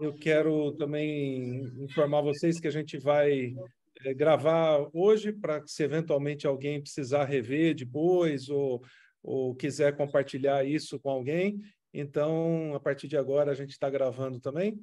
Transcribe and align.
Eu 0.00 0.12
quero 0.14 0.72
também 0.72 1.64
informar 1.80 2.22
vocês 2.22 2.58
que 2.58 2.66
a 2.66 2.72
gente 2.72 2.98
vai 2.98 3.54
é, 4.04 4.14
gravar 4.14 4.88
hoje 4.92 5.32
para 5.32 5.64
se 5.66 5.82
eventualmente 5.82 6.46
alguém 6.46 6.80
precisar 6.80 7.24
rever 7.24 7.74
depois 7.74 8.48
ou, 8.48 8.82
ou 9.22 9.54
quiser 9.54 9.96
compartilhar 9.96 10.64
isso 10.64 10.98
com 10.98 11.10
alguém. 11.10 11.60
Então, 11.94 12.74
a 12.74 12.80
partir 12.80 13.06
de 13.06 13.16
agora, 13.16 13.52
a 13.52 13.54
gente 13.54 13.70
está 13.70 13.88
gravando 13.88 14.40
também. 14.40 14.80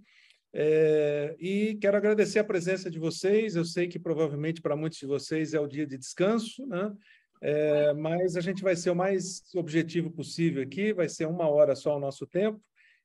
É, 0.54 1.36
e 1.40 1.76
quero 1.76 1.98
agradecer 1.98 2.40
a 2.40 2.44
presença 2.44 2.90
de 2.90 3.00
vocês. 3.00 3.56
Eu 3.56 3.66
sei 3.66 3.88
que 3.88 4.00
provavelmente 4.00 4.62
para 4.62 4.76
muitos 4.76 5.00
de 5.00 5.06
vocês 5.06 5.54
é 5.54 5.60
o 5.60 5.68
dia 5.68 5.86
de 5.86 5.98
descanso, 5.98 6.66
né? 6.66 6.92
É, 7.42 7.94
mas 7.94 8.36
a 8.36 8.42
gente 8.42 8.62
vai 8.62 8.76
ser 8.76 8.90
o 8.90 8.96
mais 8.96 9.44
objetivo 9.56 10.12
possível 10.12 10.62
aqui, 10.62 10.92
vai 10.92 11.08
ser 11.08 11.26
uma 11.26 11.48
hora 11.48 11.74
só 11.74 11.96
o 11.96 12.00
nosso 12.00 12.28
tempo, 12.28 12.62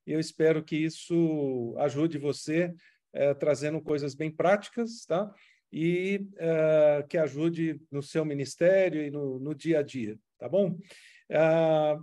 e 0.07 0.12
eu 0.12 0.21
espero 0.21 0.62
que 0.62 0.77
isso 0.77 1.74
ajude 1.78 2.19
você 2.19 2.73
é, 3.12 3.33
trazendo 3.34 3.80
coisas 3.80 4.15
bem 4.15 4.30
práticas, 4.30 5.05
tá? 5.06 5.33
E 5.73 6.27
é, 6.37 7.05
que 7.09 7.19
ajude 7.19 7.80
no 7.91 8.02
seu 8.02 8.25
ministério 8.25 9.02
e 9.02 9.11
no, 9.11 9.38
no 9.38 9.55
dia 9.55 9.80
a 9.80 9.83
dia, 9.83 10.16
tá 10.38 10.48
bom? 10.48 10.78
É, 11.28 11.38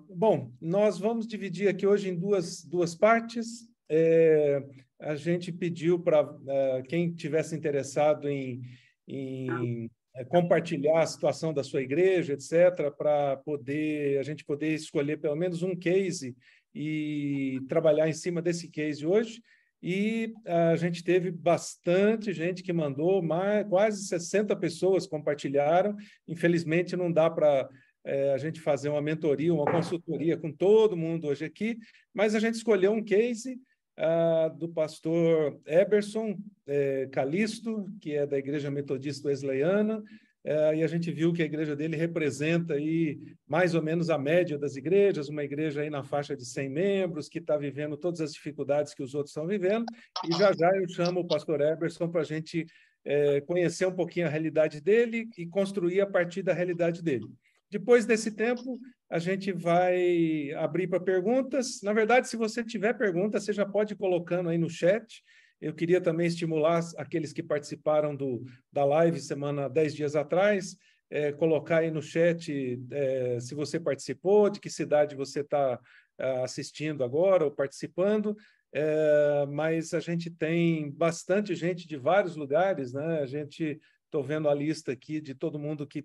bom, 0.09 0.51
nós 0.59 0.97
vamos 0.97 1.27
dividir 1.27 1.67
aqui 1.67 1.85
hoje 1.85 2.09
em 2.09 2.15
duas, 2.15 2.63
duas 2.65 2.95
partes. 2.95 3.69
É, 3.89 4.63
a 4.99 5.15
gente 5.15 5.51
pediu 5.51 5.99
para 5.99 6.27
é, 6.47 6.81
quem 6.83 7.13
tivesse 7.13 7.55
interessado 7.55 8.27
em, 8.29 8.61
em 9.07 9.89
é, 10.15 10.25
compartilhar 10.25 11.01
a 11.01 11.07
situação 11.07 11.53
da 11.53 11.63
sua 11.63 11.81
igreja, 11.81 12.33
etc., 12.33 12.91
para 12.97 13.37
poder 13.37 14.19
a 14.19 14.23
gente 14.23 14.43
poder 14.43 14.73
escolher 14.73 15.17
pelo 15.17 15.35
menos 15.35 15.63
um 15.63 15.75
case 15.75 16.35
e 16.73 17.61
trabalhar 17.67 18.07
em 18.07 18.13
cima 18.13 18.41
desse 18.41 18.69
case 18.69 19.05
hoje. 19.05 19.41
E 19.83 20.33
a 20.45 20.75
gente 20.75 21.03
teve 21.03 21.31
bastante 21.31 22.31
gente 22.33 22.61
que 22.61 22.71
mandou, 22.71 23.21
mais, 23.21 23.67
quase 23.67 24.05
60 24.05 24.55
pessoas 24.57 25.07
compartilharam. 25.07 25.95
Infelizmente, 26.27 26.95
não 26.95 27.11
dá 27.11 27.29
para 27.29 27.67
é, 28.03 28.33
a 28.33 28.37
gente 28.37 28.59
fazer 28.59 28.89
uma 28.89 29.01
mentoria, 29.01 29.53
uma 29.53 29.65
consultoria 29.65 30.37
com 30.37 30.51
todo 30.51 30.97
mundo 30.97 31.27
hoje 31.27 31.45
aqui, 31.45 31.77
mas 32.13 32.35
a 32.35 32.39
gente 32.39 32.55
escolheu 32.55 32.91
um 32.91 33.03
case 33.03 33.59
uh, 33.97 34.55
do 34.57 34.69
pastor 34.69 35.59
Eberson 35.65 36.37
é, 36.67 37.07
Calisto, 37.11 37.85
que 37.99 38.13
é 38.13 38.25
da 38.25 38.37
Igreja 38.37 38.71
Metodista 38.71 39.27
Wesleyana, 39.27 40.03
é, 40.43 40.75
e 40.75 40.83
a 40.83 40.87
gente 40.87 41.11
viu 41.11 41.31
que 41.31 41.43
a 41.43 41.45
igreja 41.45 41.75
dele 41.75 41.95
representa 41.95 42.73
aí 42.73 43.19
mais 43.47 43.75
ou 43.75 43.81
menos 43.81 44.09
a 44.09 44.17
média 44.17 44.57
das 44.57 44.75
igrejas, 44.75 45.29
uma 45.29 45.43
igreja 45.43 45.81
aí 45.81 45.89
na 45.89 46.03
faixa 46.03 46.35
de 46.35 46.45
100 46.45 46.69
membros, 46.69 47.29
que 47.29 47.39
está 47.39 47.57
vivendo 47.57 47.95
todas 47.95 48.21
as 48.21 48.33
dificuldades 48.33 48.93
que 48.93 49.03
os 49.03 49.13
outros 49.13 49.31
estão 49.31 49.45
vivendo. 49.45 49.85
E 50.27 50.33
já 50.33 50.51
já 50.51 50.71
eu 50.75 50.89
chamo 50.89 51.19
o 51.19 51.27
pastor 51.27 51.61
Eberson 51.61 52.09
para 52.09 52.21
a 52.21 52.25
gente 52.25 52.65
é, 53.05 53.41
conhecer 53.41 53.85
um 53.85 53.95
pouquinho 53.95 54.25
a 54.25 54.29
realidade 54.29 54.81
dele 54.81 55.29
e 55.37 55.45
construir 55.45 56.01
a 56.01 56.07
partir 56.07 56.41
da 56.41 56.53
realidade 56.53 57.03
dele. 57.03 57.27
Depois 57.69 58.05
desse 58.05 58.31
tempo, 58.31 58.79
a 59.09 59.17
gente 59.17 59.51
vai 59.53 60.51
abrir 60.57 60.87
para 60.87 60.99
perguntas. 60.99 61.81
Na 61.83 61.93
verdade, 61.93 62.27
se 62.27 62.35
você 62.35 62.63
tiver 62.63 62.93
pergunta, 62.93 63.39
você 63.39 63.53
já 63.53 63.65
pode 63.65 63.93
ir 63.93 63.97
colocando 63.97 64.49
aí 64.49 64.57
no 64.57 64.69
chat. 64.69 65.23
Eu 65.61 65.73
queria 65.73 66.01
também 66.01 66.25
estimular 66.25 66.81
aqueles 66.97 67.31
que 67.31 67.43
participaram 67.43 68.15
do, 68.15 68.43
da 68.71 68.83
live 68.83 69.19
semana, 69.19 69.69
dez 69.69 69.93
dias 69.93 70.15
atrás, 70.15 70.75
é, 71.09 71.31
colocar 71.31 71.79
aí 71.79 71.91
no 71.91 72.01
chat 72.01 72.79
é, 72.89 73.39
se 73.39 73.53
você 73.53 73.79
participou, 73.79 74.49
de 74.49 74.59
que 74.59 74.69
cidade 74.69 75.15
você 75.15 75.41
está 75.41 75.79
é, 76.17 76.43
assistindo 76.43 77.03
agora 77.03 77.45
ou 77.45 77.51
participando. 77.51 78.35
É, 78.73 79.45
mas 79.47 79.93
a 79.93 79.99
gente 79.99 80.31
tem 80.31 80.89
bastante 80.91 81.53
gente 81.53 81.87
de 81.87 81.97
vários 81.97 82.35
lugares, 82.35 82.93
né? 82.93 83.19
A 83.19 83.25
gente 83.25 83.79
estou 84.05 84.23
vendo 84.23 84.49
a 84.49 84.53
lista 84.53 84.91
aqui 84.91 85.21
de 85.21 85.35
todo 85.35 85.59
mundo 85.59 85.85
que, 85.85 86.03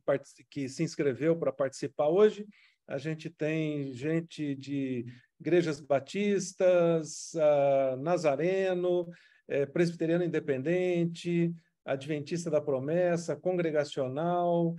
que 0.50 0.68
se 0.68 0.82
inscreveu 0.82 1.36
para 1.36 1.52
participar 1.52 2.08
hoje. 2.08 2.46
A 2.86 2.98
gente 2.98 3.30
tem 3.30 3.92
gente 3.92 4.54
de 4.54 5.06
igrejas 5.40 5.80
batistas, 5.80 7.32
uh, 7.34 7.96
Nazareno, 8.00 9.08
é, 9.48 9.66
presbiteriano 9.66 10.24
independente, 10.24 11.54
adventista 11.84 12.50
da 12.50 12.60
promessa, 12.60 13.36
congregacional, 13.36 14.74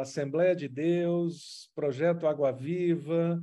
Assembleia 0.00 0.56
de 0.56 0.66
Deus, 0.66 1.70
Projeto 1.74 2.26
Água 2.26 2.50
Viva, 2.50 3.40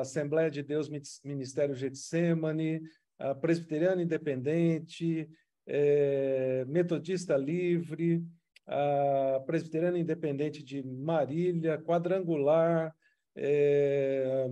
Assembleia 0.00 0.50
de 0.50 0.62
Deus 0.62 0.88
Ministério 1.24 1.74
Getsemane, 1.74 2.80
a 3.18 3.34
Presbiteriano 3.34 4.00
Independente, 4.00 5.28
é, 5.66 6.64
Metodista 6.66 7.36
Livre, 7.36 8.24
Presbiteriana 9.44 9.98
Independente 9.98 10.62
de 10.62 10.82
Marília, 10.82 11.78
Quadrangular, 11.78 12.94
é, 13.34 14.46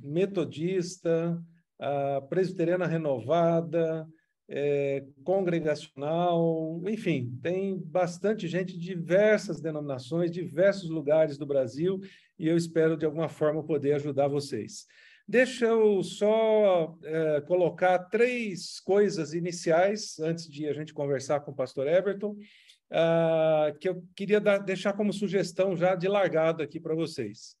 Metodista, 0.00 1.42
Presbiteriana 2.28 2.86
Renovada, 2.86 4.06
é, 4.48 5.04
congregacional, 5.24 6.80
enfim, 6.86 7.36
tem 7.42 7.76
bastante 7.78 8.46
gente 8.46 8.78
de 8.78 8.78
diversas 8.78 9.60
denominações, 9.60 10.30
diversos 10.30 10.88
lugares 10.88 11.36
do 11.36 11.46
Brasil, 11.46 12.00
e 12.38 12.46
eu 12.46 12.56
espero 12.56 12.96
de 12.96 13.04
alguma 13.04 13.28
forma 13.28 13.64
poder 13.64 13.94
ajudar 13.94 14.28
vocês. 14.28 14.86
Deixa 15.28 15.66
eu 15.66 16.04
só 16.04 16.96
é, 17.02 17.40
colocar 17.40 17.98
três 17.98 18.78
coisas 18.78 19.34
iniciais 19.34 20.18
antes 20.20 20.48
de 20.48 20.68
a 20.68 20.72
gente 20.72 20.94
conversar 20.94 21.40
com 21.40 21.50
o 21.50 21.56
pastor 21.56 21.88
Everton, 21.88 22.36
uh, 22.92 23.76
que 23.80 23.88
eu 23.88 24.04
queria 24.14 24.40
dar, 24.40 24.58
deixar 24.58 24.92
como 24.92 25.12
sugestão 25.12 25.74
já 25.74 25.96
de 25.96 26.06
largada 26.06 26.62
aqui 26.62 26.78
para 26.78 26.94
vocês. 26.94 27.56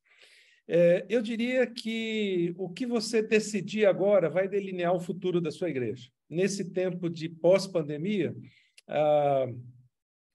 É, 0.68 1.04
eu 1.08 1.20
diria 1.20 1.66
que 1.66 2.54
o 2.56 2.68
que 2.68 2.86
você 2.86 3.20
decidir 3.20 3.86
agora 3.86 4.30
vai 4.30 4.46
delinear 4.46 4.94
o 4.94 5.00
futuro 5.00 5.40
da 5.40 5.50
sua 5.50 5.68
igreja 5.68 6.08
nesse 6.28 6.64
tempo 6.72 7.08
de 7.08 7.28
pós-pandemia, 7.28 8.34
ah, 8.88 9.46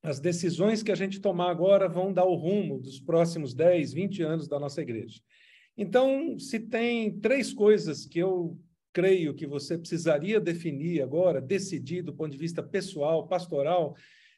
as 0.03 0.19
decisões 0.19 0.81
que 0.81 0.91
a 0.91 0.95
gente 0.95 1.19
tomar 1.19 1.51
agora 1.51 1.87
vão 1.87 2.11
dar 2.11 2.25
o 2.25 2.35
rumo 2.35 2.79
dos 2.79 2.99
próximos 2.99 3.53
10, 3.53 3.93
20 3.93 4.23
anos 4.23 4.47
da 4.47 4.59
nossa 4.59 4.81
igreja. 4.81 5.21
Então, 5.77 6.37
se 6.39 6.59
tem 6.59 7.19
três 7.19 7.53
coisas 7.53 8.05
que 8.05 8.19
eu 8.19 8.59
creio 8.93 9.33
que 9.33 9.47
você 9.47 9.77
precisaria 9.77 10.39
definir 10.39 11.01
agora, 11.01 11.39
decidir 11.39 12.01
do 12.01 12.13
ponto 12.13 12.31
de 12.31 12.37
vista 12.37 12.61
pessoal, 12.61 13.27
pastoral, 13.27 13.95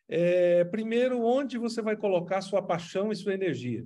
é, 0.07 0.63
primeiro, 0.65 1.23
onde 1.23 1.57
você 1.57 1.81
vai 1.81 1.95
colocar 1.95 2.41
sua 2.41 2.61
paixão 2.61 3.11
e 3.11 3.15
sua 3.15 3.33
energia. 3.33 3.85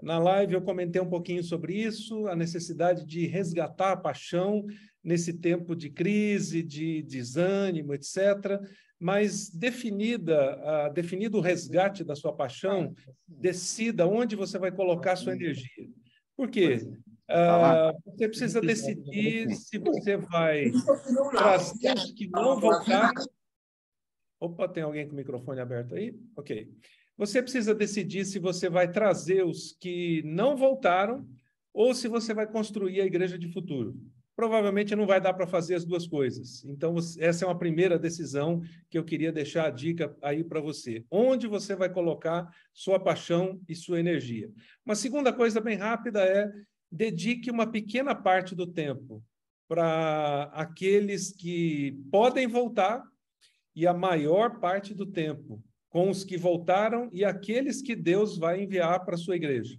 Na 0.00 0.18
live 0.18 0.54
eu 0.54 0.62
comentei 0.62 1.02
um 1.02 1.08
pouquinho 1.08 1.42
sobre 1.42 1.74
isso, 1.74 2.26
a 2.28 2.36
necessidade 2.36 3.04
de 3.04 3.26
resgatar 3.26 3.92
a 3.92 3.96
paixão 3.96 4.64
nesse 5.08 5.32
tempo 5.32 5.74
de 5.74 5.88
crise, 5.88 6.62
de 6.62 7.02
desânimo, 7.02 7.94
etc. 7.94 8.60
Mas 9.00 9.48
definida, 9.48 10.58
uh, 10.58 10.92
definido 10.92 11.38
o 11.38 11.40
resgate 11.40 12.04
da 12.04 12.14
sua 12.14 12.32
paixão, 12.32 12.94
decida 13.26 14.06
onde 14.06 14.36
você 14.36 14.58
vai 14.58 14.70
colocar 14.70 15.16
sua 15.16 15.32
energia. 15.32 15.88
Por 16.36 16.50
quê? 16.50 16.86
Uh, 17.30 18.12
você 18.12 18.28
precisa 18.28 18.60
decidir 18.60 19.50
se 19.54 19.78
você 19.78 20.18
vai 20.18 20.70
trazer 21.30 21.94
os 21.94 22.12
que 22.12 22.28
não 22.28 22.60
voltaram. 22.60 23.24
Opa, 24.38 24.68
tem 24.68 24.82
alguém 24.82 25.06
com 25.06 25.14
o 25.14 25.16
microfone 25.16 25.60
aberto 25.60 25.94
aí? 25.94 26.14
Ok. 26.36 26.70
Você 27.16 27.42
precisa 27.42 27.74
decidir 27.74 28.24
se 28.26 28.38
você 28.38 28.68
vai 28.68 28.90
trazer 28.90 29.44
os 29.44 29.72
que 29.72 30.22
não 30.24 30.56
voltaram 30.56 31.26
ou 31.72 31.94
se 31.94 32.08
você 32.08 32.34
vai 32.34 32.46
construir 32.46 33.00
a 33.00 33.06
igreja 33.06 33.38
de 33.38 33.50
futuro 33.52 33.96
provavelmente 34.38 34.94
não 34.94 35.04
vai 35.04 35.20
dar 35.20 35.34
para 35.34 35.48
fazer 35.48 35.74
as 35.74 35.84
duas 35.84 36.06
coisas. 36.06 36.64
Então, 36.64 36.94
essa 37.18 37.44
é 37.44 37.48
uma 37.48 37.58
primeira 37.58 37.98
decisão 37.98 38.62
que 38.88 38.96
eu 38.96 39.02
queria 39.04 39.32
deixar 39.32 39.66
a 39.66 39.70
dica 39.70 40.16
aí 40.22 40.44
para 40.44 40.60
você. 40.60 41.04
Onde 41.10 41.48
você 41.48 41.74
vai 41.74 41.92
colocar 41.92 42.48
sua 42.72 43.00
paixão 43.00 43.60
e 43.68 43.74
sua 43.74 43.98
energia? 43.98 44.48
Uma 44.86 44.94
segunda 44.94 45.32
coisa 45.32 45.60
bem 45.60 45.76
rápida 45.76 46.22
é 46.22 46.48
dedique 46.88 47.50
uma 47.50 47.66
pequena 47.66 48.14
parte 48.14 48.54
do 48.54 48.64
tempo 48.64 49.24
para 49.66 50.44
aqueles 50.54 51.32
que 51.32 52.00
podem 52.08 52.46
voltar 52.46 53.02
e 53.74 53.88
a 53.88 53.92
maior 53.92 54.60
parte 54.60 54.94
do 54.94 55.04
tempo 55.04 55.60
com 55.88 56.10
os 56.10 56.22
que 56.22 56.36
voltaram 56.36 57.10
e 57.12 57.24
aqueles 57.24 57.82
que 57.82 57.96
Deus 57.96 58.38
vai 58.38 58.62
enviar 58.62 59.04
para 59.04 59.16
sua 59.16 59.34
igreja. 59.34 59.76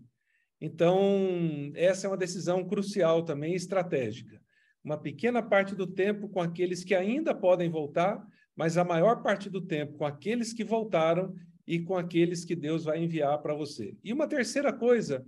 Então, 0.59 1.71
essa 1.75 2.07
é 2.07 2.09
uma 2.09 2.17
decisão 2.17 2.67
crucial 2.67 3.23
também, 3.23 3.55
estratégica 3.55 4.37
uma 4.83 4.97
pequena 4.97 5.41
parte 5.41 5.75
do 5.75 5.85
tempo 5.85 6.29
com 6.29 6.41
aqueles 6.41 6.83
que 6.83 6.95
ainda 6.95 7.33
podem 7.33 7.69
voltar, 7.69 8.25
mas 8.55 8.77
a 8.77 8.83
maior 8.83 9.21
parte 9.21 9.49
do 9.49 9.61
tempo 9.61 9.97
com 9.97 10.05
aqueles 10.05 10.53
que 10.53 10.63
voltaram 10.63 11.33
e 11.67 11.79
com 11.79 11.95
aqueles 11.95 12.43
que 12.43 12.55
Deus 12.55 12.85
vai 12.85 13.03
enviar 13.03 13.37
para 13.41 13.53
você. 13.53 13.95
E 14.03 14.11
uma 14.11 14.27
terceira 14.27 14.73
coisa 14.73 15.25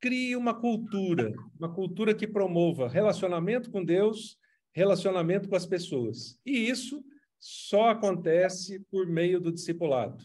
crie 0.00 0.36
uma 0.36 0.52
cultura, 0.52 1.32
uma 1.58 1.72
cultura 1.72 2.14
que 2.14 2.26
promova 2.26 2.88
relacionamento 2.88 3.70
com 3.70 3.82
Deus, 3.82 4.36
relacionamento 4.72 5.48
com 5.48 5.56
as 5.56 5.64
pessoas. 5.64 6.38
E 6.44 6.68
isso 6.68 7.02
só 7.38 7.90
acontece 7.90 8.80
por 8.90 9.06
meio 9.06 9.40
do 9.40 9.52
discipulado. 9.52 10.22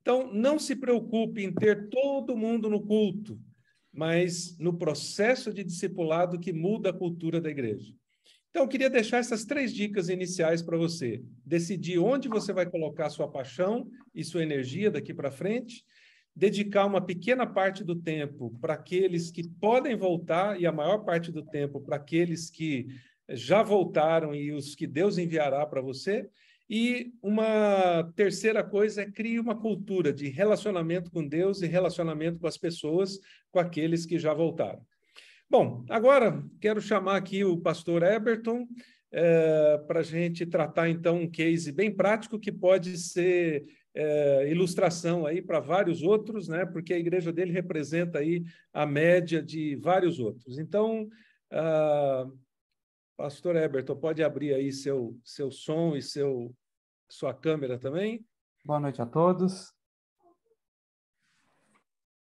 Então, 0.00 0.32
não 0.32 0.58
se 0.58 0.76
preocupe 0.76 1.42
em 1.42 1.52
ter 1.52 1.88
todo 1.88 2.36
mundo 2.36 2.70
no 2.70 2.86
culto, 2.86 3.40
mas 3.92 4.56
no 4.58 4.78
processo 4.78 5.52
de 5.52 5.64
discipulado 5.64 6.38
que 6.38 6.52
muda 6.52 6.90
a 6.90 6.96
cultura 6.96 7.40
da 7.40 7.50
igreja. 7.50 7.92
Então, 8.56 8.64
eu 8.64 8.70
queria 8.70 8.88
deixar 8.88 9.18
essas 9.18 9.44
três 9.44 9.70
dicas 9.70 10.08
iniciais 10.08 10.62
para 10.62 10.78
você. 10.78 11.22
Decidir 11.44 11.98
onde 11.98 12.26
você 12.26 12.54
vai 12.54 12.64
colocar 12.64 13.10
sua 13.10 13.30
paixão 13.30 13.86
e 14.14 14.24
sua 14.24 14.42
energia 14.42 14.90
daqui 14.90 15.12
para 15.12 15.30
frente, 15.30 15.84
dedicar 16.34 16.86
uma 16.86 17.04
pequena 17.04 17.46
parte 17.46 17.84
do 17.84 17.94
tempo 17.94 18.56
para 18.58 18.72
aqueles 18.72 19.30
que 19.30 19.46
podem 19.46 19.94
voltar 19.94 20.58
e 20.58 20.64
a 20.64 20.72
maior 20.72 21.04
parte 21.04 21.30
do 21.30 21.44
tempo 21.44 21.82
para 21.82 21.96
aqueles 21.96 22.48
que 22.48 22.86
já 23.28 23.62
voltaram 23.62 24.34
e 24.34 24.50
os 24.50 24.74
que 24.74 24.86
Deus 24.86 25.18
enviará 25.18 25.66
para 25.66 25.82
você. 25.82 26.26
E 26.66 27.12
uma 27.22 28.10
terceira 28.16 28.64
coisa 28.64 29.02
é 29.02 29.10
crie 29.10 29.38
uma 29.38 29.60
cultura 29.60 30.14
de 30.14 30.30
relacionamento 30.30 31.10
com 31.10 31.28
Deus 31.28 31.60
e 31.60 31.66
relacionamento 31.66 32.40
com 32.40 32.46
as 32.46 32.56
pessoas, 32.56 33.20
com 33.50 33.58
aqueles 33.58 34.06
que 34.06 34.18
já 34.18 34.32
voltaram. 34.32 34.80
Bom, 35.48 35.84
agora 35.88 36.44
quero 36.60 36.80
chamar 36.80 37.16
aqui 37.16 37.44
o 37.44 37.56
pastor 37.56 38.02
Eberton 38.02 38.66
é, 39.12 39.78
para 39.86 40.00
a 40.00 40.02
gente 40.02 40.44
tratar 40.44 40.88
então 40.88 41.18
um 41.18 41.30
case 41.30 41.70
bem 41.70 41.94
prático 41.94 42.38
que 42.38 42.50
pode 42.50 42.98
ser 42.98 43.64
é, 43.94 44.50
ilustração 44.50 45.24
aí 45.24 45.40
para 45.40 45.60
vários 45.60 46.02
outros, 46.02 46.48
né? 46.48 46.66
Porque 46.66 46.92
a 46.92 46.98
igreja 46.98 47.32
dele 47.32 47.52
representa 47.52 48.18
aí 48.18 48.44
a 48.72 48.84
média 48.84 49.40
de 49.40 49.76
vários 49.76 50.18
outros. 50.18 50.58
Então, 50.58 51.08
pastor 53.16 53.54
Eberton, 53.54 53.96
pode 53.96 54.24
abrir 54.24 54.52
aí 54.52 54.72
seu 54.72 55.16
seu 55.24 55.50
som 55.52 55.96
e 55.96 56.02
seu 56.02 56.52
sua 57.08 57.32
câmera 57.32 57.78
também. 57.78 58.26
Boa 58.64 58.80
noite 58.80 59.00
a 59.00 59.06
todos. 59.06 59.72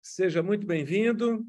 Seja 0.01 0.43
muito 0.43 0.67
bem-vindo. 0.67 1.43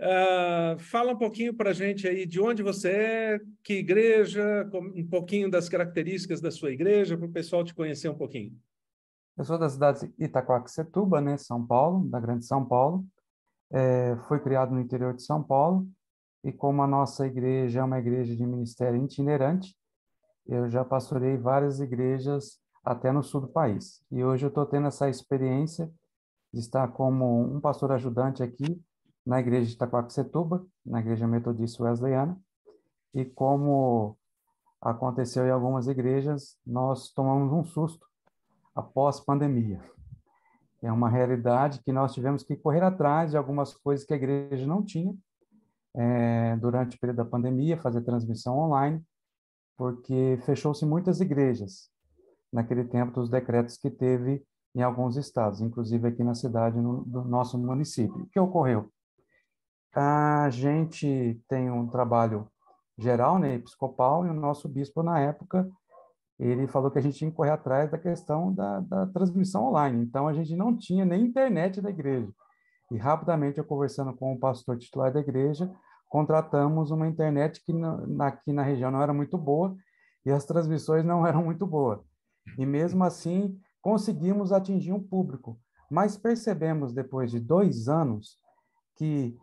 Uh, 0.00 0.78
fala 0.78 1.12
um 1.12 1.18
pouquinho 1.18 1.52
para 1.52 1.70
a 1.70 1.72
gente 1.72 2.06
aí 2.06 2.24
de 2.24 2.40
onde 2.40 2.62
você 2.62 2.90
é, 2.90 3.40
que 3.64 3.74
igreja, 3.74 4.70
um 4.72 5.06
pouquinho 5.08 5.50
das 5.50 5.68
características 5.68 6.40
da 6.40 6.52
sua 6.52 6.70
igreja, 6.70 7.16
para 7.16 7.26
o 7.26 7.32
pessoal 7.32 7.64
te 7.64 7.74
conhecer 7.74 8.08
um 8.08 8.14
pouquinho. 8.14 8.56
Eu 9.36 9.44
sou 9.44 9.58
da 9.58 9.68
cidade 9.68 10.06
de 10.06 10.24
Itacoaxetuba, 10.24 11.20
né, 11.20 11.36
São 11.36 11.66
Paulo, 11.66 12.08
da 12.08 12.20
Grande 12.20 12.44
São 12.44 12.64
Paulo. 12.64 13.04
É, 13.72 14.16
fui 14.28 14.38
criado 14.38 14.72
no 14.72 14.80
interior 14.80 15.14
de 15.14 15.22
São 15.22 15.42
Paulo 15.42 15.88
e 16.44 16.52
como 16.52 16.82
a 16.82 16.86
nossa 16.86 17.26
igreja 17.26 17.80
é 17.80 17.84
uma 17.84 17.98
igreja 17.98 18.34
de 18.34 18.46
ministério 18.46 19.02
itinerante, 19.04 19.76
eu 20.46 20.68
já 20.70 20.84
pastorei 20.84 21.36
várias 21.36 21.80
igrejas 21.80 22.58
até 22.84 23.12
no 23.12 23.22
sul 23.22 23.42
do 23.42 23.48
país. 23.48 24.02
E 24.10 24.24
hoje 24.24 24.46
eu 24.46 24.48
estou 24.48 24.64
tendo 24.64 24.86
essa 24.86 25.08
experiência 25.08 25.90
de 26.52 26.60
estar 26.60 26.88
como 26.88 27.42
um 27.42 27.60
pastor 27.60 27.92
ajudante 27.92 28.42
aqui 28.42 28.80
na 29.28 29.40
igreja 29.40 29.66
de 29.66 29.74
Itacoaxetuba, 29.74 30.66
na 30.86 31.00
igreja 31.00 31.28
metodista 31.28 31.84
wesleyana, 31.84 32.40
e 33.12 33.26
como 33.26 34.16
aconteceu 34.80 35.46
em 35.46 35.50
algumas 35.50 35.86
igrejas, 35.86 36.56
nós 36.66 37.12
tomamos 37.12 37.52
um 37.52 37.62
susto 37.62 38.06
após 38.74 39.20
pandemia. 39.20 39.82
É 40.80 40.90
uma 40.90 41.10
realidade 41.10 41.82
que 41.84 41.92
nós 41.92 42.14
tivemos 42.14 42.42
que 42.42 42.56
correr 42.56 42.82
atrás 42.82 43.32
de 43.32 43.36
algumas 43.36 43.74
coisas 43.74 44.06
que 44.06 44.14
a 44.14 44.16
igreja 44.16 44.66
não 44.66 44.82
tinha 44.82 45.14
é, 45.94 46.56
durante 46.56 46.96
o 46.96 47.00
período 47.00 47.18
da 47.18 47.24
pandemia, 47.26 47.76
fazer 47.76 48.00
transmissão 48.00 48.58
online, 48.58 49.04
porque 49.76 50.38
fechou-se 50.46 50.86
muitas 50.86 51.20
igrejas 51.20 51.90
naquele 52.50 52.84
tempo 52.84 53.12
dos 53.12 53.28
decretos 53.28 53.76
que 53.76 53.90
teve 53.90 54.42
em 54.74 54.80
alguns 54.80 55.18
estados, 55.18 55.60
inclusive 55.60 56.08
aqui 56.08 56.24
na 56.24 56.34
cidade, 56.34 56.80
no, 56.80 57.04
do 57.04 57.24
nosso 57.24 57.58
município. 57.58 58.22
O 58.22 58.26
que 58.26 58.40
ocorreu? 58.40 58.90
A 60.00 60.48
gente 60.50 61.42
tem 61.48 61.70
um 61.70 61.88
trabalho 61.88 62.48
geral, 62.96 63.36
né, 63.38 63.54
episcopal, 63.54 64.24
e 64.24 64.30
o 64.30 64.34
nosso 64.34 64.68
bispo, 64.68 65.02
na 65.02 65.18
época, 65.18 65.68
ele 66.38 66.68
falou 66.68 66.88
que 66.88 66.98
a 66.98 67.02
gente 67.02 67.18
tinha 67.18 67.30
que 67.30 67.36
correr 67.36 67.50
atrás 67.50 67.90
da 67.90 67.98
questão 67.98 68.52
da, 68.52 68.78
da 68.78 69.06
transmissão 69.08 69.66
online. 69.66 70.04
Então, 70.04 70.28
a 70.28 70.32
gente 70.32 70.54
não 70.54 70.76
tinha 70.76 71.04
nem 71.04 71.24
internet 71.24 71.80
da 71.80 71.90
igreja. 71.90 72.32
E, 72.92 72.96
rapidamente, 72.96 73.58
eu 73.58 73.64
conversando 73.64 74.14
com 74.14 74.32
o 74.32 74.38
pastor 74.38 74.78
titular 74.78 75.12
da 75.12 75.18
igreja, 75.18 75.68
contratamos 76.08 76.92
uma 76.92 77.08
internet 77.08 77.60
que 77.64 77.72
na, 77.72 78.28
aqui 78.28 78.52
na 78.52 78.62
região 78.62 78.92
não 78.92 79.02
era 79.02 79.12
muito 79.12 79.36
boa 79.36 79.76
e 80.24 80.30
as 80.30 80.44
transmissões 80.44 81.04
não 81.04 81.26
eram 81.26 81.42
muito 81.42 81.66
boas. 81.66 81.98
E, 82.56 82.64
mesmo 82.64 83.02
assim, 83.02 83.58
conseguimos 83.82 84.52
atingir 84.52 84.92
um 84.92 85.02
público. 85.02 85.58
Mas 85.90 86.16
percebemos, 86.16 86.92
depois 86.92 87.32
de 87.32 87.40
dois 87.40 87.88
anos, 87.88 88.38
que 88.96 89.36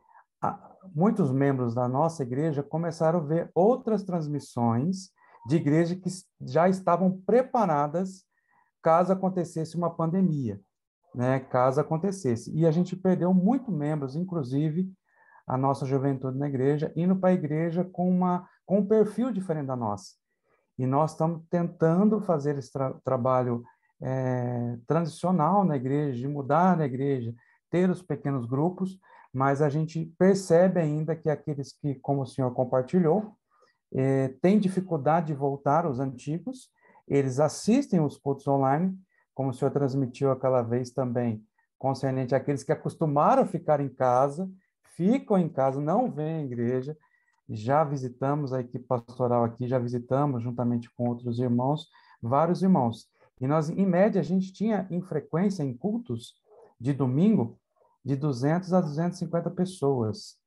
muitos 0.94 1.32
membros 1.32 1.74
da 1.74 1.88
nossa 1.88 2.24
igreja 2.24 2.62
começaram 2.62 3.20
a 3.20 3.24
ver 3.24 3.52
outras 3.54 4.04
transmissões 4.04 5.10
de 5.48 5.56
igreja 5.56 5.96
que 5.96 6.10
já 6.42 6.68
estavam 6.68 7.22
preparadas 7.26 8.26
caso 8.82 9.14
acontecesse 9.14 9.76
uma 9.76 9.90
pandemia, 9.90 10.60
né? 11.14 11.40
Caso 11.40 11.82
acontecesse. 11.82 12.56
E 12.56 12.66
a 12.66 12.72
gente 12.72 12.96
perdeu 12.96 13.34
muito 13.34 13.72
membros, 13.72 14.16
inclusive 14.16 14.92
a 15.48 15.58
nossa 15.58 15.86
juventude 15.86 16.38
na 16.38 16.48
igreja, 16.48 16.92
indo 16.96 17.16
para 17.16 17.30
a 17.30 17.34
igreja 17.34 17.84
com 17.84 18.10
uma 18.10 18.48
com 18.66 18.80
um 18.80 18.86
perfil 18.86 19.32
diferente 19.32 19.68
da 19.68 19.76
nossa. 19.76 20.14
E 20.78 20.86
nós 20.86 21.12
estamos 21.12 21.44
tentando 21.50 22.20
fazer 22.20 22.58
esse 22.58 22.72
tra 22.72 22.94
trabalho 23.04 23.64
é, 24.02 24.78
transicional 24.88 25.64
na 25.64 25.76
igreja, 25.76 26.18
de 26.18 26.28
mudar 26.28 26.76
na 26.76 26.86
igreja, 26.86 27.34
ter 27.70 27.90
os 27.90 28.02
pequenos 28.02 28.46
grupos, 28.46 29.00
mas 29.36 29.62
a 29.62 29.68
gente 29.68 30.06
percebe 30.18 30.80
ainda 30.80 31.14
que 31.14 31.30
aqueles 31.30 31.74
que, 31.74 31.96
como 31.96 32.22
o 32.22 32.26
senhor 32.26 32.50
compartilhou, 32.54 33.36
eh, 33.94 34.30
têm 34.42 34.58
dificuldade 34.58 35.28
de 35.28 35.34
voltar, 35.34 35.86
os 35.86 36.00
antigos, 36.00 36.70
eles 37.06 37.38
assistem 37.38 38.00
os 38.00 38.18
cultos 38.18 38.48
online, 38.48 38.98
como 39.34 39.50
o 39.50 39.54
senhor 39.54 39.72
transmitiu 39.72 40.32
aquela 40.32 40.62
vez 40.62 40.90
também, 40.90 41.44
concernente 41.78 42.34
àqueles 42.34 42.64
que 42.64 42.72
acostumaram 42.72 43.46
ficar 43.46 43.82
em 43.82 43.90
casa, 43.90 44.50
ficam 44.96 45.38
em 45.38 45.50
casa, 45.50 45.82
não 45.82 46.10
vêm 46.10 46.36
à 46.38 46.42
igreja, 46.42 46.98
já 47.50 47.84
visitamos 47.84 48.54
a 48.54 48.62
equipe 48.62 48.86
pastoral 48.86 49.44
aqui, 49.44 49.68
já 49.68 49.78
visitamos, 49.78 50.44
juntamente 50.44 50.90
com 50.96 51.10
outros 51.10 51.40
irmãos, 51.40 51.90
vários 52.22 52.64
irmãos. 52.64 53.10
E 53.42 53.48
nós, 53.48 53.70
em 53.70 53.86
média, 53.86 54.22
a 54.22 54.24
gente 54.24 54.54
tinha 54.54 54.88
em 54.90 55.02
frequência 55.02 55.62
em 55.62 55.74
cultos 55.74 56.36
de 56.80 56.94
domingo 56.94 57.60
de 58.06 58.16
200 58.16 58.72
a 58.72 58.82
250 58.82 59.50
pessoas. 59.50 60.38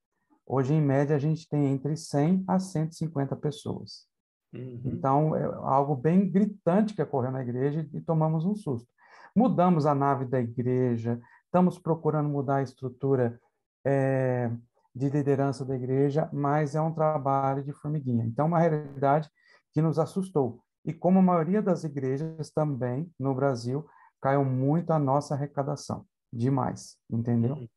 Hoje, 0.47 0.73
em 0.73 0.81
média, 0.81 1.17
a 1.17 1.19
gente 1.19 1.49
tem 1.49 1.67
entre 1.67 1.97
100 1.97 2.45
a 2.47 2.61
150 2.61 3.35
pessoas. 3.35 4.07
Uhum. 4.55 4.81
Então, 4.85 5.37
é 5.37 5.45
algo 5.45 5.97
bem 5.97 6.31
gritante 6.31 6.95
que 6.95 7.03
ocorreu 7.03 7.33
na 7.33 7.43
igreja 7.43 7.87
e 7.93 8.01
tomamos 8.01 8.45
um 8.45 8.55
susto. 8.55 8.89
Mudamos 9.35 9.87
a 9.87 9.95
nave 9.95 10.25
da 10.25 10.41
igreja, 10.41 11.21
estamos 11.45 11.79
procurando 11.79 12.29
mudar 12.29 12.57
a 12.57 12.63
estrutura 12.63 13.39
é, 13.85 14.51
de 14.95 15.11
liderança 15.11 15.65
da 15.65 15.75
igreja, 15.75 16.31
mas 16.33 16.77
é 16.77 16.81
um 16.81 16.95
trabalho 16.95 17.65
de 17.65 17.73
formiguinha. 17.73 18.25
Então, 18.25 18.47
uma 18.47 18.61
realidade 18.61 19.29
que 19.73 19.83
nos 19.83 19.99
assustou. 19.99 20.63
E 20.85 20.95
como 20.95 21.19
a 21.19 21.23
maioria 21.23 21.61
das 21.61 21.83
igrejas 21.83 22.51
também 22.51 23.13
no 23.19 23.35
Brasil, 23.35 23.85
caiu 24.21 24.45
muito 24.45 24.93
a 24.93 24.99
nossa 24.99 25.35
arrecadação 25.35 26.07
demais, 26.33 26.97
entendeu? 27.11 27.55
Hum, 27.55 27.69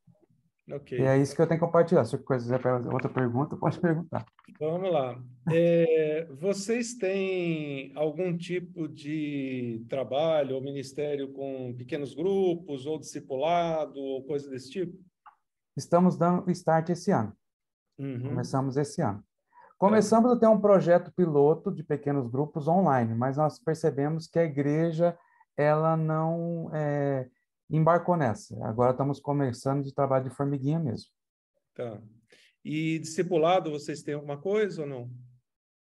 ok. 0.71 0.99
E 0.99 1.03
é 1.03 1.17
isso 1.17 1.35
que 1.35 1.41
eu 1.41 1.47
tenho 1.47 1.59
que 1.59 1.65
compartilhar. 1.65 2.05
Se 2.05 2.11
você 2.11 2.23
quiser 2.23 2.61
fazer 2.61 2.89
outra 2.89 3.09
pergunta, 3.09 3.57
pode 3.57 3.79
perguntar. 3.79 4.25
Vamos 4.59 4.91
lá. 4.91 5.21
É, 5.51 6.27
vocês 6.39 6.95
têm 6.95 7.91
algum 7.95 8.37
tipo 8.37 8.87
de 8.87 9.85
trabalho 9.89 10.55
ou 10.55 10.61
ministério 10.61 11.31
com 11.33 11.73
pequenos 11.75 12.13
grupos, 12.13 12.85
ou 12.85 12.99
discipulado, 12.99 13.99
ou 13.99 14.23
coisa 14.23 14.49
desse 14.49 14.69
tipo? 14.69 14.97
Estamos 15.75 16.17
dando 16.17 16.49
start 16.51 16.89
esse 16.89 17.11
ano. 17.11 17.33
Uhum. 17.97 18.29
Começamos 18.29 18.77
esse 18.77 19.01
ano. 19.01 19.23
Começamos 19.77 20.31
é. 20.31 20.35
a 20.35 20.37
ter 20.37 20.47
um 20.47 20.61
projeto 20.61 21.11
piloto 21.11 21.71
de 21.71 21.83
pequenos 21.83 22.27
grupos 22.27 22.67
online, 22.67 23.15
mas 23.15 23.37
nós 23.37 23.57
percebemos 23.57 24.27
que 24.27 24.37
a 24.37 24.43
igreja 24.43 25.17
ela 25.57 25.97
não 25.97 26.69
é, 26.73 27.27
embarcou 27.71 28.17
nessa. 28.17 28.55
Agora 28.65 28.91
estamos 28.91 29.19
começando 29.19 29.83
de 29.83 29.93
trabalho 29.93 30.29
de 30.29 30.35
formiguinha 30.35 30.79
mesmo. 30.79 31.09
Tá. 31.73 32.01
E 32.63 32.99
discipulado, 32.99 33.71
vocês 33.71 34.03
têm 34.03 34.13
alguma 34.13 34.37
coisa 34.37 34.83
ou 34.83 34.87
não? 34.87 35.09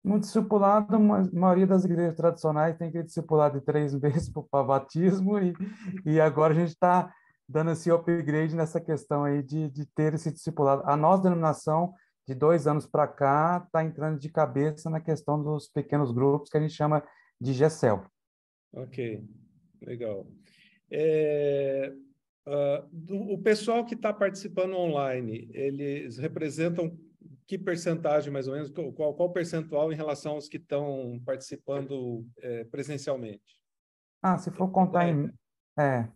No 0.02 0.18
discipulado, 0.18 0.96
a 0.96 0.98
maioria 0.98 1.66
das 1.66 1.84
igrejas 1.84 2.16
tradicionais 2.16 2.76
tem 2.76 2.90
que 2.90 3.02
discipulado 3.02 3.58
de 3.58 3.64
três 3.64 3.94
meses 4.00 4.30
para 4.50 4.64
batismo 4.64 5.38
e, 5.38 5.54
e 6.06 6.20
agora 6.20 6.54
a 6.54 6.56
gente 6.56 6.70
está 6.70 7.12
dando 7.48 7.72
esse 7.72 7.90
upgrade 7.90 8.54
nessa 8.54 8.80
questão 8.80 9.24
aí 9.24 9.42
de, 9.42 9.68
de 9.70 9.84
ter 9.86 10.14
esse 10.14 10.30
discipulado. 10.30 10.82
A 10.86 10.96
nossa 10.96 11.24
denominação, 11.24 11.92
de 12.26 12.34
dois 12.34 12.66
anos 12.66 12.86
para 12.86 13.08
cá, 13.08 13.62
está 13.66 13.84
entrando 13.84 14.18
de 14.18 14.28
cabeça 14.30 14.88
na 14.88 15.00
questão 15.00 15.42
dos 15.42 15.68
pequenos 15.68 16.12
grupos, 16.12 16.48
que 16.48 16.56
a 16.56 16.60
gente 16.60 16.74
chama 16.74 17.02
de 17.40 17.52
GECEL. 17.52 18.04
Ok, 18.72 19.28
legal. 19.82 20.26
É, 20.90 21.92
uh, 22.46 22.88
do, 22.92 23.32
o 23.32 23.38
pessoal 23.38 23.84
que 23.84 23.94
está 23.94 24.12
participando 24.12 24.74
online, 24.74 25.48
eles 25.52 26.18
representam 26.18 26.98
que 27.46 27.58
percentagem, 27.58 28.32
mais 28.32 28.46
ou 28.46 28.54
menos, 28.54 28.70
qual, 28.94 29.12
qual 29.14 29.32
percentual 29.32 29.92
em 29.92 29.96
relação 29.96 30.34
aos 30.34 30.48
que 30.48 30.56
estão 30.56 31.20
participando 31.26 32.24
é, 32.38 32.62
presencialmente? 32.64 33.60
Ah, 34.22 34.38
se 34.38 34.52
for 34.52 34.70
contar 34.70 35.08
em... 35.08 35.32
É, 35.76 36.08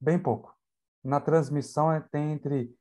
bem 0.00 0.18
pouco. 0.18 0.52
Na 1.02 1.20
transmissão 1.20 1.92
é, 1.92 2.00
tem 2.00 2.32
entre 2.32 2.74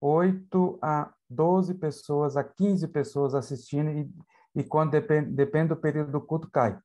8 0.00 0.78
a 0.80 1.12
12 1.28 1.74
pessoas, 1.74 2.36
a 2.36 2.44
15 2.44 2.86
pessoas 2.88 3.34
assistindo 3.34 3.90
e, 3.90 4.08
e 4.54 4.62
quando 4.62 4.92
depende, 4.92 5.30
depende 5.30 5.70
do 5.70 5.76
período 5.76 6.12
do 6.12 6.20
culto, 6.20 6.48
cai. 6.48 6.78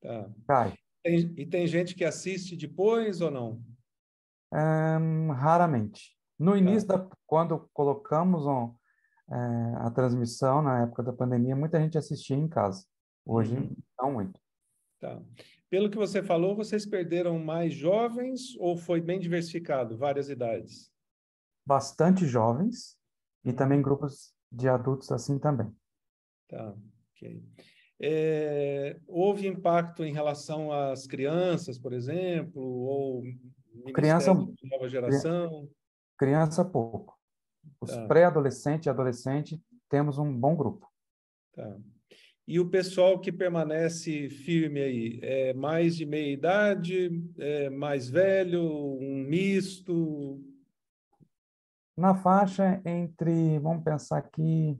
Tá. 0.00 0.30
Cai. 0.46 0.74
Tem, 1.04 1.34
e 1.36 1.46
tem 1.46 1.66
gente 1.66 1.94
que 1.94 2.04
assiste 2.04 2.56
depois 2.56 3.20
ou 3.20 3.30
não? 3.30 3.62
Um, 4.50 5.30
raramente. 5.32 6.16
No 6.38 6.52
tá. 6.52 6.58
início, 6.58 6.88
tá. 6.88 6.96
da, 6.96 7.10
quando 7.26 7.68
colocamos 7.74 8.46
um, 8.46 8.74
é, 9.30 9.86
a 9.86 9.90
transmissão, 9.90 10.62
na 10.62 10.82
época 10.82 11.02
da 11.02 11.12
pandemia, 11.12 11.54
muita 11.54 11.78
gente 11.78 11.98
assistia 11.98 12.36
em 12.36 12.48
casa. 12.48 12.86
Hoje, 13.26 13.54
uhum. 13.54 13.76
não 14.00 14.12
muito. 14.14 14.40
Tá. 14.98 15.20
Pelo 15.68 15.90
que 15.90 15.98
você 15.98 16.22
falou, 16.22 16.56
vocês 16.56 16.86
perderam 16.86 17.38
mais 17.38 17.74
jovens 17.74 18.56
ou 18.58 18.76
foi 18.76 19.00
bem 19.00 19.20
diversificado, 19.20 19.98
várias 19.98 20.30
idades? 20.30 20.90
Bastante 21.66 22.26
jovens 22.26 22.96
e 23.44 23.52
também 23.52 23.82
grupos 23.82 24.32
de 24.50 24.68
adultos 24.68 25.12
assim 25.12 25.38
também. 25.38 25.70
Tá, 26.48 26.74
ok. 27.10 27.42
É, 28.00 28.98
houve 29.06 29.46
impacto 29.46 30.04
em 30.04 30.12
relação 30.12 30.72
às 30.72 31.06
crianças, 31.06 31.78
por 31.78 31.92
exemplo, 31.92 32.62
ou 32.62 33.22
criança 33.92 34.34
nova 34.34 34.88
geração? 34.88 35.68
Criança 36.18 36.64
pouco. 36.64 37.18
Os 37.80 37.90
tá. 37.90 38.06
pré-adolescentes 38.06 38.86
e 38.86 38.90
adolescentes 38.90 39.58
temos 39.88 40.18
um 40.18 40.32
bom 40.32 40.54
grupo. 40.54 40.90
Tá. 41.54 41.76
E 42.46 42.60
o 42.60 42.68
pessoal 42.68 43.18
que 43.18 43.32
permanece 43.32 44.28
firme 44.28 44.80
aí, 44.80 45.18
é 45.22 45.54
mais 45.54 45.96
de 45.96 46.04
meia 46.04 46.30
idade, 46.30 47.10
é 47.38 47.70
mais 47.70 48.10
velho, 48.10 48.62
um 49.00 49.24
misto? 49.26 50.42
Na 51.96 52.14
faixa 52.14 52.82
entre, 52.84 53.58
vamos 53.60 53.82
pensar 53.82 54.18
aqui, 54.18 54.78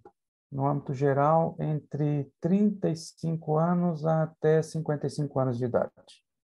no 0.54 0.68
âmbito 0.68 0.94
geral, 0.94 1.56
entre 1.58 2.30
35 2.40 3.58
anos 3.58 4.06
até 4.06 4.62
55 4.62 5.40
anos 5.40 5.58
de 5.58 5.64
idade. 5.64 5.90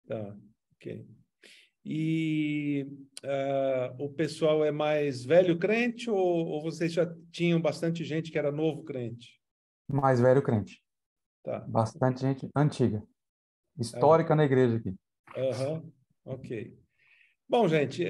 Tá, 0.06 0.36
ok. 0.74 1.08
E 1.86 2.86
uh, 3.24 4.04
o 4.04 4.10
pessoal 4.10 4.62
é 4.62 4.70
mais 4.70 5.24
velho 5.24 5.58
crente 5.58 6.10
ou, 6.10 6.18
ou 6.18 6.62
vocês 6.62 6.92
já 6.92 7.10
tinham 7.32 7.58
bastante 7.60 8.04
gente 8.04 8.30
que 8.30 8.38
era 8.38 8.52
novo 8.52 8.84
crente? 8.84 9.40
Mais 9.88 10.20
velho 10.20 10.42
crente. 10.42 10.82
Tá. 11.42 11.60
Bastante 11.60 12.20
gente 12.20 12.48
antiga, 12.54 13.02
histórica 13.78 14.34
ah. 14.34 14.36
na 14.36 14.44
igreja 14.44 14.76
aqui. 14.76 14.94
Uhum. 15.34 15.92
Ok. 16.26 16.78
Bom, 17.48 17.68
gente, 17.68 18.04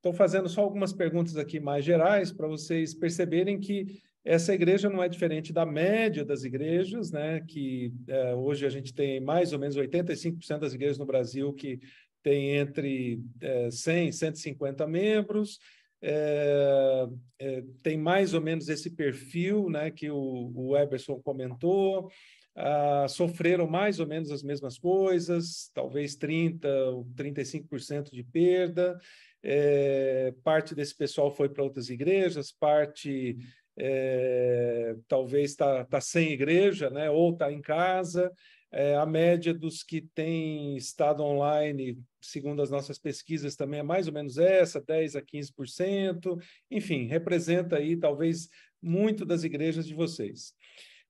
estou 0.00 0.12
fazendo 0.12 0.48
só 0.48 0.62
algumas 0.62 0.92
perguntas 0.92 1.36
aqui 1.36 1.60
mais 1.60 1.84
gerais 1.84 2.32
para 2.32 2.48
vocês 2.48 2.94
perceberem 2.94 3.60
que 3.60 4.00
essa 4.24 4.54
igreja 4.54 4.88
não 4.88 5.02
é 5.02 5.08
diferente 5.08 5.52
da 5.52 5.64
média 5.64 6.24
das 6.24 6.44
igrejas, 6.44 7.10
né? 7.10 7.40
Que 7.46 7.92
é, 8.08 8.34
hoje 8.34 8.66
a 8.66 8.70
gente 8.70 8.92
tem 8.92 9.20
mais 9.20 9.52
ou 9.52 9.58
menos 9.58 9.76
85% 9.76 10.58
das 10.58 10.74
igrejas 10.74 10.98
no 10.98 11.06
Brasil 11.06 11.52
que 11.52 11.78
tem 12.22 12.56
entre 12.56 13.22
é, 13.40 13.70
100 13.70 14.08
e 14.08 14.12
150 14.12 14.86
membros 14.86 15.58
é, 16.02 17.06
é, 17.38 17.62
tem 17.82 17.98
mais 17.98 18.32
ou 18.32 18.40
menos 18.40 18.68
esse 18.68 18.90
perfil 18.90 19.68
né, 19.68 19.90
que 19.90 20.10
o, 20.10 20.50
o 20.54 20.76
Eberson 20.76 21.20
comentou, 21.20 22.10
ah, 22.56 23.06
sofreram 23.08 23.66
mais 23.66 24.00
ou 24.00 24.06
menos 24.06 24.30
as 24.30 24.42
mesmas 24.42 24.78
coisas, 24.78 25.70
talvez 25.74 26.16
30% 26.16 26.64
ou 26.92 27.04
35% 27.14 28.10
de 28.10 28.24
perda. 28.24 28.98
É, 29.42 30.34
parte 30.44 30.74
desse 30.74 30.94
pessoal 30.94 31.30
foi 31.30 31.48
para 31.48 31.64
outras 31.64 31.88
igrejas, 31.88 32.52
parte 32.52 33.38
é, 33.76 34.94
talvez 35.08 35.52
está 35.52 35.84
tá 35.84 36.00
sem 36.00 36.32
igreja, 36.32 36.90
né, 36.90 37.10
ou 37.10 37.32
está 37.32 37.50
em 37.50 37.60
casa. 37.60 38.30
É, 38.72 38.94
a 38.94 39.04
média 39.04 39.52
dos 39.52 39.82
que 39.82 40.00
têm 40.00 40.76
estado 40.76 41.24
online, 41.24 41.98
segundo 42.20 42.62
as 42.62 42.70
nossas 42.70 42.98
pesquisas, 42.98 43.56
também 43.56 43.80
é 43.80 43.82
mais 43.82 44.06
ou 44.06 44.12
menos 44.12 44.38
essa, 44.38 44.80
10% 44.80 45.16
a 45.16 45.22
15%. 45.22 46.38
Enfim, 46.70 47.06
representa 47.06 47.76
aí 47.76 47.96
talvez 47.96 48.48
muito 48.80 49.24
das 49.24 49.42
igrejas 49.42 49.86
de 49.86 49.94
vocês. 49.94 50.54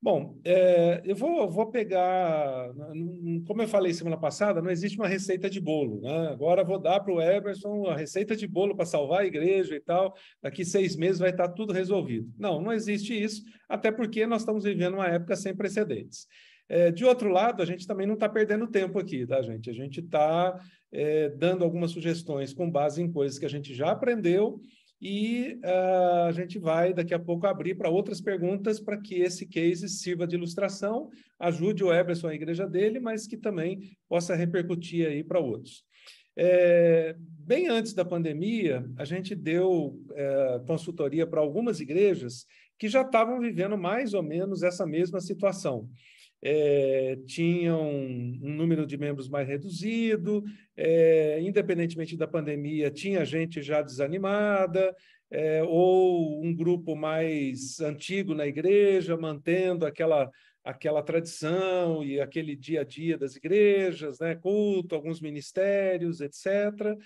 Bom, 0.02 0.40
é, 0.45 1.02
eu 1.04 1.14
vou, 1.14 1.50
vou 1.50 1.71
pegar, 1.71 2.71
como 3.47 3.61
eu 3.61 3.69
falei 3.69 3.92
semana 3.92 4.16
passada, 4.16 4.62
não 4.62 4.71
existe 4.71 4.97
uma 4.97 5.07
receita 5.07 5.50
de 5.50 5.61
bolo, 5.61 6.00
né? 6.00 6.28
Agora 6.28 6.64
vou 6.64 6.78
dar 6.78 7.00
para 7.00 7.12
o 7.12 7.21
Eberson 7.21 7.85
a 7.87 7.95
receita 7.95 8.35
de 8.35 8.47
bolo 8.47 8.75
para 8.75 8.87
salvar 8.87 9.21
a 9.21 9.26
igreja 9.26 9.76
e 9.76 9.80
tal. 9.80 10.14
Daqui 10.42 10.64
seis 10.64 10.97
meses 10.97 11.19
vai 11.19 11.28
estar 11.28 11.50
tudo 11.50 11.75
resolvido. 11.75 12.33
Não, 12.38 12.62
não 12.62 12.73
existe 12.73 13.12
isso, 13.12 13.42
até 13.69 13.92
porque 13.92 14.26
nós 14.26 14.40
estamos 14.40 14.64
vivendo 14.64 14.95
uma 14.95 15.07
época 15.07 15.37
sem 15.37 15.54
precedentes. 15.54 16.26
É, 16.66 16.90
de 16.90 17.04
outro 17.04 17.28
lado, 17.28 17.62
a 17.62 17.66
gente 17.66 17.87
também 17.87 18.07
não 18.07 18.14
está 18.14 18.28
perdendo 18.28 18.66
tempo 18.69 18.99
aqui, 18.99 19.26
tá, 19.26 19.42
gente? 19.42 19.69
A 19.69 19.75
gente 19.75 20.00
está 20.00 20.59
é, 20.90 21.28
dando 21.28 21.62
algumas 21.62 21.90
sugestões 21.90 22.54
com 22.54 22.71
base 22.71 23.02
em 23.02 23.12
coisas 23.12 23.38
que 23.38 23.45
a 23.45 23.50
gente 23.50 23.75
já 23.75 23.90
aprendeu 23.90 24.61
e 25.00 25.59
uh, 25.64 26.26
a 26.28 26.33
gente 26.33 26.59
vai 26.59 26.92
daqui 26.92 27.14
a 27.14 27.19
pouco 27.19 27.47
abrir 27.47 27.75
para 27.75 27.88
outras 27.88 28.21
perguntas 28.21 28.78
para 28.78 29.00
que 29.00 29.14
esse 29.16 29.47
case 29.47 29.88
sirva 29.88 30.26
de 30.26 30.37
ilustração, 30.37 31.09
ajude 31.38 31.83
o 31.83 31.92
Eberson 31.92 32.28
a 32.28 32.35
igreja 32.35 32.66
dele, 32.66 33.00
mas 33.00 33.26
que 33.26 33.37
também 33.37 33.97
possa 34.09 34.35
repercutir 34.35 35.07
aí 35.07 35.25
para 35.25 35.40
outros. 35.40 35.85
É, 36.37 37.16
bem 37.19 37.69
antes 37.69 37.95
da 37.95 38.04
pandemia, 38.04 38.85
a 38.97 39.04
gente 39.04 39.35
deu 39.35 39.99
é, 40.14 40.61
consultoria 40.66 41.26
para 41.26 41.40
algumas 41.40 41.80
igrejas 41.80 42.47
que 42.78 42.88
já 42.88 43.02
estavam 43.02 43.40
vivendo 43.40 43.76
mais 43.76 44.14
ou 44.14 44.23
menos 44.23 44.62
essa 44.62 44.87
mesma 44.87 45.21
situação 45.21 45.88
é, 46.42 47.18
tinham 47.26 47.88
um 47.90 48.54
número 48.54 48.87
de 48.87 48.97
membros 48.97 49.28
mais 49.28 49.47
reduzido, 49.47 50.42
é, 50.76 51.40
independentemente 51.40 52.16
da 52.16 52.26
pandemia, 52.26 52.90
tinha 52.90 53.25
gente 53.25 53.62
já 53.62 53.82
desanimada, 53.82 54.94
é, 55.30 55.62
ou 55.62 56.42
um 56.42 56.54
grupo 56.54 56.97
mais 56.97 57.78
antigo 57.80 58.35
na 58.35 58.47
igreja, 58.47 59.16
mantendo 59.16 59.87
aquela, 59.87 60.30
aquela 60.64 61.02
tradição 61.02 62.02
e 62.02 62.20
aquele 62.20 62.56
dia 62.56 62.80
a 62.80 62.85
dia 62.85 63.16
das 63.16 63.37
igrejas, 63.37 64.18
né, 64.18 64.35
culto, 64.35 64.94
alguns 64.94 65.20
ministérios, 65.20 66.20
etc. 66.20 66.97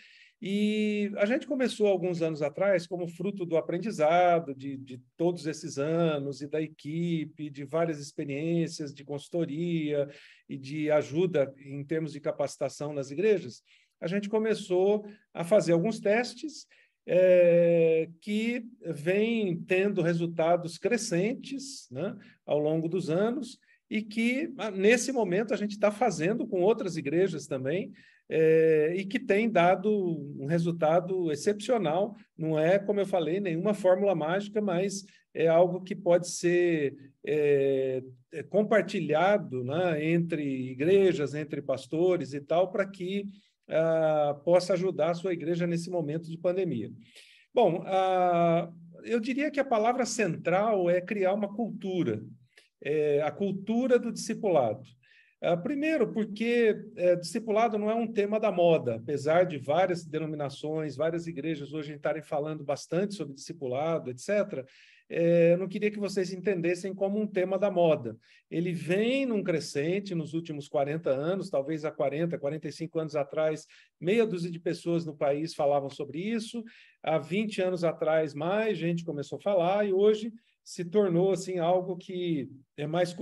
E 0.47 1.11
a 1.17 1.25
gente 1.25 1.47
começou 1.47 1.87
alguns 1.87 2.21
anos 2.21 2.43
atrás, 2.43 2.87
como 2.87 3.09
fruto 3.09 3.47
do 3.47 3.57
aprendizado 3.57 4.55
de, 4.55 4.77
de 4.77 5.01
todos 5.17 5.47
esses 5.47 5.79
anos 5.79 6.43
e 6.43 6.47
da 6.47 6.61
equipe, 6.61 7.49
de 7.49 7.65
várias 7.65 7.99
experiências 7.99 8.93
de 8.93 9.07
consultoria 9.07 10.07
e 10.47 10.59
de 10.59 10.91
ajuda 10.91 11.51
em 11.57 11.83
termos 11.83 12.13
de 12.13 12.21
capacitação 12.21 12.93
nas 12.93 13.11
igrejas, 13.11 13.63
a 13.99 14.07
gente 14.07 14.29
começou 14.29 15.07
a 15.33 15.45
fazer 15.45 15.73
alguns 15.73 15.99
testes 15.99 16.67
é, 17.07 18.11
que 18.21 18.67
vêm 18.83 19.57
tendo 19.63 20.03
resultados 20.03 20.77
crescentes 20.77 21.89
né, 21.91 22.15
ao 22.45 22.59
longo 22.59 22.87
dos 22.87 23.09
anos 23.09 23.59
e 23.89 24.03
que, 24.03 24.53
nesse 24.75 25.11
momento, 25.11 25.55
a 25.55 25.57
gente 25.57 25.71
está 25.71 25.91
fazendo 25.91 26.47
com 26.47 26.61
outras 26.61 26.99
igrejas 26.99 27.47
também, 27.47 27.93
é, 28.29 28.95
e 28.97 29.05
que 29.05 29.19
tem 29.19 29.51
dado 29.51 29.91
um 30.39 30.47
resultado 30.47 31.31
excepcional. 31.31 32.17
Não 32.37 32.59
é, 32.59 32.79
como 32.79 33.01
eu 33.01 33.07
falei, 33.07 33.41
nenhuma 33.41 33.75
fórmula 33.75 34.15
mágica, 34.15 34.61
mas 34.61 35.05
é 35.35 35.49
algo 35.49 35.83
que 35.83 35.95
pode 35.95 36.29
ser 36.29 36.95
é, 37.27 38.03
compartilhado 38.49 39.65
né, 39.65 40.05
entre 40.05 40.43
igrejas, 40.71 41.35
entre 41.35 41.61
pastores 41.61 42.33
e 42.33 42.41
tal, 42.41 42.71
para 42.71 42.87
que 42.87 43.29
ah, 43.69 44.39
possa 44.45 44.75
ajudar 44.75 45.11
a 45.11 45.15
sua 45.15 45.33
igreja 45.33 45.67
nesse 45.67 45.91
momento 45.91 46.29
de 46.29 46.39
pandemia. 46.39 46.91
Bom, 47.53 47.83
ah, 47.87 48.71
eu 49.05 49.21
diria 49.21 49.51
que 49.51 49.61
a 49.61 49.65
palavra 49.65 50.05
central 50.05 50.91
é 50.91 51.01
criar 51.01 51.33
uma 51.35 51.53
cultura, 51.53 52.23
é, 52.83 53.23
a 53.23 53.31
cultura 53.31 53.99
do 53.99 54.13
discipulado. 54.13 54.83
Uh, 55.45 55.63
primeiro, 55.63 56.11
porque 56.11 56.75
é, 56.97 57.17
discipulado 57.17 57.77
não 57.77 57.91
é 57.91 57.95
um 57.95 58.11
tema 58.11 58.41
da 58.41 58.51
moda, 58.51 58.95
apesar 58.95 59.45
de 59.45 59.59
várias 59.59 60.03
denominações, 60.03 60.97
várias 60.97 61.27
igrejas 61.27 61.75
hoje 61.75 61.93
estarem 61.93 62.23
falando 62.23 62.65
bastante 62.65 63.15
sobre 63.15 63.35
discipulado, 63.35 64.11
etc. 64.11 64.67
É, 65.07 65.53
eu 65.53 65.59
não 65.59 65.69
queria 65.69 65.91
que 65.91 65.99
vocês 65.99 66.33
entendessem 66.33 66.95
como 66.95 67.21
um 67.21 67.27
tema 67.27 67.59
da 67.59 67.71
moda. 67.71 68.17
Ele 68.51 68.73
vem 68.73 69.27
num 69.27 69.43
crescente 69.45 70.15
nos 70.15 70.33
últimos 70.33 70.67
40 70.67 71.11
anos, 71.11 71.51
talvez 71.51 71.85
há 71.85 71.91
40, 71.91 72.39
45 72.39 72.99
anos 72.99 73.15
atrás, 73.15 73.67
meia 74.01 74.27
dúzia 74.27 74.51
de 74.51 74.59
pessoas 74.59 75.05
no 75.05 75.15
país 75.15 75.55
falavam 75.55 75.91
sobre 75.91 76.21
isso. 76.21 76.65
Há 77.03 77.19
20 77.19 77.61
anos 77.61 77.85
atrás, 77.85 78.33
mais 78.33 78.79
gente 78.79 79.05
começou 79.05 79.37
a 79.37 79.43
falar, 79.43 79.87
e 79.87 79.93
hoje 79.93 80.33
se 80.65 80.87
tornou 80.87 81.33
assim 81.33 81.59
algo 81.59 81.99
que 81.99 82.49
é 82.79 82.87
mais 82.87 83.13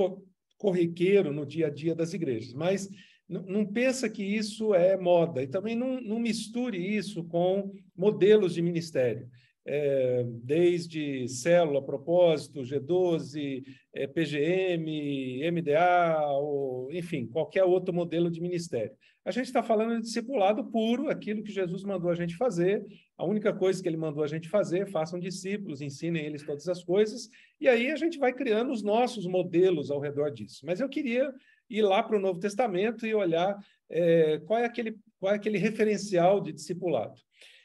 corriqueiro 0.62 1.33
no 1.33 1.45
dia 1.45 1.66
a 1.66 1.71
dia 1.71 1.92
das 1.92 2.14
igrejas. 2.14 2.54
Mas 2.54 2.88
não 3.28 3.66
pensa 3.66 4.09
que 4.09 4.23
isso 4.23 4.73
é 4.75 4.97
moda 4.97 5.42
e 5.42 5.49
também 5.49 5.75
não, 5.75 6.00
não 6.00 6.21
misture 6.21 6.78
isso 6.78 7.25
com 7.25 7.73
modelos 7.97 8.54
de 8.54 8.62
ministério 8.62 9.28
é, 9.64 10.25
desde 10.26 11.28
célula, 11.28 11.85
propósito, 11.85 12.62
G12, 12.62 13.62
é, 13.95 14.07
PGM, 14.07 15.50
MDA, 15.50 16.21
ou, 16.33 16.92
enfim, 16.92 17.26
qualquer 17.26 17.64
outro 17.64 17.95
modelo 17.95 18.31
de 18.31 18.40
ministério. 18.40 18.92
A 19.25 19.31
gente 19.31 19.47
está 19.47 19.62
falando 19.62 19.97
de 19.97 20.02
discipulado 20.02 20.64
puro, 20.64 21.09
aquilo 21.09 21.45
que 21.45 21.52
Jesus 21.52 21.85
mandou 21.85 22.11
a 22.11 22.14
gente 22.14 22.37
fazer. 22.37 22.85
A 23.16 23.25
única 23.25 23.52
coisa 23.52 23.81
que 23.81 23.88
ele 23.88 23.97
mandou 23.97 24.25
a 24.25 24.26
gente 24.26 24.49
fazer, 24.49 24.90
façam 24.90 25.21
discípulos, 25.21 25.81
ensinem 25.81 26.26
eles 26.26 26.45
todas 26.45 26.69
as 26.69 26.83
coisas, 26.83 27.28
e 27.61 27.69
aí 27.69 27.92
a 27.92 27.97
gente 27.97 28.19
vai 28.19 28.33
criando 28.33 28.73
os 28.73 28.83
nossos 28.83 29.25
modelos 29.25 29.92
ao 29.92 30.00
redor 30.00 30.31
disso. 30.31 30.66
Mas 30.66 30.81
eu 30.81 30.88
queria 30.88 31.33
ir 31.71 31.83
lá 31.83 32.02
para 32.02 32.16
o 32.16 32.21
Novo 32.21 32.40
Testamento 32.40 33.07
e 33.07 33.14
olhar 33.14 33.57
é, 33.88 34.40
qual, 34.40 34.59
é 34.59 34.64
aquele, 34.64 34.97
qual 35.21 35.33
é 35.33 35.37
aquele 35.37 35.59
referencial 35.59 36.40
de 36.40 36.52
discipulado. 36.52 37.14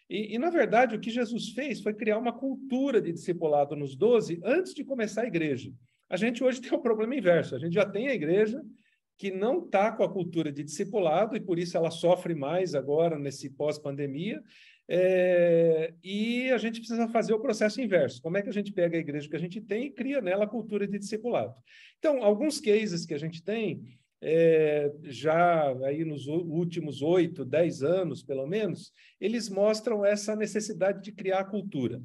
E, 0.10 0.36
e, 0.36 0.40
na 0.40 0.50
verdade, 0.50 0.96
o 0.96 1.00
que 1.00 1.10
Jesus 1.10 1.50
fez 1.50 1.82
foi 1.82 1.94
criar 1.94 2.18
uma 2.18 2.32
cultura 2.32 3.02
de 3.02 3.12
discipulado 3.12 3.76
nos 3.76 3.96
doze 3.96 4.40
antes 4.44 4.74
de 4.74 4.84
começar 4.84 5.24
a 5.24 5.28
igreja. 5.28 5.72
A 6.10 6.16
gente 6.16 6.44
hoje 6.44 6.62
tem 6.62 6.72
o 6.72 6.78
um 6.78 6.82
problema 6.82 7.16
inverso. 7.16 7.56
A 7.56 7.60
gente 7.60 7.74
já 7.74 7.86
tem 7.86 8.08
a 8.08 8.14
igreja 8.14 8.62
que 9.18 9.32
não 9.32 9.66
está 9.66 9.92
com 9.92 10.04
a 10.04 10.12
cultura 10.12 10.52
de 10.52 10.64
discipulado 10.64 11.36
e 11.36 11.40
por 11.40 11.58
isso 11.58 11.76
ela 11.76 11.90
sofre 11.90 12.36
mais 12.36 12.76
agora 12.76 13.18
nesse 13.18 13.50
pós-pandemia. 13.50 14.42
É, 14.90 15.94
e 16.02 16.50
a 16.52 16.58
gente 16.58 16.80
precisa 16.80 17.10
fazer 17.10 17.34
o 17.34 17.42
processo 17.42 17.82
inverso. 17.82 18.22
Como 18.22 18.38
é 18.38 18.42
que 18.42 18.50
a 18.50 18.54
gente 18.54 18.72
pega 18.72 18.96
a 18.96 19.02
igreja 19.02 19.28
que 19.28 19.36
a 19.36 19.40
gente 19.40 19.60
tem 19.60 19.88
e 19.88 19.92
cria 19.92 20.22
nela 20.22 20.46
a 20.46 20.50
cultura 20.50 20.88
de 20.88 20.98
discipulado? 20.98 21.54
Então, 21.98 22.24
alguns 22.24 22.62
cases 22.62 23.06
que 23.06 23.14
a 23.14 23.18
gente 23.18 23.44
tem 23.44 23.82
é, 24.22 24.92
já 25.04 25.72
aí 25.86 26.04
nos 26.04 26.28
últimos 26.28 27.02
oito, 27.02 27.46
dez 27.46 27.84
anos, 27.84 28.24
pelo 28.24 28.48
menos, 28.48 28.92
eles 29.20 29.50
mostram 29.50 30.06
essa 30.06 30.36
necessidade 30.36 31.04
de 31.04 31.12
criar 31.12 31.46
cultura. 31.46 32.02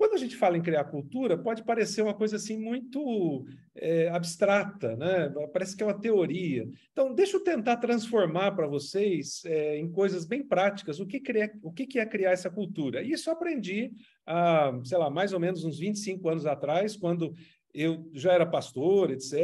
Quando 0.00 0.14
a 0.14 0.16
gente 0.16 0.34
fala 0.34 0.56
em 0.56 0.62
criar 0.62 0.84
cultura, 0.84 1.36
pode 1.36 1.62
parecer 1.62 2.00
uma 2.00 2.14
coisa 2.14 2.36
assim 2.36 2.58
muito 2.58 3.44
é, 3.74 4.08
abstrata, 4.08 4.96
né? 4.96 5.30
Parece 5.52 5.76
que 5.76 5.82
é 5.82 5.86
uma 5.86 6.00
teoria. 6.00 6.66
Então, 6.90 7.14
deixa 7.14 7.36
eu 7.36 7.44
tentar 7.44 7.76
transformar 7.76 8.52
para 8.52 8.66
vocês 8.66 9.42
é, 9.44 9.76
em 9.76 9.92
coisas 9.92 10.24
bem 10.24 10.42
práticas 10.42 11.00
o 11.00 11.06
que, 11.06 11.20
criar, 11.20 11.50
o 11.62 11.70
que 11.70 11.98
é 11.98 12.06
criar 12.06 12.30
essa 12.30 12.48
cultura. 12.48 13.02
Isso 13.02 13.28
eu 13.28 13.34
aprendi 13.34 13.92
há, 14.26 14.72
sei 14.84 14.96
lá, 14.96 15.10
mais 15.10 15.34
ou 15.34 15.38
menos 15.38 15.66
uns 15.66 15.78
25 15.78 16.26
anos 16.30 16.46
atrás, 16.46 16.96
quando 16.96 17.34
eu 17.74 18.08
já 18.12 18.32
era 18.32 18.46
pastor, 18.46 19.10
etc., 19.10 19.34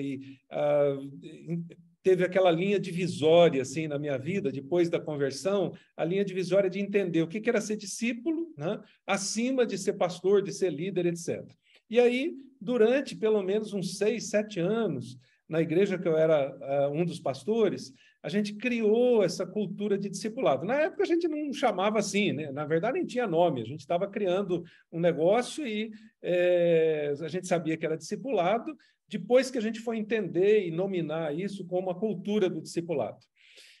e 0.00 0.38
uh, 0.52 1.76
teve 2.02 2.24
aquela 2.24 2.50
linha 2.52 2.78
divisória 2.78 3.62
assim 3.62 3.88
na 3.88 3.98
minha 3.98 4.16
vida, 4.16 4.52
depois 4.52 4.88
da 4.88 5.00
conversão, 5.00 5.72
a 5.96 6.04
linha 6.04 6.24
divisória 6.24 6.70
de 6.70 6.78
entender 6.78 7.22
o 7.22 7.26
que 7.26 7.48
era 7.48 7.60
ser 7.60 7.76
discípulo, 7.76 8.54
né, 8.56 8.80
acima 9.06 9.66
de 9.66 9.76
ser 9.76 9.94
pastor, 9.94 10.40
de 10.40 10.52
ser 10.52 10.70
líder, 10.72 11.06
etc. 11.06 11.44
E 11.90 11.98
aí, 11.98 12.36
durante 12.60 13.16
pelo 13.16 13.42
menos 13.42 13.72
uns 13.72 13.98
seis, 13.98 14.30
sete 14.30 14.60
anos, 14.60 15.18
na 15.48 15.60
igreja 15.60 15.98
que 15.98 16.06
eu 16.06 16.16
era 16.16 16.88
uh, 16.88 16.92
um 16.92 17.04
dos 17.04 17.20
pastores, 17.20 17.92
a 18.26 18.28
gente 18.28 18.54
criou 18.54 19.22
essa 19.22 19.46
cultura 19.46 19.96
de 19.96 20.08
discipulado. 20.08 20.66
Na 20.66 20.74
época 20.74 21.04
a 21.04 21.06
gente 21.06 21.28
não 21.28 21.52
chamava 21.52 22.00
assim, 22.00 22.32
né? 22.32 22.50
na 22.50 22.64
verdade 22.64 22.94
nem 22.94 23.06
tinha 23.06 23.24
nome, 23.24 23.62
a 23.62 23.64
gente 23.64 23.78
estava 23.78 24.08
criando 24.08 24.64
um 24.90 24.98
negócio 24.98 25.64
e 25.64 25.92
é, 26.20 27.14
a 27.20 27.28
gente 27.28 27.46
sabia 27.46 27.76
que 27.76 27.86
era 27.86 27.96
discipulado, 27.96 28.76
depois 29.08 29.48
que 29.48 29.58
a 29.58 29.60
gente 29.60 29.78
foi 29.78 29.98
entender 29.98 30.66
e 30.66 30.72
nominar 30.72 31.32
isso 31.38 31.64
como 31.68 31.88
a 31.88 31.94
cultura 31.94 32.50
do 32.50 32.60
discipulado. 32.60 33.18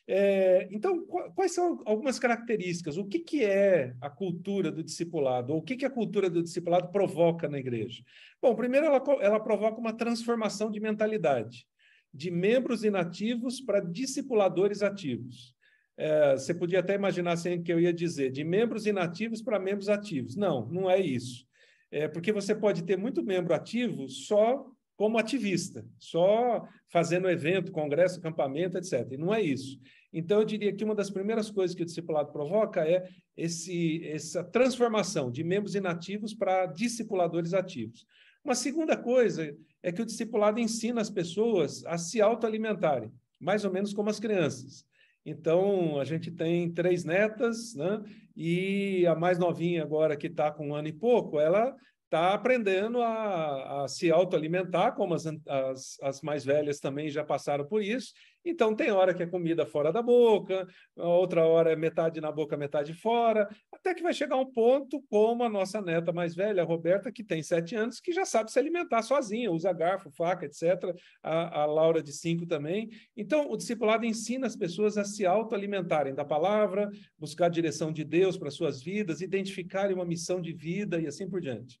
É, 0.06 0.68
então, 0.70 1.04
quais 1.34 1.52
são 1.52 1.82
algumas 1.84 2.16
características? 2.16 2.96
O 2.96 3.04
que, 3.04 3.18
que 3.18 3.44
é 3.44 3.96
a 4.00 4.08
cultura 4.08 4.70
do 4.70 4.84
discipulado? 4.84 5.52
Ou 5.54 5.58
o 5.58 5.62
que, 5.62 5.74
que 5.74 5.84
a 5.84 5.90
cultura 5.90 6.30
do 6.30 6.40
discipulado 6.40 6.92
provoca 6.92 7.48
na 7.48 7.58
igreja? 7.58 8.04
Bom, 8.40 8.54
primeiro, 8.54 8.86
ela, 8.86 9.02
ela 9.20 9.40
provoca 9.40 9.80
uma 9.80 9.92
transformação 9.92 10.70
de 10.70 10.78
mentalidade 10.78 11.66
de 12.12 12.30
membros 12.30 12.84
inativos 12.84 13.60
para 13.60 13.80
discipuladores 13.80 14.82
ativos. 14.82 15.54
É, 15.98 16.32
você 16.32 16.54
podia 16.54 16.80
até 16.80 16.94
imaginar 16.94 17.32
assim 17.32 17.62
que 17.62 17.72
eu 17.72 17.80
ia 17.80 17.92
dizer, 17.92 18.30
de 18.30 18.44
membros 18.44 18.86
inativos 18.86 19.40
para 19.40 19.58
membros 19.58 19.88
ativos. 19.88 20.36
Não, 20.36 20.66
não 20.66 20.90
é 20.90 21.00
isso. 21.00 21.46
É 21.90 22.08
porque 22.08 22.32
você 22.32 22.54
pode 22.54 22.82
ter 22.82 22.96
muito 22.98 23.22
membro 23.22 23.54
ativo 23.54 24.08
só 24.08 24.66
como 24.96 25.18
ativista, 25.18 25.86
só 25.98 26.66
fazendo 26.90 27.28
evento, 27.28 27.70
congresso, 27.70 28.18
acampamento, 28.18 28.78
etc. 28.78 29.06
E 29.12 29.16
não 29.16 29.32
é 29.32 29.42
isso. 29.42 29.78
Então, 30.12 30.40
eu 30.40 30.44
diria 30.46 30.72
que 30.72 30.84
uma 30.84 30.94
das 30.94 31.10
primeiras 31.10 31.50
coisas 31.50 31.76
que 31.76 31.82
o 31.82 31.86
discipulado 31.86 32.32
provoca 32.32 32.88
é 32.88 33.06
esse, 33.36 34.02
essa 34.06 34.42
transformação 34.42 35.30
de 35.30 35.44
membros 35.44 35.74
inativos 35.74 36.32
para 36.32 36.66
discipuladores 36.66 37.52
ativos. 37.52 38.06
Uma 38.42 38.54
segunda 38.54 38.96
coisa 38.96 39.54
é 39.86 39.92
que 39.92 40.02
o 40.02 40.04
discipulado 40.04 40.58
ensina 40.58 41.00
as 41.00 41.08
pessoas 41.08 41.86
a 41.86 41.96
se 41.96 42.20
autoalimentarem, 42.20 43.12
mais 43.38 43.64
ou 43.64 43.72
menos 43.72 43.94
como 43.94 44.10
as 44.10 44.18
crianças. 44.18 44.84
Então, 45.24 46.00
a 46.00 46.04
gente 46.04 46.28
tem 46.28 46.68
três 46.72 47.04
netas, 47.04 47.72
né? 47.76 48.02
E 48.36 49.06
a 49.06 49.14
mais 49.14 49.38
novinha 49.38 49.84
agora, 49.84 50.16
que 50.16 50.26
está 50.26 50.50
com 50.50 50.70
um 50.70 50.74
ano 50.74 50.88
e 50.88 50.92
pouco, 50.92 51.38
ela 51.38 51.72
está 52.04 52.34
aprendendo 52.34 53.00
a, 53.00 53.84
a 53.84 53.88
se 53.88 54.10
autoalimentar, 54.10 54.96
como 54.96 55.14
as, 55.14 55.24
as, 55.24 55.96
as, 56.02 56.20
mais 56.20 56.44
velhas 56.44 56.80
também 56.80 57.08
já 57.08 57.22
passaram 57.22 57.64
por 57.64 57.80
isso. 57.80 58.12
Então, 58.48 58.76
tem 58.76 58.92
hora 58.92 59.12
que 59.12 59.24
é 59.24 59.26
comida 59.26 59.66
fora 59.66 59.92
da 59.92 60.00
boca, 60.00 60.68
outra 60.94 61.44
hora 61.44 61.72
é 61.72 61.76
metade 61.76 62.20
na 62.20 62.30
boca, 62.30 62.56
metade 62.56 62.94
fora, 62.94 63.48
até 63.72 63.92
que 63.92 64.04
vai 64.04 64.14
chegar 64.14 64.36
um 64.36 64.46
ponto, 64.46 65.02
como 65.10 65.42
a 65.42 65.48
nossa 65.48 65.82
neta 65.82 66.12
mais 66.12 66.32
velha, 66.32 66.62
Roberta, 66.62 67.10
que 67.10 67.24
tem 67.24 67.42
sete 67.42 67.74
anos, 67.74 67.98
que 67.98 68.12
já 68.12 68.24
sabe 68.24 68.52
se 68.52 68.58
alimentar 68.58 69.02
sozinha, 69.02 69.50
usa 69.50 69.72
garfo, 69.72 70.12
faca, 70.12 70.46
etc. 70.46 70.94
A, 71.20 71.62
a 71.62 71.66
Laura, 71.66 72.00
de 72.00 72.12
cinco, 72.12 72.46
também. 72.46 72.88
Então, 73.16 73.50
o 73.50 73.56
discipulado 73.56 74.06
ensina 74.06 74.46
as 74.46 74.54
pessoas 74.54 74.96
a 74.96 75.04
se 75.04 75.26
autoalimentarem 75.26 76.14
da 76.14 76.24
palavra, 76.24 76.88
buscar 77.18 77.46
a 77.46 77.48
direção 77.48 77.92
de 77.92 78.04
Deus 78.04 78.38
para 78.38 78.52
suas 78.52 78.80
vidas, 78.80 79.20
identificarem 79.20 79.96
uma 79.96 80.04
missão 80.04 80.40
de 80.40 80.52
vida 80.52 81.00
e 81.00 81.08
assim 81.08 81.28
por 81.28 81.40
diante. 81.40 81.80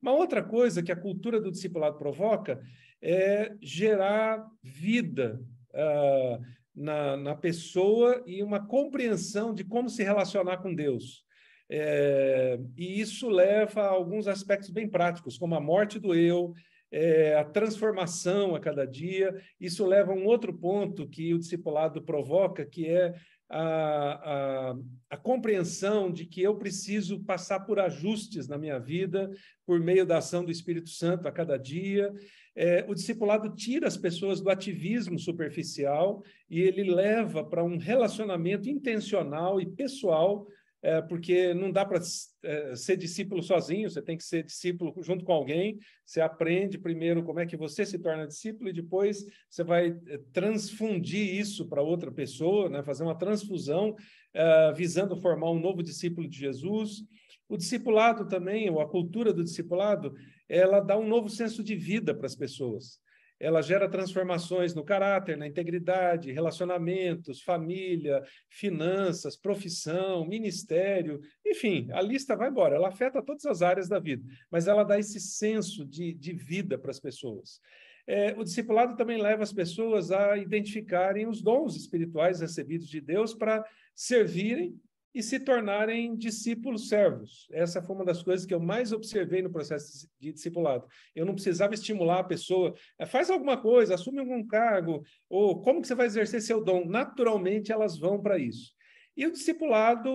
Uma 0.00 0.12
outra 0.12 0.44
coisa 0.44 0.82
que 0.82 0.92
a 0.92 0.96
cultura 0.96 1.40
do 1.40 1.50
discipulado 1.50 1.98
provoca 1.98 2.60
é 3.02 3.56
gerar 3.60 4.46
vida 4.62 5.40
uh, 5.74 6.42
na, 6.74 7.16
na 7.16 7.34
pessoa 7.34 8.22
e 8.26 8.42
uma 8.42 8.66
compreensão 8.66 9.54
de 9.54 9.64
como 9.64 9.88
se 9.88 10.02
relacionar 10.02 10.58
com 10.58 10.74
Deus. 10.74 11.24
É, 11.70 12.58
e 12.76 13.00
isso 13.00 13.28
leva 13.28 13.82
a 13.82 13.88
alguns 13.88 14.28
aspectos 14.28 14.70
bem 14.70 14.88
práticos, 14.88 15.38
como 15.38 15.54
a 15.54 15.60
morte 15.60 15.98
do 15.98 16.14
eu, 16.14 16.52
é, 16.90 17.36
a 17.36 17.44
transformação 17.44 18.54
a 18.54 18.60
cada 18.60 18.86
dia. 18.86 19.34
Isso 19.60 19.86
leva 19.86 20.12
a 20.12 20.14
um 20.14 20.26
outro 20.26 20.52
ponto 20.52 21.08
que 21.08 21.32
o 21.32 21.38
discipulado 21.38 22.02
provoca, 22.02 22.66
que 22.66 22.86
é 22.86 23.14
a, 23.48 24.70
a, 24.70 24.76
a, 25.10 25.16
compreensão 25.16 26.10
de 26.10 26.24
que 26.26 26.42
eu 26.42 26.56
preciso 26.56 27.22
passar 27.24 27.60
por 27.60 27.78
ajustes 27.78 28.48
na 28.48 28.58
minha 28.58 28.78
vida, 28.78 29.30
por 29.66 29.80
meio 29.80 30.06
da 30.06 30.18
ação 30.18 30.44
do 30.44 30.50
Espírito 30.50 30.90
Santo 30.90 31.28
a 31.28 31.32
cada 31.32 31.56
dia. 31.56 32.12
É, 32.56 32.84
o 32.88 32.94
discipulado 32.94 33.54
tira 33.54 33.88
as 33.88 33.96
pessoas 33.96 34.40
do 34.40 34.48
ativismo 34.48 35.18
superficial 35.18 36.22
e 36.48 36.60
ele 36.60 36.84
leva 36.84 37.42
para 37.44 37.64
um 37.64 37.78
relacionamento 37.78 38.68
intencional 38.68 39.60
e 39.60 39.66
pessoal 39.66 40.46
é, 40.84 41.00
porque 41.00 41.54
não 41.54 41.72
dá 41.72 41.82
para 41.82 41.98
é, 42.42 42.76
ser 42.76 42.98
discípulo 42.98 43.42
sozinho, 43.42 43.88
você 43.88 44.02
tem 44.02 44.18
que 44.18 44.22
ser 44.22 44.42
discípulo 44.42 44.94
junto 45.02 45.24
com 45.24 45.32
alguém. 45.32 45.78
Você 46.04 46.20
aprende 46.20 46.76
primeiro 46.76 47.24
como 47.24 47.40
é 47.40 47.46
que 47.46 47.56
você 47.56 47.86
se 47.86 47.98
torna 47.98 48.26
discípulo 48.26 48.68
e 48.68 48.72
depois 48.74 49.24
você 49.48 49.64
vai 49.64 49.98
é, 50.06 50.18
transfundir 50.30 51.36
isso 51.36 51.66
para 51.70 51.80
outra 51.80 52.12
pessoa, 52.12 52.68
né? 52.68 52.82
fazer 52.82 53.02
uma 53.02 53.16
transfusão, 53.16 53.96
é, 54.34 54.72
visando 54.74 55.16
formar 55.16 55.50
um 55.52 55.58
novo 55.58 55.82
discípulo 55.82 56.28
de 56.28 56.38
Jesus. 56.38 57.02
O 57.48 57.56
discipulado 57.56 58.28
também, 58.28 58.68
ou 58.68 58.78
a 58.78 58.88
cultura 58.88 59.32
do 59.32 59.42
discipulado, 59.42 60.14
ela 60.48 60.80
dá 60.80 60.96
um 60.98 61.06
novo 61.06 61.28
senso 61.28 61.62
de 61.62 61.74
vida 61.74 62.14
para 62.14 62.26
as 62.26 62.36
pessoas. 62.36 63.02
ela 63.40 63.60
gera 63.60 63.90
transformações 63.90 64.74
no 64.74 64.84
caráter, 64.84 65.36
na 65.36 65.46
integridade, 65.46 66.32
relacionamentos, 66.32 67.42
família, 67.42 68.22
finanças, 68.48 69.36
profissão, 69.36 70.24
ministério, 70.26 71.20
enfim, 71.44 71.88
a 71.92 72.00
lista 72.00 72.36
vai 72.36 72.48
embora. 72.48 72.76
Ela 72.76 72.88
afeta 72.88 73.20
todas 73.20 73.44
as 73.44 73.60
áreas 73.60 73.88
da 73.88 73.98
vida, 73.98 74.24
mas 74.50 74.68
ela 74.68 74.84
dá 74.84 74.98
esse 74.98 75.20
senso 75.20 75.84
de, 75.84 76.14
de 76.14 76.32
vida 76.32 76.78
para 76.78 76.92
as 76.92 77.00
pessoas. 77.00 77.60
É, 78.06 78.34
o 78.38 78.44
discipulado 78.44 78.96
também 78.96 79.20
leva 79.20 79.42
as 79.42 79.52
pessoas 79.52 80.10
a 80.10 80.36
identificarem 80.36 81.26
os 81.26 81.42
dons 81.42 81.74
espirituais 81.74 82.40
recebidos 82.40 82.86
de 82.86 83.00
Deus 83.00 83.34
para 83.34 83.64
servirem 83.94 84.78
e 85.14 85.22
se 85.22 85.38
tornarem 85.38 86.16
discípulos 86.16 86.88
servos. 86.88 87.46
Essa 87.52 87.80
foi 87.80 87.94
uma 87.94 88.04
das 88.04 88.22
coisas 88.22 88.44
que 88.44 88.52
eu 88.52 88.58
mais 88.58 88.92
observei 88.92 89.40
no 89.42 89.50
processo 89.50 90.08
de 90.18 90.32
discipulado. 90.32 90.86
Eu 91.14 91.24
não 91.24 91.34
precisava 91.34 91.72
estimular 91.72 92.18
a 92.18 92.24
pessoa, 92.24 92.74
é, 92.98 93.06
faz 93.06 93.30
alguma 93.30 93.56
coisa, 93.56 93.94
assume 93.94 94.18
algum 94.18 94.44
cargo, 94.44 95.04
ou 95.30 95.62
como 95.62 95.80
que 95.80 95.86
você 95.86 95.94
vai 95.94 96.06
exercer 96.06 96.42
seu 96.42 96.62
dom. 96.62 96.84
Naturalmente, 96.84 97.70
elas 97.70 97.96
vão 97.96 98.20
para 98.20 98.38
isso. 98.38 98.72
E 99.16 99.24
o 99.24 99.30
discipulado 99.30 100.10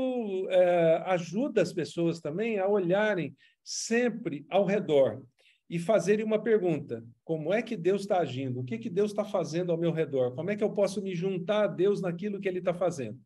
é, 0.49 1.03
ajuda 1.05 1.61
as 1.61 1.71
pessoas 1.71 2.19
também 2.19 2.59
a 2.59 2.67
olharem 2.67 3.33
sempre 3.63 4.45
ao 4.49 4.65
redor 4.65 5.23
e 5.69 5.79
fazerem 5.79 6.25
uma 6.25 6.41
pergunta: 6.41 7.05
como 7.23 7.53
é 7.53 7.61
que 7.61 7.77
Deus 7.77 8.01
está 8.01 8.19
agindo? 8.19 8.59
O 8.59 8.63
que, 8.65 8.77
que 8.77 8.89
Deus 8.89 9.11
está 9.11 9.23
fazendo 9.23 9.71
ao 9.71 9.77
meu 9.77 9.93
redor? 9.93 10.35
Como 10.35 10.49
é 10.49 10.57
que 10.57 10.63
eu 10.63 10.71
posso 10.71 11.01
me 11.01 11.15
juntar 11.15 11.63
a 11.63 11.67
Deus 11.67 12.01
naquilo 12.01 12.41
que 12.41 12.49
Ele 12.49 12.59
está 12.59 12.73
fazendo? 12.73 13.17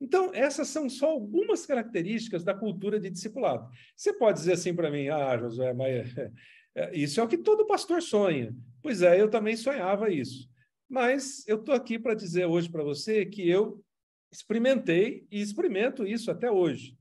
Então, 0.00 0.30
essas 0.32 0.68
são 0.68 0.88
só 0.88 1.10
algumas 1.10 1.66
características 1.66 2.42
da 2.42 2.54
cultura 2.54 2.98
de 2.98 3.10
discipulado. 3.10 3.68
Você 3.94 4.12
pode 4.12 4.38
dizer 4.38 4.54
assim 4.54 4.74
para 4.74 4.90
mim, 4.90 5.08
ah, 5.08 5.36
Josué, 5.36 5.74
mas 5.74 6.16
é, 6.74 6.96
isso 6.96 7.20
é 7.20 7.22
o 7.22 7.28
que 7.28 7.36
todo 7.36 7.66
pastor 7.66 8.00
sonha. 8.00 8.54
Pois 8.82 9.02
é, 9.02 9.20
eu 9.20 9.28
também 9.28 9.56
sonhava 9.56 10.10
isso. 10.10 10.48
Mas 10.88 11.46
eu 11.46 11.56
estou 11.56 11.74
aqui 11.74 11.98
para 11.98 12.14
dizer 12.14 12.46
hoje 12.46 12.70
para 12.70 12.82
você 12.82 13.26
que 13.26 13.48
eu 13.48 13.84
experimentei 14.32 15.26
e 15.30 15.40
experimento 15.40 16.06
isso 16.06 16.30
até 16.30 16.50
hoje. 16.50 16.96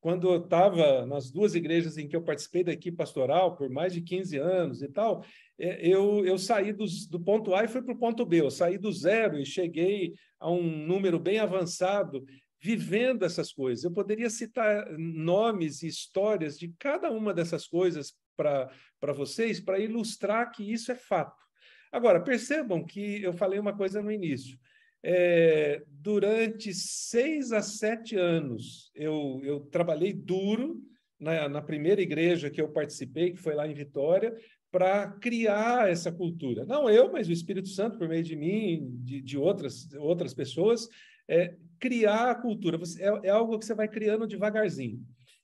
Quando 0.00 0.28
eu 0.32 0.44
estava 0.44 1.04
nas 1.06 1.30
duas 1.30 1.54
igrejas 1.54 1.98
em 1.98 2.06
que 2.06 2.14
eu 2.14 2.22
participei 2.22 2.62
da 2.62 2.72
equipe 2.72 2.96
pastoral 2.96 3.56
por 3.56 3.68
mais 3.68 3.92
de 3.92 4.00
15 4.00 4.36
anos 4.36 4.82
e 4.82 4.88
tal, 4.88 5.24
é, 5.58 5.86
eu, 5.86 6.24
eu 6.24 6.38
saí 6.38 6.72
dos, 6.72 7.06
do 7.06 7.18
ponto 7.18 7.54
A 7.54 7.64
e 7.64 7.68
fui 7.68 7.82
para 7.82 7.94
o 7.94 7.98
ponto 7.98 8.24
B. 8.24 8.40
Eu 8.40 8.50
saí 8.50 8.78
do 8.78 8.92
zero 8.92 9.38
e 9.38 9.44
cheguei 9.44 10.14
a 10.38 10.50
um 10.50 10.62
número 10.62 11.18
bem 11.18 11.38
avançado, 11.38 12.24
vivendo 12.60 13.24
essas 13.24 13.52
coisas. 13.52 13.84
Eu 13.84 13.92
poderia 13.92 14.30
citar 14.30 14.88
nomes 14.96 15.82
e 15.82 15.88
histórias 15.88 16.58
de 16.58 16.72
cada 16.78 17.10
uma 17.10 17.34
dessas 17.34 17.66
coisas 17.66 18.14
para 18.36 19.12
vocês, 19.12 19.58
para 19.58 19.80
ilustrar 19.80 20.52
que 20.52 20.62
isso 20.62 20.92
é 20.92 20.94
fato. 20.94 21.42
Agora, 21.90 22.20
percebam 22.20 22.84
que 22.84 23.22
eu 23.22 23.32
falei 23.32 23.58
uma 23.58 23.76
coisa 23.76 24.02
no 24.02 24.12
início. 24.12 24.58
É, 25.02 25.82
durante 25.88 26.74
seis 26.74 27.52
a 27.52 27.62
sete 27.62 28.16
anos, 28.16 28.90
eu, 28.94 29.40
eu 29.44 29.60
trabalhei 29.60 30.12
duro 30.12 30.80
na, 31.18 31.48
na, 31.48 31.62
primeira 31.62 32.00
igreja 32.00 32.50
que 32.50 32.60
eu 32.60 32.68
participei, 32.68 33.32
que 33.32 33.40
foi 33.40 33.54
lá 33.54 33.66
em 33.68 33.74
Vitória, 33.74 34.34
para 34.70 35.10
criar 35.12 35.88
essa 35.88 36.12
cultura. 36.12 36.64
Não 36.64 36.90
eu, 36.90 37.10
mas 37.10 37.28
o 37.28 37.32
Espírito 37.32 37.68
Santo, 37.68 37.98
por 37.98 38.08
meio 38.08 38.22
de 38.22 38.36
mim, 38.36 38.90
de, 39.02 39.20
de 39.20 39.38
outras, 39.38 39.88
outras 39.94 40.34
pessoas, 40.34 40.88
é, 41.26 41.54
criar 41.78 42.30
a 42.30 42.34
cultura. 42.34 42.78
É, 42.98 43.28
é 43.28 43.30
algo 43.30 43.58
que 43.58 43.64
você 43.64 43.74
vai 43.74 43.88
criando 43.88 44.26
devagarzinho. 44.26 45.00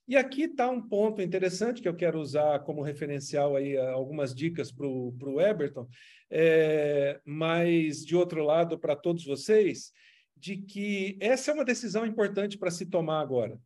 E 0.07 0.17
aqui 0.17 0.43
está 0.43 0.69
um 0.69 0.83
ponto 0.83 1.23
interessante 1.23 1.81
que 1.81 1.89
eu 1.89 1.97
quero 1.97 2.21
usar 2.21 2.59
como 2.61 2.83
referencial 2.83 3.57
aí 3.57 3.77
algumas 3.77 4.35
dicas 4.35 4.71
para 4.71 4.87
o 4.87 5.41
Eberton, 5.41 5.89
é, 6.31 7.21
mas 7.25 8.05
de 8.05 8.15
outro 8.15 8.45
lado 8.45 8.79
para 8.79 8.95
todos 8.95 9.25
vocês, 9.25 9.93
de 10.37 10.59
que 10.59 11.17
essa 11.21 11.51
é 11.51 11.55
uma 11.55 11.65
decisão 11.65 12.05
importante 12.05 12.59
para 12.59 12.71
se 12.71 12.85
tomar 12.85 13.21
agora. 13.21 13.59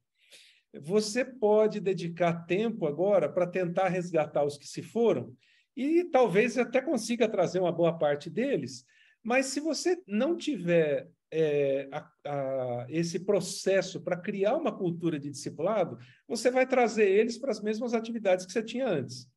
Você 0.81 1.25
pode 1.25 1.81
dedicar 1.81 2.47
tempo 2.47 2.87
agora 2.87 3.29
para 3.29 3.47
tentar 3.47 3.89
resgatar 3.89 4.45
os 4.45 4.57
que 4.57 4.67
se 4.67 4.83
foram 4.83 5.35
e 5.77 6.05
talvez 6.05 6.57
até 6.57 6.81
consiga 6.81 7.29
trazer 7.29 7.59
uma 7.59 7.73
boa 7.73 7.99
parte 7.99 8.31
deles, 8.31 8.85
mas 9.25 9.47
se 9.47 9.59
você 9.59 10.01
não 10.07 10.37
tiver 10.37 11.09
é, 11.31 11.89
a, 11.93 12.11
a, 12.25 12.87
esse 12.89 13.21
processo 13.21 14.01
para 14.01 14.17
criar 14.17 14.57
uma 14.57 14.77
cultura 14.77 15.19
de 15.19 15.31
discipulado, 15.31 15.99
você 16.27 16.51
vai 16.51 16.67
trazer 16.67 17.09
eles 17.09 17.39
para 17.39 17.51
as 17.51 17.61
mesmas 17.61 17.95
atividades 17.95 18.47
que 18.47 18.53
você 18.53 18.63
tinha 18.63 18.89
antes. 18.89 19.29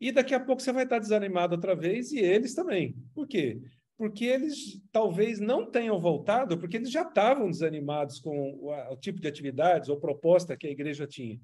E 0.00 0.10
daqui 0.10 0.34
a 0.34 0.40
pouco 0.40 0.60
você 0.60 0.72
vai 0.72 0.84
estar 0.84 0.98
desanimado 0.98 1.54
outra 1.54 1.76
vez 1.76 2.12
e 2.12 2.18
eles 2.18 2.54
também. 2.54 2.96
Por 3.14 3.26
quê? 3.26 3.60
Porque 3.96 4.24
eles 4.24 4.82
talvez 4.90 5.38
não 5.38 5.70
tenham 5.70 5.98
voltado, 6.00 6.58
porque 6.58 6.76
eles 6.76 6.90
já 6.90 7.02
estavam 7.02 7.48
desanimados 7.48 8.18
com 8.18 8.52
o, 8.54 8.72
o 8.92 8.96
tipo 8.96 9.20
de 9.20 9.28
atividades 9.28 9.88
ou 9.88 10.00
proposta 10.00 10.56
que 10.56 10.66
a 10.66 10.70
igreja 10.70 11.06
tinha. 11.06 11.40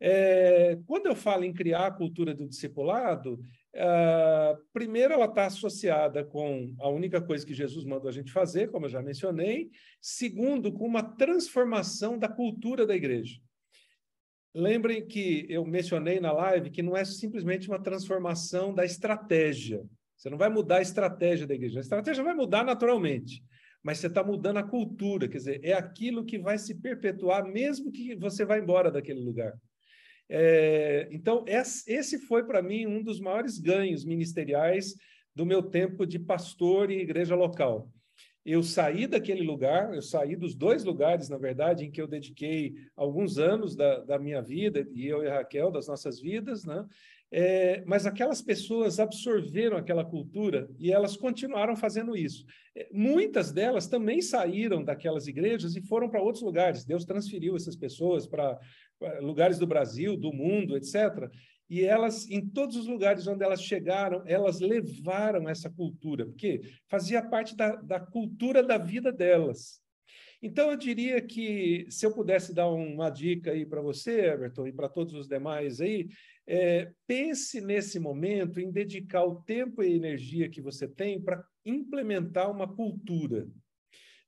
É, 0.00 0.76
quando 0.84 1.06
eu 1.06 1.14
falo 1.14 1.44
em 1.44 1.52
criar 1.52 1.86
a 1.86 1.92
cultura 1.92 2.34
do 2.34 2.48
discipulado, 2.48 3.40
uh, 3.74 4.56
primeiro 4.72 5.14
ela 5.14 5.26
está 5.26 5.46
associada 5.46 6.24
com 6.24 6.74
a 6.78 6.88
única 6.88 7.20
coisa 7.20 7.46
que 7.46 7.54
Jesus 7.54 7.84
mandou 7.84 8.08
a 8.08 8.12
gente 8.12 8.32
fazer, 8.32 8.70
como 8.70 8.86
eu 8.86 8.90
já 8.90 9.02
mencionei. 9.02 9.70
Segundo, 10.00 10.72
com 10.72 10.86
uma 10.86 11.02
transformação 11.02 12.18
da 12.18 12.28
cultura 12.28 12.86
da 12.86 12.94
igreja. 12.94 13.40
Lembrem 14.54 15.06
que 15.06 15.46
eu 15.48 15.64
mencionei 15.64 16.20
na 16.20 16.30
live 16.32 16.70
que 16.70 16.82
não 16.82 16.96
é 16.96 17.04
simplesmente 17.04 17.68
uma 17.68 17.82
transformação 17.82 18.74
da 18.74 18.84
estratégia. 18.84 19.82
Você 20.14 20.28
não 20.28 20.36
vai 20.36 20.50
mudar 20.50 20.76
a 20.76 20.82
estratégia 20.82 21.46
da 21.46 21.54
igreja. 21.54 21.80
A 21.80 21.82
estratégia 21.82 22.22
vai 22.22 22.34
mudar 22.34 22.62
naturalmente, 22.62 23.42
mas 23.82 23.98
você 23.98 24.08
está 24.08 24.22
mudando 24.22 24.58
a 24.58 24.62
cultura, 24.62 25.26
quer 25.26 25.38
dizer, 25.38 25.60
é 25.64 25.72
aquilo 25.72 26.24
que 26.24 26.38
vai 26.38 26.58
se 26.58 26.74
perpetuar 26.74 27.44
mesmo 27.44 27.90
que 27.90 28.14
você 28.14 28.44
vá 28.44 28.58
embora 28.58 28.90
daquele 28.90 29.20
lugar. 29.20 29.52
É, 30.34 31.08
então, 31.12 31.44
esse 31.46 32.18
foi 32.20 32.42
para 32.42 32.62
mim 32.62 32.86
um 32.86 33.02
dos 33.02 33.20
maiores 33.20 33.58
ganhos 33.58 34.02
ministeriais 34.02 34.94
do 35.34 35.44
meu 35.44 35.62
tempo 35.62 36.06
de 36.06 36.18
pastor 36.18 36.90
em 36.90 37.00
igreja 37.00 37.34
local. 37.34 37.92
Eu 38.42 38.62
saí 38.62 39.06
daquele 39.06 39.42
lugar, 39.42 39.94
eu 39.94 40.00
saí 40.00 40.34
dos 40.34 40.54
dois 40.54 40.84
lugares, 40.84 41.28
na 41.28 41.36
verdade, 41.36 41.84
em 41.84 41.90
que 41.90 42.00
eu 42.00 42.08
dediquei 42.08 42.74
alguns 42.96 43.36
anos 43.36 43.76
da, 43.76 44.00
da 44.00 44.18
minha 44.18 44.40
vida, 44.40 44.88
e 44.94 45.06
eu 45.06 45.22
e 45.22 45.28
Raquel, 45.28 45.70
das 45.70 45.86
nossas 45.86 46.18
vidas, 46.18 46.64
né? 46.64 46.82
É, 47.34 47.82
mas 47.86 48.04
aquelas 48.04 48.42
pessoas 48.42 49.00
absorveram 49.00 49.78
aquela 49.78 50.04
cultura 50.04 50.68
e 50.78 50.92
elas 50.92 51.16
continuaram 51.16 51.74
fazendo 51.74 52.14
isso. 52.14 52.44
É, 52.76 52.86
muitas 52.92 53.50
delas 53.50 53.86
também 53.86 54.20
saíram 54.20 54.84
daquelas 54.84 55.26
igrejas 55.26 55.74
e 55.74 55.80
foram 55.80 56.10
para 56.10 56.20
outros 56.20 56.42
lugares. 56.44 56.84
Deus 56.84 57.06
transferiu 57.06 57.56
essas 57.56 57.74
pessoas 57.74 58.26
para 58.26 58.60
lugares 59.20 59.58
do 59.58 59.66
Brasil, 59.66 60.16
do 60.16 60.32
mundo, 60.32 60.76
etc. 60.76 61.30
E 61.68 61.84
elas, 61.84 62.28
em 62.28 62.46
todos 62.46 62.76
os 62.76 62.86
lugares 62.86 63.26
onde 63.26 63.42
elas 63.42 63.62
chegaram, 63.62 64.22
elas 64.26 64.60
levaram 64.60 65.48
essa 65.48 65.70
cultura, 65.70 66.26
porque 66.26 66.60
fazia 66.88 67.22
parte 67.22 67.56
da, 67.56 67.76
da 67.76 67.98
cultura 67.98 68.62
da 68.62 68.76
vida 68.76 69.10
delas. 69.10 69.80
Então, 70.42 70.70
eu 70.70 70.76
diria 70.76 71.20
que, 71.22 71.86
se 71.88 72.04
eu 72.04 72.12
pudesse 72.12 72.52
dar 72.52 72.68
uma 72.68 73.08
dica 73.08 73.52
aí 73.52 73.64
para 73.64 73.80
você, 73.80 74.26
Everton, 74.26 74.66
e 74.66 74.72
para 74.72 74.88
todos 74.88 75.14
os 75.14 75.28
demais 75.28 75.80
aí, 75.80 76.08
é, 76.46 76.90
pense 77.06 77.60
nesse 77.60 78.00
momento 78.00 78.60
em 78.60 78.70
dedicar 78.70 79.24
o 79.24 79.36
tempo 79.42 79.82
e 79.82 79.94
energia 79.94 80.50
que 80.50 80.60
você 80.60 80.88
tem 80.88 81.20
para 81.20 81.42
implementar 81.64 82.50
uma 82.50 82.66
cultura 82.66 83.46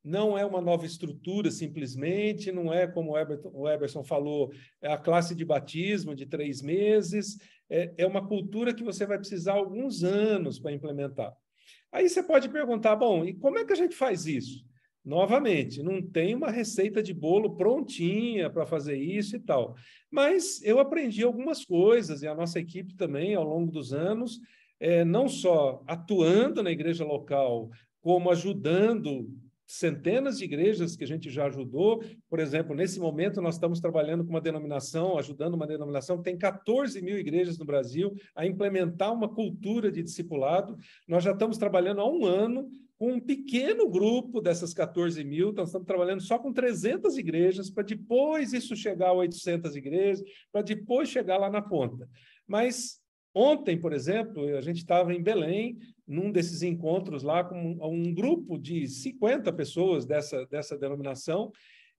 não 0.04 0.36
é 0.36 0.44
uma 0.44 0.60
nova 0.60 0.84
estrutura 0.84 1.50
simplesmente, 1.50 2.52
não 2.52 2.72
é 2.72 2.86
como 2.86 3.12
o, 3.12 3.18
Eberton, 3.18 3.50
o 3.54 3.68
Eberson 3.68 4.04
falou, 4.04 4.52
é 4.82 4.92
a 4.92 4.98
classe 4.98 5.34
de 5.34 5.44
batismo 5.44 6.14
de 6.14 6.26
três 6.26 6.60
meses, 6.60 7.38
é, 7.70 7.94
é 7.96 8.06
uma 8.06 8.26
cultura 8.26 8.74
que 8.74 8.84
você 8.84 9.06
vai 9.06 9.18
precisar 9.18 9.54
alguns 9.54 10.04
anos 10.04 10.58
para 10.58 10.72
implementar. 10.72 11.32
Aí 11.90 12.08
você 12.08 12.22
pode 12.22 12.48
perguntar, 12.50 12.96
bom, 12.96 13.24
e 13.24 13.32
como 13.32 13.58
é 13.58 13.64
que 13.64 13.72
a 13.72 13.76
gente 13.76 13.96
faz 13.96 14.26
isso? 14.26 14.64
Novamente, 15.02 15.82
não 15.82 16.02
tem 16.02 16.34
uma 16.34 16.50
receita 16.50 17.02
de 17.02 17.14
bolo 17.14 17.56
prontinha 17.56 18.50
para 18.50 18.66
fazer 18.66 18.96
isso 18.96 19.36
e 19.36 19.40
tal. 19.40 19.74
Mas 20.10 20.62
eu 20.62 20.78
aprendi 20.78 21.22
algumas 21.22 21.64
coisas, 21.64 22.22
e 22.22 22.26
a 22.26 22.34
nossa 22.34 22.58
equipe 22.58 22.94
também, 22.94 23.34
ao 23.34 23.44
longo 23.44 23.70
dos 23.70 23.92
anos, 23.92 24.40
é, 24.80 25.04
não 25.04 25.28
só 25.28 25.82
atuando 25.86 26.62
na 26.62 26.70
igreja 26.70 27.04
local, 27.04 27.70
como 28.00 28.30
ajudando 28.30 29.30
centenas 29.66 30.38
de 30.38 30.44
igrejas 30.44 30.96
que 30.96 31.04
a 31.04 31.06
gente 31.06 31.30
já 31.30 31.46
ajudou. 31.46 32.02
Por 32.28 32.38
exemplo, 32.38 32.74
nesse 32.74 33.00
momento 33.00 33.40
nós 33.40 33.54
estamos 33.54 33.80
trabalhando 33.80 34.24
com 34.24 34.30
uma 34.30 34.40
denominação, 34.40 35.18
ajudando 35.18 35.54
uma 35.54 35.66
denominação 35.66 36.18
que 36.18 36.24
tem 36.24 36.36
14 36.36 37.00
mil 37.02 37.18
igrejas 37.18 37.58
no 37.58 37.64
Brasil 37.64 38.14
a 38.34 38.46
implementar 38.46 39.12
uma 39.12 39.28
cultura 39.28 39.90
de 39.90 40.02
discipulado. 40.02 40.76
Nós 41.08 41.24
já 41.24 41.32
estamos 41.32 41.58
trabalhando 41.58 42.00
há 42.00 42.10
um 42.10 42.24
ano 42.24 42.68
com 42.98 43.12
um 43.12 43.20
pequeno 43.20 43.88
grupo 43.88 44.40
dessas 44.40 44.72
14 44.72 45.22
mil, 45.24 45.50
então 45.50 45.64
estamos 45.64 45.86
trabalhando 45.86 46.22
só 46.22 46.38
com 46.38 46.52
300 46.52 47.18
igrejas, 47.18 47.68
para 47.68 47.82
depois 47.82 48.52
isso 48.52 48.76
chegar 48.76 49.08
a 49.08 49.12
800 49.12 49.74
igrejas, 49.74 50.22
para 50.52 50.62
depois 50.62 51.08
chegar 51.08 51.36
lá 51.36 51.50
na 51.50 51.60
ponta. 51.60 52.08
Mas 52.46 53.00
Ontem, 53.34 53.76
por 53.76 53.92
exemplo, 53.92 54.56
a 54.56 54.60
gente 54.60 54.78
estava 54.78 55.12
em 55.12 55.20
Belém, 55.20 55.76
num 56.06 56.30
desses 56.30 56.62
encontros 56.62 57.24
lá, 57.24 57.42
com 57.42 57.76
um, 57.82 58.14
grupo 58.14 58.56
de 58.56 58.86
50 58.86 59.52
pessoas 59.52 60.06
dessa, 60.06 60.46
dessa 60.46 60.78
denominação, 60.78 61.50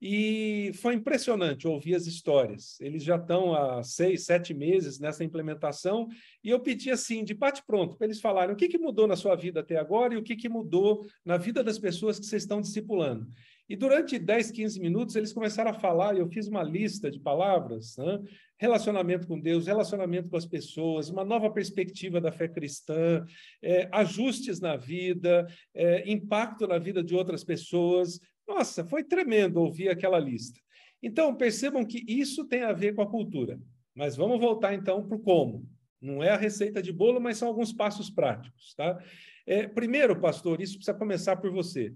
e 0.02 0.72
foi 0.76 0.94
impressionante 0.94 1.68
ouvir 1.68 1.96
as 1.96 2.06
histórias. 2.06 2.80
Eles 2.80 3.04
já 3.04 3.16
estão 3.16 3.54
há 3.54 3.84
seis, 3.84 4.26
sete 4.26 4.54
meses 4.54 5.00
nessa 5.00 5.24
implementação, 5.24 6.08
e 6.44 6.50
eu 6.50 6.60
pedi 6.60 6.90
assim, 6.90 7.24
de 7.24 7.34
bate-pronto, 7.34 7.98
para 7.98 8.08
eles 8.08 8.22
falarem 8.22 8.54
o 8.54 8.58
que, 8.58 8.70
que 8.70 8.78
mudou 8.78 9.08
na 9.08 9.16
sua 9.16 9.36
vida 9.36 9.60
até 9.60 9.78
agora 9.78 10.14
e 10.14 10.18
o 10.18 10.24
que, 10.24 10.36
que 10.36 10.48
mudou 10.48 11.06
na 11.24 11.38
vida 11.38 11.64
das 11.64 11.80
pessoas 11.80 12.18
que 12.18 12.26
vocês 12.26 12.44
estão 12.44 12.62
discipulando. 12.62 13.28
E 13.68 13.76
durante 13.76 14.20
10, 14.20 14.52
15 14.52 14.80
minutos, 14.80 15.16
eles 15.16 15.34
começaram 15.34 15.72
a 15.72 15.74
falar, 15.74 16.16
e 16.16 16.20
eu 16.20 16.28
fiz 16.28 16.48
uma 16.48 16.62
lista 16.62 17.10
de 17.10 17.20
palavras, 17.20 17.98
né? 17.98 18.22
relacionamento 18.58 19.28
com 19.28 19.40
Deus, 19.40 19.68
relacionamento 19.68 20.30
com 20.30 20.38
as 20.38 20.46
pessoas, 20.46 21.10
uma 21.10 21.26
nova 21.26 21.50
perspectiva 21.50 22.22
da 22.22 22.32
fé 22.32 22.48
cristã, 22.48 23.26
é, 23.62 23.90
ajustes 23.92 24.60
na 24.60 24.78
vida, 24.78 25.48
é, 25.74 26.10
impacto 26.10 26.68
na 26.68 26.78
vida 26.78 27.04
de 27.04 27.16
outras 27.16 27.44
pessoas, 27.44 28.20
nossa, 28.48 28.86
foi 28.86 29.04
tremendo 29.04 29.58
ouvir 29.58 29.90
aquela 29.90 30.20
lista. 30.20 30.60
Então, 31.02 31.36
percebam 31.36 31.84
que 31.86 32.04
isso 32.08 32.46
tem 32.46 32.64
a 32.64 32.72
ver 32.72 32.94
com 32.94 33.02
a 33.02 33.10
cultura. 33.10 33.60
Mas 33.94 34.16
vamos 34.16 34.40
voltar 34.40 34.74
então 34.74 35.08
para 35.08 35.18
o 35.18 35.22
como. 35.22 35.68
Não 36.02 36.22
é 36.22 36.30
a 36.30 36.38
receita 36.38 36.82
de 36.82 36.92
bolo, 36.92 37.20
mas 37.20 37.38
são 37.38 37.48
alguns 37.48 37.74
passos 37.74 38.10
práticos. 38.10 38.74
Tá? 38.76 39.02
É, 39.46 39.68
primeiro, 39.68 40.20
pastor, 40.20 40.62
isso 40.62 40.76
precisa 40.76 40.98
começar 40.98 41.38
por 41.38 41.52
você. 41.52 41.94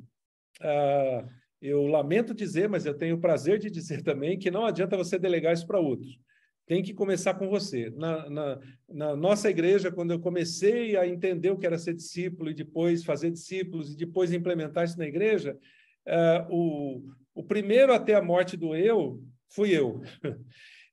Ah, 0.61 1.27
eu 1.61 1.85
lamento 1.87 2.33
dizer, 2.33 2.69
mas 2.69 2.85
eu 2.85 2.93
tenho 2.93 3.15
o 3.15 3.19
prazer 3.19 3.59
de 3.59 3.69
dizer 3.69 4.01
também 4.03 4.37
que 4.37 4.51
não 4.51 4.65
adianta 4.65 4.97
você 4.97 5.17
delegar 5.17 5.53
isso 5.53 5.67
para 5.67 5.79
outros. 5.79 6.19
Tem 6.65 6.83
que 6.83 6.93
começar 6.93 7.33
com 7.33 7.49
você. 7.49 7.89
Na, 7.95 8.29
na, 8.29 8.59
na, 8.87 9.15
nossa 9.15 9.49
igreja, 9.49 9.91
quando 9.91 10.11
eu 10.11 10.19
comecei 10.19 10.95
a 10.95 11.07
entender 11.07 11.49
o 11.49 11.57
que 11.57 11.65
era 11.65 11.79
ser 11.79 11.95
discípulo 11.95 12.51
e 12.51 12.53
depois 12.53 13.03
fazer 13.03 13.31
discípulos 13.31 13.91
e 13.91 13.97
depois 13.97 14.31
implementar 14.31 14.85
isso 14.85 14.97
na 14.97 15.07
igreja, 15.07 15.57
uh, 16.07 16.55
o, 16.55 17.03
o 17.33 17.43
primeiro 17.43 17.91
a 17.91 17.99
ter 17.99 18.13
a 18.13 18.21
morte 18.21 18.55
do 18.55 18.75
eu 18.75 19.19
fui 19.49 19.71
eu. 19.71 20.01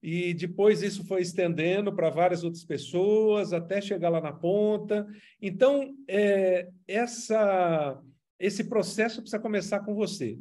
E 0.03 0.35
depois 0.35 0.83
isso 0.83 1.05
foi 1.05 1.23
estendendo 1.23 1.93
para 1.93 2.11
várias 2.11 2.45
outras 2.45 2.65
pessoas, 2.65 3.53
até 3.53 3.81
chegar 3.81 4.09
lá 4.09 4.21
na 4.21 4.33
ponta. 4.33 5.05
Então, 5.43 5.93
é, 6.07 6.69
essa, 6.87 8.01
esse 8.39 8.65
processo 8.65 9.21
precisa 9.21 9.41
começar 9.41 9.81
com 9.81 9.95
você. 9.95 10.39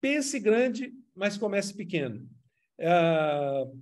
Pense 0.00 0.38
grande, 0.38 0.92
mas 1.14 1.36
comece 1.36 1.74
pequeno. 1.74 2.28
Uh, 2.78 3.78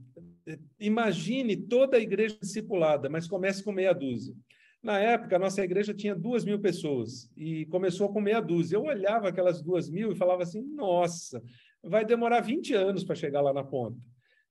imagine 0.79 1.57
toda 1.57 1.97
a 1.97 2.01
igreja 2.01 2.37
discipulada, 2.41 3.09
mas 3.09 3.27
comece 3.27 3.63
com 3.63 3.73
meia 3.73 3.93
dúzia. 3.93 4.35
Na 4.83 4.99
época, 4.99 5.37
a 5.37 5.39
nossa 5.39 5.63
igreja 5.63 5.95
tinha 5.95 6.15
duas 6.15 6.45
mil 6.45 6.59
pessoas 6.59 7.31
e 7.37 7.67
começou 7.67 8.13
com 8.13 8.21
meia 8.21 8.41
dúzia. 8.41 8.77
Eu 8.77 8.83
olhava 8.83 9.29
aquelas 9.29 9.63
duas 9.63 9.89
mil 9.89 10.11
e 10.11 10.17
falava 10.17 10.43
assim: 10.43 10.61
nossa, 10.61 11.43
vai 11.83 12.05
demorar 12.05 12.41
20 12.41 12.75
anos 12.75 13.05
para 13.05 13.15
chegar 13.15 13.41
lá 13.41 13.53
na 13.53 13.63
ponta. 13.63 14.01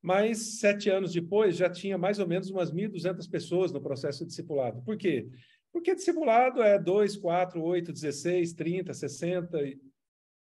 Mas 0.02 0.60
sete 0.60 0.90
anos 0.90 1.14
depois 1.14 1.56
já 1.56 1.70
tinha 1.70 1.98
mais 1.98 2.18
ou 2.18 2.28
menos 2.28 2.50
umas 2.50 2.72
1.200 2.72 3.30
pessoas 3.30 3.72
no 3.72 3.82
processo 3.82 4.26
discipulado. 4.26 4.82
Por 4.84 4.98
quê? 4.98 5.28
Porque 5.72 5.96
discipulado 5.96 6.62
é 6.62 6.78
2, 6.78 7.18
4, 7.18 7.62
8, 7.62 7.94
16, 7.94 8.54
30, 8.54 8.94
60 8.94 9.62
e, 9.62 9.80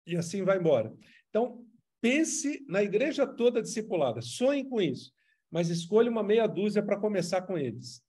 e 0.07 0.15
assim 0.15 0.43
vai 0.43 0.57
embora. 0.57 0.93
Então, 1.29 1.65
pense 2.01 2.65
na 2.67 2.83
igreja 2.83 3.25
toda 3.25 3.61
discipulada, 3.61 4.21
sonhe 4.21 4.65
com 4.65 4.81
isso, 4.81 5.13
mas 5.49 5.69
escolha 5.69 6.11
uma 6.11 6.23
meia 6.23 6.47
dúzia 6.47 6.83
para 6.83 6.99
começar 6.99 7.41
com 7.43 7.57
eles 7.57 8.03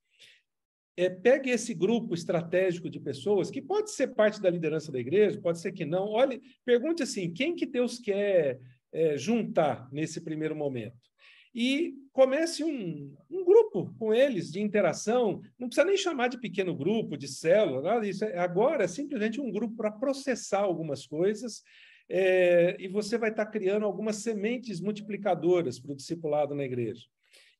é, 0.96 1.08
pegue 1.08 1.50
esse 1.50 1.72
grupo 1.72 2.14
estratégico 2.14 2.90
de 2.90 3.00
pessoas, 3.00 3.50
que 3.50 3.62
pode 3.62 3.90
ser 3.90 4.08
parte 4.08 4.40
da 4.40 4.50
liderança 4.50 4.92
da 4.92 4.98
igreja, 4.98 5.40
pode 5.40 5.61
ser 5.61 5.72
que 5.72 5.85
não. 5.85 6.08
Olhe, 6.08 6.40
pergunte 6.64 7.02
assim: 7.02 7.32
quem 7.32 7.54
que 7.54 7.66
Deus 7.66 7.98
quer 7.98 8.61
é, 8.92 9.16
juntar 9.16 9.88
nesse 9.90 10.20
primeiro 10.20 10.54
momento? 10.54 11.12
E 11.54 11.94
comece 12.12 12.64
um, 12.64 13.14
um, 13.30 13.44
grupo 13.44 13.94
com 13.98 14.14
eles 14.14 14.50
de 14.50 14.60
interação. 14.60 15.42
Não 15.58 15.68
precisa 15.68 15.86
nem 15.86 15.96
chamar 15.96 16.28
de 16.28 16.40
pequeno 16.40 16.74
grupo, 16.74 17.16
de 17.16 17.28
célula, 17.28 17.82
nada 17.82 18.00
disso. 18.00 18.24
É, 18.24 18.38
agora 18.38 18.84
é 18.84 18.88
simplesmente 18.88 19.40
um 19.40 19.50
grupo 19.50 19.76
para 19.76 19.90
processar 19.90 20.60
algumas 20.60 21.06
coisas. 21.06 21.62
É, 22.08 22.76
e 22.78 22.88
você 22.88 23.16
vai 23.16 23.30
estar 23.30 23.46
criando 23.46 23.84
algumas 23.84 24.16
sementes 24.16 24.80
multiplicadoras 24.80 25.78
para 25.78 25.92
o 25.92 25.96
discipulado 25.96 26.54
na 26.54 26.64
igreja 26.64 27.02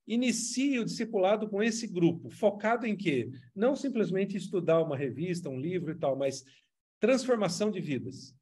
inicie 0.07 0.79
o 0.79 0.85
discipulado 0.85 1.49
com 1.49 1.63
esse 1.63 1.87
grupo, 1.87 2.31
focado 2.31 2.87
em 2.87 2.97
quê? 2.97 3.31
Não 3.55 3.77
simplesmente 3.77 4.37
estudar 4.37 4.83
uma 4.83 4.97
revista, 4.97 5.49
um 5.49 5.61
livro 5.61 5.93
e 5.93 5.95
tal, 5.95 6.17
mas 6.17 6.45
transformação 6.99 7.71
de 7.71 7.81
vidas. 7.81 8.35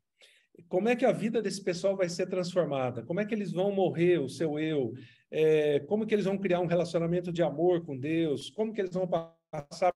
Como 0.69 0.89
é 0.89 0.97
que 0.97 1.05
a 1.05 1.13
vida 1.13 1.41
desse 1.41 1.63
pessoal 1.63 1.97
vai 1.97 2.09
ser 2.09 2.27
transformada? 2.27 3.03
Como 3.03 3.21
é 3.21 3.25
que 3.25 3.35
eles 3.35 3.53
vão 3.53 3.73
morrer 3.73 4.19
o 4.19 4.29
seu 4.29 4.59
eu? 4.59 4.93
É, 5.31 5.81
como 5.81 6.07
que 6.07 6.15
eles 6.15 6.25
vão 6.25 6.39
criar 6.39 6.61
um 6.61 6.67
relacionamento 6.67 7.33
de 7.33 7.43
amor 7.43 7.85
com 7.85 7.97
Deus? 7.97 8.51
Como 8.51 8.73
que 8.73 8.81
eles 8.81 8.93
vão 8.93 9.09
passar 9.51 9.93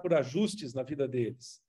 por 0.00 0.14
ajustes 0.14 0.74
na 0.74 0.82
vida 0.82 1.06
deles? 1.06 1.60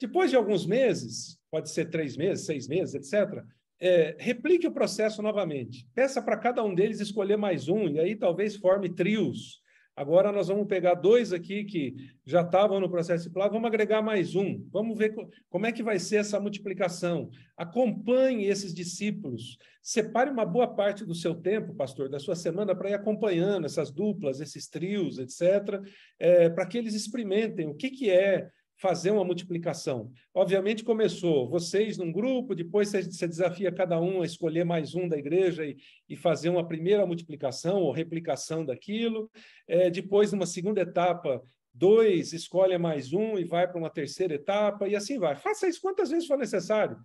Depois 0.00 0.30
de 0.30 0.36
alguns 0.36 0.66
meses, 0.66 1.38
pode 1.50 1.70
ser 1.70 1.90
três 1.90 2.16
meses, 2.16 2.44
seis 2.44 2.66
meses, 2.68 2.94
etc., 2.94 3.44
é, 3.80 4.16
replique 4.18 4.66
o 4.66 4.72
processo 4.72 5.20
novamente. 5.22 5.88
Peça 5.92 6.22
para 6.22 6.36
cada 6.36 6.62
um 6.62 6.72
deles 6.72 7.00
escolher 7.00 7.36
mais 7.36 7.68
um, 7.68 7.88
e 7.88 7.98
aí 7.98 8.14
talvez 8.14 8.54
forme 8.54 8.88
trios. 8.88 9.61
Agora 9.94 10.32
nós 10.32 10.48
vamos 10.48 10.66
pegar 10.66 10.94
dois 10.94 11.34
aqui 11.34 11.64
que 11.64 11.94
já 12.24 12.40
estavam 12.40 12.80
no 12.80 12.88
processo 12.88 13.18
discipulado, 13.18 13.52
vamos 13.52 13.66
agregar 13.66 14.00
mais 14.00 14.34
um. 14.34 14.66
Vamos 14.70 14.96
ver 14.96 15.14
como 15.50 15.66
é 15.66 15.72
que 15.72 15.82
vai 15.82 15.98
ser 15.98 16.16
essa 16.16 16.40
multiplicação. 16.40 17.30
Acompanhe 17.56 18.46
esses 18.46 18.72
discípulos. 18.72 19.58
Separe 19.82 20.30
uma 20.30 20.46
boa 20.46 20.66
parte 20.66 21.04
do 21.04 21.14
seu 21.14 21.34
tempo, 21.34 21.74
pastor, 21.74 22.08
da 22.08 22.18
sua 22.18 22.34
semana, 22.34 22.74
para 22.74 22.88
ir 22.88 22.94
acompanhando 22.94 23.66
essas 23.66 23.90
duplas, 23.90 24.40
esses 24.40 24.66
trios, 24.66 25.18
etc., 25.18 25.82
é, 26.18 26.48
para 26.48 26.64
que 26.64 26.78
eles 26.78 26.94
experimentem 26.94 27.68
o 27.68 27.74
que, 27.74 27.90
que 27.90 28.10
é 28.10 28.48
fazer 28.82 29.12
uma 29.12 29.24
multiplicação. 29.24 30.10
Obviamente 30.34 30.82
começou 30.82 31.48
vocês 31.48 31.96
num 31.96 32.10
grupo, 32.10 32.52
depois 32.52 32.88
você 32.88 33.28
desafia 33.28 33.70
cada 33.70 34.00
um 34.00 34.22
a 34.22 34.26
escolher 34.26 34.64
mais 34.64 34.92
um 34.92 35.06
da 35.06 35.16
igreja 35.16 35.64
e, 35.64 35.76
e 36.08 36.16
fazer 36.16 36.48
uma 36.48 36.66
primeira 36.66 37.06
multiplicação 37.06 37.80
ou 37.80 37.92
replicação 37.92 38.64
daquilo. 38.64 39.30
É, 39.68 39.88
depois, 39.88 40.32
numa 40.32 40.46
segunda 40.46 40.80
etapa, 40.80 41.40
dois 41.72 42.32
escolhe 42.32 42.76
mais 42.76 43.12
um 43.12 43.38
e 43.38 43.44
vai 43.44 43.68
para 43.68 43.78
uma 43.78 43.88
terceira 43.88 44.34
etapa 44.34 44.88
e 44.88 44.96
assim 44.96 45.16
vai. 45.16 45.36
Faça 45.36 45.68
isso 45.68 45.80
quantas 45.80 46.10
vezes 46.10 46.26
for 46.26 46.36
necessário. 46.36 46.96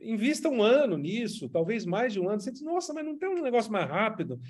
Invista 0.00 0.48
um 0.48 0.62
ano 0.62 0.96
nisso, 0.96 1.48
talvez 1.48 1.84
mais 1.84 2.12
de 2.12 2.20
um 2.20 2.28
ano. 2.28 2.40
Você 2.40 2.52
diz, 2.52 2.62
nossa, 2.62 2.94
mas 2.94 3.04
não 3.04 3.18
tem 3.18 3.28
um 3.28 3.42
negócio 3.42 3.72
mais 3.72 3.88
rápido? 3.88 4.40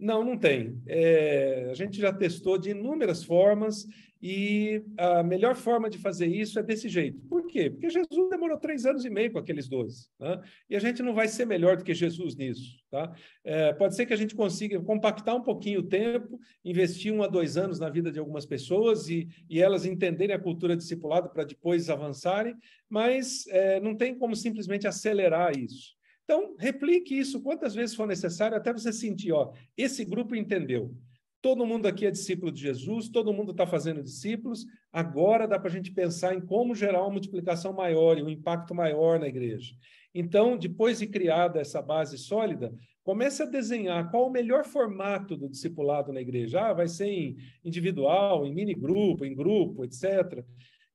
Não, 0.00 0.24
não 0.24 0.36
tem. 0.36 0.80
É, 0.86 1.68
a 1.70 1.74
gente 1.74 2.00
já 2.00 2.10
testou 2.10 2.56
de 2.56 2.70
inúmeras 2.70 3.22
formas 3.22 3.86
e 4.22 4.82
a 4.98 5.22
melhor 5.22 5.54
forma 5.54 5.88
de 5.88 5.98
fazer 5.98 6.26
isso 6.26 6.58
é 6.58 6.62
desse 6.62 6.88
jeito. 6.88 7.20
Por 7.26 7.46
quê? 7.46 7.70
Porque 7.70 7.88
Jesus 7.88 8.30
demorou 8.30 8.58
três 8.58 8.86
anos 8.86 9.04
e 9.04 9.10
meio 9.10 9.30
com 9.30 9.38
aqueles 9.38 9.68
doze. 9.68 10.08
Né? 10.18 10.40
E 10.70 10.76
a 10.76 10.78
gente 10.78 11.02
não 11.02 11.14
vai 11.14 11.28
ser 11.28 11.46
melhor 11.46 11.76
do 11.76 11.84
que 11.84 11.92
Jesus 11.92 12.34
nisso. 12.34 12.78
Tá? 12.90 13.14
É, 13.44 13.74
pode 13.74 13.94
ser 13.94 14.06
que 14.06 14.14
a 14.14 14.16
gente 14.16 14.34
consiga 14.34 14.80
compactar 14.80 15.36
um 15.36 15.42
pouquinho 15.42 15.80
o 15.80 15.86
tempo, 15.86 16.40
investir 16.64 17.12
um 17.12 17.22
a 17.22 17.26
dois 17.26 17.58
anos 17.58 17.78
na 17.78 17.90
vida 17.90 18.10
de 18.10 18.18
algumas 18.18 18.46
pessoas 18.46 19.08
e, 19.08 19.28
e 19.48 19.60
elas 19.60 19.84
entenderem 19.84 20.34
a 20.34 20.40
cultura 20.40 20.76
discipulada 20.76 21.28
para 21.28 21.44
depois 21.44 21.90
avançarem, 21.90 22.54
mas 22.88 23.46
é, 23.48 23.80
não 23.80 23.94
tem 23.94 24.14
como 24.14 24.34
simplesmente 24.34 24.86
acelerar 24.86 25.56
isso. 25.58 25.99
Então, 26.30 26.54
replique 26.60 27.18
isso 27.18 27.42
quantas 27.42 27.74
vezes 27.74 27.96
for 27.96 28.06
necessário 28.06 28.56
até 28.56 28.72
você 28.72 28.92
sentir, 28.92 29.32
ó, 29.32 29.52
esse 29.76 30.04
grupo 30.04 30.36
entendeu. 30.36 30.94
Todo 31.42 31.66
mundo 31.66 31.86
aqui 31.88 32.06
é 32.06 32.10
discípulo 32.12 32.52
de 32.52 32.60
Jesus, 32.60 33.08
todo 33.08 33.32
mundo 33.32 33.50
está 33.50 33.66
fazendo 33.66 34.00
discípulos. 34.00 34.64
Agora 34.92 35.48
dá 35.48 35.58
para 35.58 35.68
a 35.68 35.72
gente 35.72 35.90
pensar 35.90 36.32
em 36.32 36.40
como 36.40 36.72
gerar 36.72 37.02
uma 37.02 37.10
multiplicação 37.10 37.72
maior 37.72 38.16
e 38.16 38.22
um 38.22 38.28
impacto 38.28 38.72
maior 38.72 39.18
na 39.18 39.26
igreja. 39.26 39.74
Então, 40.14 40.56
depois 40.56 41.00
de 41.00 41.08
criada 41.08 41.60
essa 41.60 41.82
base 41.82 42.16
sólida, 42.16 42.72
comece 43.02 43.42
a 43.42 43.46
desenhar 43.46 44.08
qual 44.12 44.28
o 44.28 44.30
melhor 44.30 44.64
formato 44.64 45.36
do 45.36 45.48
discipulado 45.48 46.12
na 46.12 46.20
igreja. 46.20 46.60
Ah, 46.60 46.72
vai 46.72 46.86
ser 46.86 47.06
em 47.06 47.38
individual, 47.64 48.46
em 48.46 48.54
mini 48.54 48.74
grupo, 48.74 49.24
em 49.24 49.34
grupo, 49.34 49.84
etc. 49.84 50.44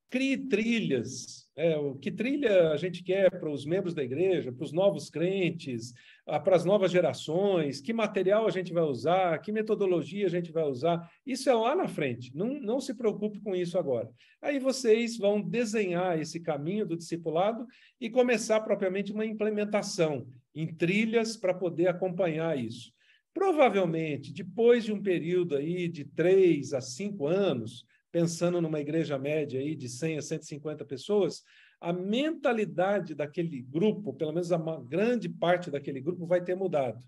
Crie 0.10 0.38
trilhas 0.38 1.46
é, 1.58 1.78
o 1.78 1.96
que 1.96 2.12
trilha 2.12 2.72
a 2.72 2.78
gente 2.78 3.02
quer 3.02 3.30
para 3.32 3.50
os 3.50 3.66
membros 3.66 3.94
da 3.94 4.04
igreja, 4.04 4.52
para 4.52 4.66
os 4.66 4.74
novos 4.74 5.10
crentes, 5.10 5.94
ah, 6.28 6.38
para 6.38 6.56
as 6.56 6.66
novas 6.66 6.92
gerações, 6.92 7.80
que 7.80 7.94
material 7.94 8.46
a 8.46 8.52
gente 8.52 8.74
vai 8.74 8.84
usar, 8.84 9.40
que 9.40 9.54
metodologia 9.54 10.26
a 10.26 10.30
gente 10.30 10.52
vai 10.52 10.66
usar, 10.66 11.10
isso 11.26 11.50
é 11.50 11.54
lá 11.54 11.74
na 11.74 11.88
frente, 11.88 12.36
não, 12.36 12.60
não 12.60 12.82
se 12.82 12.94
preocupe 12.94 13.40
com 13.40 13.56
isso 13.56 13.78
agora. 13.78 14.10
Aí 14.42 14.60
vocês 14.60 15.18
vão 15.18 15.42
desenhar 15.42 16.20
esse 16.20 16.42
caminho 16.42 16.86
do 16.86 16.98
discipulado 16.98 17.66
e 18.02 18.10
começar 18.10 18.60
propriamente 18.60 19.14
uma 19.14 19.26
implementação 19.26 20.28
em 20.54 20.68
trilhas 20.68 21.38
para 21.38 21.54
poder 21.54 21.88
acompanhar 21.88 22.60
isso. 22.60 22.94
Provavelmente, 23.34 24.34
depois 24.34 24.84
de 24.84 24.94
um 24.94 25.02
período 25.02 25.56
aí 25.56 25.88
de 25.88 26.04
três 26.04 26.74
a 26.74 26.82
cinco 26.82 27.28
anos, 27.28 27.86
pensando 28.16 28.62
numa 28.62 28.80
igreja 28.80 29.20
média 29.20 29.60
aí 29.60 29.76
de 29.76 29.90
100 29.90 30.20
a 30.20 30.22
150 30.22 30.86
pessoas, 30.86 31.44
a 31.82 31.92
mentalidade 31.92 33.14
daquele 33.14 33.62
grupo, 33.62 34.14
pelo 34.14 34.32
menos 34.32 34.54
a 34.54 34.58
grande 34.88 35.28
parte 35.28 35.70
daquele 35.70 36.00
grupo, 36.00 36.26
vai 36.26 36.42
ter 36.42 36.56
mudado. 36.56 37.04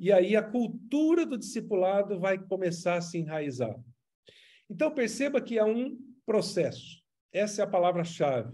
E 0.00 0.10
aí 0.10 0.34
a 0.34 0.42
cultura 0.42 1.24
do 1.24 1.38
discipulado 1.38 2.18
vai 2.18 2.36
começar 2.36 2.96
a 2.96 3.00
se 3.00 3.18
enraizar. 3.18 3.78
Então 4.68 4.92
perceba 4.92 5.40
que 5.40 5.60
há 5.60 5.64
um 5.64 5.96
processo. 6.26 7.04
Essa 7.32 7.62
é 7.62 7.64
a 7.64 7.70
palavra-chave. 7.70 8.52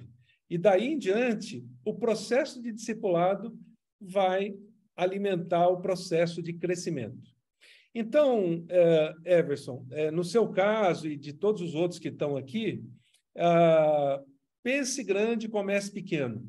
E 0.51 0.59
daí 0.59 0.89
em 0.89 0.99
diante, 0.99 1.67
o 1.87 1.95
processo 1.95 2.61
de 2.61 2.71
discipulado 2.71 3.59
vai 3.99 4.55
alimentar 4.95 5.69
o 5.69 5.81
processo 5.81 6.43
de 6.43 6.53
crescimento. 6.53 7.34
Então, 7.95 8.65
é, 8.69 9.15
Everson, 9.39 9.87
é, 9.91 10.11
no 10.11 10.25
seu 10.25 10.49
caso 10.49 11.07
e 11.07 11.17
de 11.17 11.33
todos 11.33 11.63
os 11.63 11.75
outros 11.75 12.01
que 12.01 12.09
estão 12.09 12.37
aqui, 12.37 12.83
ah, 13.37 14.21
pense 14.63 15.03
grande, 15.05 15.49
comece 15.49 15.93
pequeno. 15.93 16.45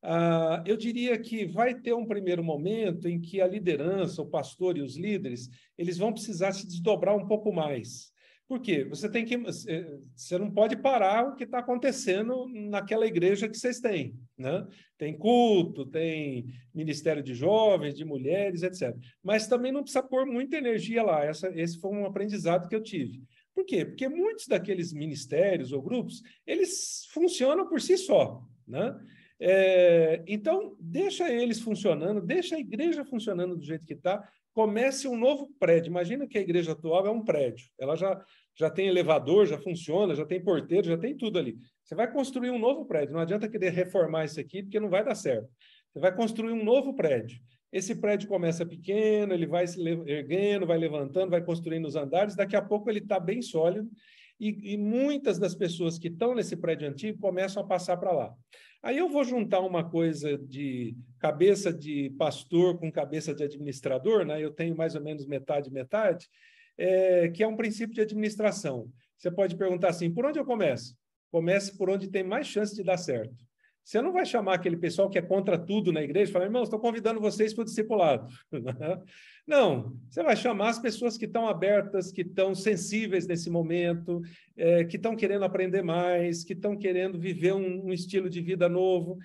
Ah, 0.00 0.62
eu 0.64 0.76
diria 0.76 1.18
que 1.18 1.44
vai 1.46 1.74
ter 1.74 1.92
um 1.94 2.06
primeiro 2.06 2.44
momento 2.44 3.08
em 3.08 3.20
que 3.20 3.40
a 3.40 3.48
liderança, 3.48 4.22
o 4.22 4.30
pastor 4.30 4.76
e 4.76 4.80
os 4.80 4.96
líderes, 4.96 5.48
eles 5.76 5.98
vão 5.98 6.12
precisar 6.12 6.52
se 6.52 6.66
desdobrar 6.66 7.16
um 7.16 7.26
pouco 7.26 7.52
mais. 7.52 8.12
Por 8.48 8.60
quê? 8.60 8.82
Você 8.84 9.10
tem 9.10 9.26
que. 9.26 9.36
Você 9.36 10.38
não 10.38 10.50
pode 10.50 10.74
parar 10.74 11.28
o 11.28 11.34
que 11.36 11.44
está 11.44 11.58
acontecendo 11.58 12.48
naquela 12.48 13.06
igreja 13.06 13.46
que 13.46 13.58
vocês 13.58 13.78
têm. 13.78 14.18
Né? 14.38 14.66
Tem 14.96 15.16
culto, 15.16 15.84
tem 15.84 16.46
ministério 16.74 17.22
de 17.22 17.34
jovens, 17.34 17.94
de 17.94 18.06
mulheres, 18.06 18.62
etc. 18.62 18.96
Mas 19.22 19.46
também 19.46 19.70
não 19.70 19.82
precisa 19.82 20.02
pôr 20.02 20.24
muita 20.24 20.56
energia 20.56 21.02
lá. 21.02 21.26
Essa, 21.26 21.52
esse 21.54 21.78
foi 21.78 21.90
um 21.90 22.06
aprendizado 22.06 22.68
que 22.68 22.74
eu 22.74 22.82
tive. 22.82 23.22
Por 23.54 23.66
quê? 23.66 23.84
Porque 23.84 24.08
muitos 24.08 24.46
daqueles 24.46 24.94
ministérios 24.94 25.70
ou 25.70 25.82
grupos, 25.82 26.22
eles 26.46 27.06
funcionam 27.12 27.68
por 27.68 27.82
si 27.82 27.98
só. 27.98 28.42
Né? 28.66 28.98
É, 29.40 30.22
então, 30.26 30.74
deixa 30.80 31.30
eles 31.30 31.60
funcionando, 31.60 32.20
deixa 32.20 32.56
a 32.56 32.60
igreja 32.60 33.04
funcionando 33.04 33.56
do 33.56 33.64
jeito 33.64 33.84
que 33.84 33.94
está, 33.94 34.26
comece 34.58 35.06
um 35.06 35.16
novo 35.16 35.48
prédio. 35.60 35.88
Imagina 35.88 36.26
que 36.26 36.36
a 36.36 36.40
igreja 36.40 36.72
atual 36.72 37.06
é 37.06 37.10
um 37.12 37.24
prédio. 37.24 37.68
Ela 37.78 37.94
já, 37.94 38.20
já 38.56 38.68
tem 38.68 38.88
elevador, 38.88 39.46
já 39.46 39.56
funciona, 39.56 40.16
já 40.16 40.26
tem 40.26 40.42
porteiro, 40.42 40.88
já 40.88 40.98
tem 40.98 41.16
tudo 41.16 41.38
ali. 41.38 41.56
Você 41.84 41.94
vai 41.94 42.12
construir 42.12 42.50
um 42.50 42.58
novo 42.58 42.84
prédio. 42.84 43.12
Não 43.12 43.20
adianta 43.20 43.48
querer 43.48 43.70
reformar 43.70 44.24
isso 44.24 44.40
aqui, 44.40 44.64
porque 44.64 44.80
não 44.80 44.90
vai 44.90 45.04
dar 45.04 45.14
certo. 45.14 45.48
Você 45.92 46.00
vai 46.00 46.12
construir 46.12 46.50
um 46.50 46.64
novo 46.64 46.92
prédio. 46.92 47.38
Esse 47.72 47.94
prédio 47.94 48.28
começa 48.28 48.66
pequeno, 48.66 49.32
ele 49.32 49.46
vai 49.46 49.64
se 49.64 49.80
erguendo, 49.80 50.66
vai 50.66 50.76
levantando, 50.76 51.30
vai 51.30 51.44
construindo 51.44 51.86
os 51.86 51.94
andares. 51.94 52.34
Daqui 52.34 52.56
a 52.56 52.62
pouco 52.62 52.90
ele 52.90 52.98
está 52.98 53.20
bem 53.20 53.40
sólido. 53.40 53.88
E, 54.40 54.74
e 54.74 54.76
muitas 54.76 55.38
das 55.38 55.54
pessoas 55.54 55.98
que 55.98 56.08
estão 56.08 56.34
nesse 56.34 56.56
prédio 56.56 56.88
antigo 56.88 57.18
começam 57.18 57.62
a 57.62 57.66
passar 57.66 57.96
para 57.96 58.12
lá. 58.12 58.34
Aí 58.82 58.96
eu 58.96 59.08
vou 59.08 59.24
juntar 59.24 59.60
uma 59.60 59.88
coisa 59.88 60.38
de 60.38 60.96
cabeça 61.18 61.72
de 61.72 62.10
pastor 62.16 62.78
com 62.78 62.92
cabeça 62.92 63.34
de 63.34 63.42
administrador, 63.42 64.24
né? 64.24 64.42
eu 64.42 64.52
tenho 64.52 64.76
mais 64.76 64.94
ou 64.94 65.02
menos 65.02 65.26
metade, 65.26 65.70
metade, 65.70 66.28
é, 66.76 67.28
que 67.28 67.42
é 67.42 67.48
um 67.48 67.56
princípio 67.56 67.94
de 67.94 68.02
administração. 68.02 68.88
Você 69.16 69.30
pode 69.30 69.56
perguntar 69.56 69.88
assim: 69.88 70.12
por 70.12 70.24
onde 70.24 70.38
eu 70.38 70.44
começo? 70.44 70.96
Comece 71.30 71.76
por 71.76 71.90
onde 71.90 72.08
tem 72.08 72.22
mais 72.22 72.46
chance 72.46 72.74
de 72.74 72.84
dar 72.84 72.96
certo. 72.96 73.47
Você 73.88 74.02
não 74.02 74.12
vai 74.12 74.26
chamar 74.26 74.52
aquele 74.52 74.76
pessoal 74.76 75.08
que 75.08 75.16
é 75.16 75.22
contra 75.22 75.56
tudo 75.56 75.90
na 75.90 76.02
igreja 76.02 76.28
e 76.28 76.32
falar, 76.34 76.44
irmãos, 76.44 76.64
estou 76.64 76.78
convidando 76.78 77.22
vocês 77.22 77.54
para 77.54 77.62
o 77.62 77.64
discipulado. 77.64 78.28
Não, 79.46 79.96
você 80.10 80.22
vai 80.22 80.36
chamar 80.36 80.68
as 80.68 80.78
pessoas 80.78 81.16
que 81.16 81.24
estão 81.24 81.48
abertas, 81.48 82.12
que 82.12 82.20
estão 82.20 82.54
sensíveis 82.54 83.26
nesse 83.26 83.48
momento, 83.48 84.20
é, 84.58 84.84
que 84.84 84.96
estão 84.96 85.16
querendo 85.16 85.46
aprender 85.46 85.80
mais, 85.80 86.44
que 86.44 86.52
estão 86.52 86.76
querendo 86.76 87.18
viver 87.18 87.54
um, 87.54 87.86
um, 87.86 87.90
estilo 87.90 88.28
de 88.28 88.42
vida 88.42 88.68
novo. 88.68 89.16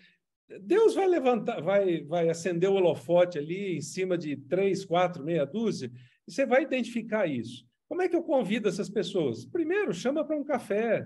Deus 0.61 0.95
vai 0.95 1.07
levantar, 1.07 1.61
vai, 1.61 2.01
vai 2.05 2.29
acender 2.29 2.69
o 2.69 2.75
holofote 2.75 3.37
ali 3.37 3.75
em 3.75 3.81
cima 3.81 4.17
de 4.17 4.37
três, 4.37 4.85
quatro, 4.85 5.25
meia 5.25 5.45
dúzia, 5.45 5.91
e 6.25 6.31
você 6.31 6.45
vai 6.45 6.63
identificar 6.63 7.27
isso. 7.27 7.65
Como 7.89 8.01
é 8.01 8.07
que 8.07 8.15
eu 8.15 8.23
convido 8.23 8.69
essas 8.69 8.89
pessoas? 8.89 9.43
Primeiro, 9.43 9.93
chama 9.93 10.23
para 10.23 10.37
um 10.37 10.43
café, 10.45 11.05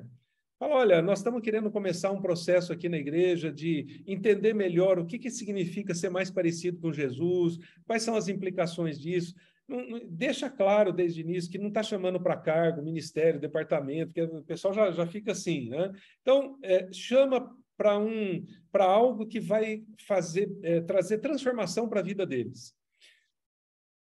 Fala, 0.59 0.75
olha, 0.75 1.01
nós 1.03 1.19
estamos 1.19 1.41
querendo 1.41 1.69
começar 1.69 2.11
um 2.11 2.21
processo 2.21 2.73
aqui 2.73 2.89
na 2.89 2.97
igreja 2.97 3.51
de 3.51 4.03
entender 4.07 4.55
melhor 4.55 4.97
o 4.97 5.05
que, 5.05 5.19
que 5.19 5.29
significa 5.29 5.93
ser 5.93 6.09
mais 6.09 6.31
parecido 6.31 6.79
com 6.79 6.91
Jesus, 6.91 7.59
quais 7.85 8.01
são 8.01 8.15
as 8.15 8.27
implicações 8.27 8.99
disso. 8.99 9.35
Não, 9.67 9.87
não, 9.87 10.01
deixa 10.09 10.49
claro 10.49 10.91
desde 10.91 11.21
o 11.21 11.25
início 11.25 11.51
que 11.51 11.59
não 11.59 11.67
está 11.67 11.83
chamando 11.83 12.19
para 12.19 12.37
cargo, 12.37 12.81
ministério, 12.81 13.39
departamento, 13.39 14.13
que 14.13 14.21
o 14.21 14.43
pessoal 14.43 14.73
já, 14.73 14.91
já 14.91 15.05
fica 15.05 15.33
assim, 15.33 15.69
né? 15.69 15.91
Então, 16.21 16.57
é, 16.63 16.91
chama 16.91 17.55
para 17.75 17.99
um, 17.99 18.43
para 18.71 18.85
algo 18.85 19.27
que 19.27 19.39
vai 19.39 19.83
fazer, 20.07 20.49
é, 20.63 20.81
trazer 20.81 21.19
transformação 21.19 21.87
para 21.87 21.99
a 21.99 22.03
vida 22.03 22.25
deles. 22.25 22.73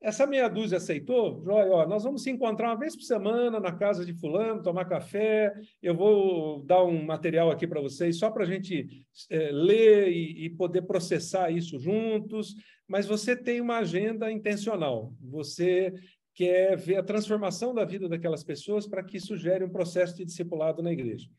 Essa 0.04 0.26
meia 0.26 0.48
dúzia 0.48 0.76
aceitou? 0.76 1.42
Joia, 1.42 1.72
ó, 1.72 1.88
nós 1.88 2.04
vamos 2.04 2.22
se 2.22 2.30
encontrar 2.30 2.68
uma 2.68 2.78
vez 2.78 2.94
por 2.94 3.04
semana 3.04 3.58
na 3.58 3.72
casa 3.72 4.04
de 4.04 4.12
fulano, 4.12 4.62
tomar 4.62 4.84
café. 4.84 5.50
Eu 5.82 5.94
vou 5.94 6.62
dar 6.62 6.84
um 6.84 7.02
material 7.02 7.50
aqui 7.50 7.66
para 7.66 7.80
vocês, 7.80 8.18
só 8.18 8.30
para 8.30 8.42
a 8.44 8.46
gente 8.46 8.86
é, 9.30 9.50
ler 9.50 10.12
e, 10.12 10.44
e, 10.44 10.50
poder 10.50 10.82
processar 10.82 11.50
isso 11.50 11.78
juntos. 11.78 12.54
Mas 12.86 13.06
você 13.06 13.34
tem 13.34 13.62
uma 13.62 13.78
agenda 13.78 14.30
intencional. 14.30 15.10
Você 15.22 15.94
quer 16.34 16.76
ver 16.76 16.96
a 16.96 17.02
transformação 17.02 17.72
da 17.72 17.86
vida 17.86 18.06
daquelas 18.06 18.44
pessoas 18.44 18.86
para 18.86 19.02
que 19.02 19.16
isso 19.16 19.38
gere 19.38 19.64
um 19.64 19.70
processo 19.70 20.14
de 20.18 20.26
discipulado 20.26 20.82
na 20.82 20.92
igreja. 20.92 21.30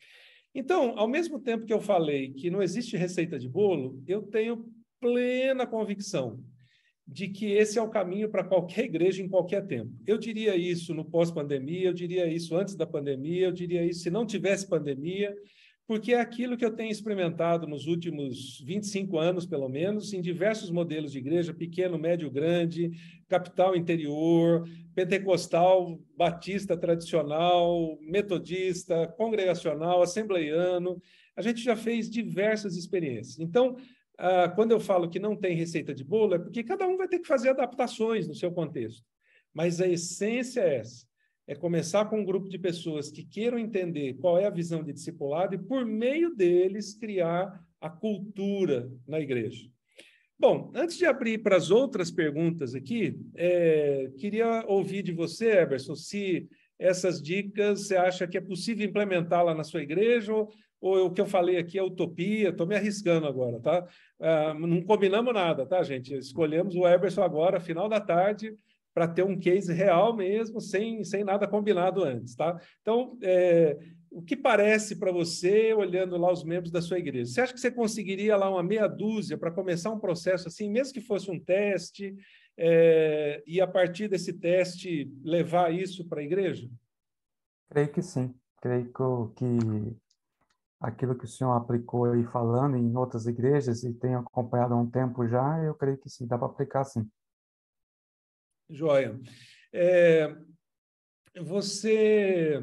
Então, 0.55 0.97
ao 0.97 1.07
mesmo 1.07 1.39
tempo 1.39 1.67
que 1.67 1.73
eu 1.73 1.81
falei 1.81 2.33
que 2.33 2.49
não 2.49 2.63
existe 2.63 2.97
receita 2.97 3.37
de 3.37 3.47
bolo, 3.47 4.01
eu 4.07 4.23
tenho 4.23 4.65
plena 4.99 5.67
convicção 5.67 6.43
de 7.07 7.27
que 7.27 7.51
esse 7.51 7.77
é 7.77 7.81
o 7.81 7.89
caminho 7.89 8.29
para 8.29 8.43
qualquer 8.43 8.85
igreja 8.85 9.21
em 9.21 9.29
qualquer 9.29 9.65
tempo. 9.67 9.91
Eu 10.07 10.17
diria 10.17 10.55
isso 10.55 10.93
no 10.93 11.05
pós-pandemia, 11.05 11.87
eu 11.87 11.93
diria 11.93 12.27
isso 12.27 12.55
antes 12.55 12.75
da 12.75 12.85
pandemia, 12.85 13.45
eu 13.45 13.51
diria 13.51 13.85
isso 13.85 14.01
se 14.01 14.09
não 14.09 14.25
tivesse 14.25 14.67
pandemia, 14.67 15.35
porque 15.87 16.13
é 16.13 16.19
aquilo 16.19 16.57
que 16.57 16.65
eu 16.65 16.75
tenho 16.75 16.91
experimentado 16.91 17.67
nos 17.67 17.85
últimos 17.85 18.59
25 18.65 19.19
anos, 19.19 19.45
pelo 19.45 19.69
menos, 19.69 20.13
em 20.13 20.21
diversos 20.21 20.71
modelos 20.71 21.11
de 21.11 21.19
igreja, 21.19 21.53
pequeno, 21.53 21.97
médio, 21.97 22.31
grande, 22.31 22.91
capital 23.27 23.75
interior, 23.75 24.67
pentecostal, 24.95 25.99
batista 26.17 26.75
tradicional, 26.75 27.99
metodista, 28.01 29.07
congregacional, 29.15 30.01
assembleiano. 30.01 30.99
A 31.35 31.41
gente 31.43 31.61
já 31.61 31.75
fez 31.75 32.09
diversas 32.09 32.75
experiências. 32.75 33.39
Então, 33.39 33.77
ah, 34.17 34.49
quando 34.49 34.71
eu 34.71 34.79
falo 34.79 35.09
que 35.09 35.19
não 35.19 35.35
tem 35.35 35.55
receita 35.55 35.93
de 35.93 36.03
bolo, 36.03 36.35
é 36.35 36.39
porque 36.39 36.63
cada 36.63 36.87
um 36.87 36.97
vai 36.97 37.07
ter 37.07 37.19
que 37.19 37.27
fazer 37.27 37.49
adaptações 37.49 38.27
no 38.27 38.35
seu 38.35 38.51
contexto. 38.51 39.03
Mas 39.53 39.79
a 39.79 39.87
essência 39.87 40.61
é 40.61 40.77
essa: 40.77 41.05
é 41.47 41.55
começar 41.55 42.05
com 42.05 42.19
um 42.19 42.25
grupo 42.25 42.49
de 42.49 42.57
pessoas 42.57 43.11
que 43.11 43.23
queiram 43.23 43.57
entender 43.57 44.15
qual 44.15 44.39
é 44.39 44.45
a 44.45 44.49
visão 44.49 44.83
de 44.83 44.93
discipulado 44.93 45.55
e, 45.55 45.59
por 45.59 45.85
meio 45.85 46.35
deles, 46.35 46.93
criar 46.93 47.63
a 47.79 47.89
cultura 47.89 48.91
na 49.07 49.19
igreja. 49.19 49.69
Bom, 50.37 50.71
antes 50.75 50.97
de 50.97 51.05
abrir 51.05 51.37
para 51.37 51.55
as 51.55 51.71
outras 51.71 52.11
perguntas 52.11 52.75
aqui, 52.75 53.17
é, 53.35 54.11
queria 54.17 54.65
ouvir 54.67 55.01
de 55.01 55.13
você, 55.13 55.59
Eberson, 55.59 55.95
se 55.95 56.49
essas 56.77 57.21
dicas 57.21 57.87
você 57.87 57.95
acha 57.95 58.27
que 58.27 58.37
é 58.37 58.41
possível 58.41 58.85
implementá-la 58.85 59.55
na 59.55 59.63
sua 59.63 59.81
igreja 59.81 60.33
ou 60.33 60.49
ou 60.85 61.07
o 61.07 61.11
que 61.11 61.19
eu 61.19 61.25
falei 61.25 61.57
aqui 61.57 61.79
é 61.79 61.83
utopia, 61.83 62.49
estou 62.49 62.67
me 62.67 62.75
arriscando 62.75 63.25
agora, 63.25 63.59
tá? 63.59 63.87
Ah, 64.19 64.53
não 64.53 64.83
combinamos 64.83 65.33
nada, 65.33 65.65
tá, 65.65 65.81
gente? 65.81 66.15
Escolhemos 66.15 66.75
o 66.75 66.87
Eberson 66.87 67.23
agora, 67.23 67.59
final 67.59 67.89
da 67.89 67.99
tarde, 67.99 68.55
para 68.93 69.07
ter 69.07 69.23
um 69.23 69.37
case 69.37 69.73
real 69.73 70.15
mesmo, 70.15 70.61
sem, 70.61 71.03
sem 71.03 71.23
nada 71.23 71.47
combinado 71.47 72.03
antes, 72.03 72.35
tá? 72.35 72.61
Então, 72.81 73.17
é, 73.23 73.79
o 74.11 74.21
que 74.21 74.37
parece 74.37 74.97
para 74.97 75.11
você, 75.11 75.73
olhando 75.73 76.17
lá 76.17 76.31
os 76.31 76.43
membros 76.43 76.71
da 76.71 76.83
sua 76.83 76.99
igreja? 76.99 77.31
Você 77.31 77.41
acha 77.41 77.53
que 77.53 77.59
você 77.59 77.71
conseguiria 77.71 78.37
lá 78.37 78.47
uma 78.47 78.61
meia 78.61 78.87
dúzia 78.87 79.39
para 79.39 79.49
começar 79.49 79.89
um 79.89 79.99
processo 79.99 80.47
assim, 80.47 80.69
mesmo 80.69 80.93
que 80.93 81.01
fosse 81.01 81.31
um 81.31 81.39
teste, 81.39 82.15
é, 82.55 83.41
e 83.47 83.59
a 83.59 83.65
partir 83.65 84.07
desse 84.07 84.33
teste 84.33 85.11
levar 85.23 85.73
isso 85.73 86.07
para 86.07 86.21
a 86.21 86.23
igreja? 86.23 86.69
Creio 87.71 87.91
que 87.91 88.03
sim. 88.03 88.35
Creio 88.61 88.85
que 89.35 89.95
aquilo 90.79 91.17
que 91.17 91.25
o 91.25 91.27
senhor 91.27 91.53
aplicou 91.53 92.05
aí 92.05 92.23
falando 92.25 92.75
em 92.75 92.95
outras 92.95 93.25
igrejas 93.25 93.83
e 93.83 93.93
tem 93.93 94.15
acompanhado 94.15 94.73
há 94.73 94.77
um 94.77 94.89
tempo 94.89 95.27
já, 95.27 95.63
eu 95.63 95.73
creio 95.73 95.97
que 95.97 96.09
sim, 96.09 96.27
dá 96.27 96.37
para 96.37 96.47
aplicar 96.47 96.83
sim. 96.83 97.09
Joia. 98.69 99.19
É, 99.71 100.35
você 101.41 102.61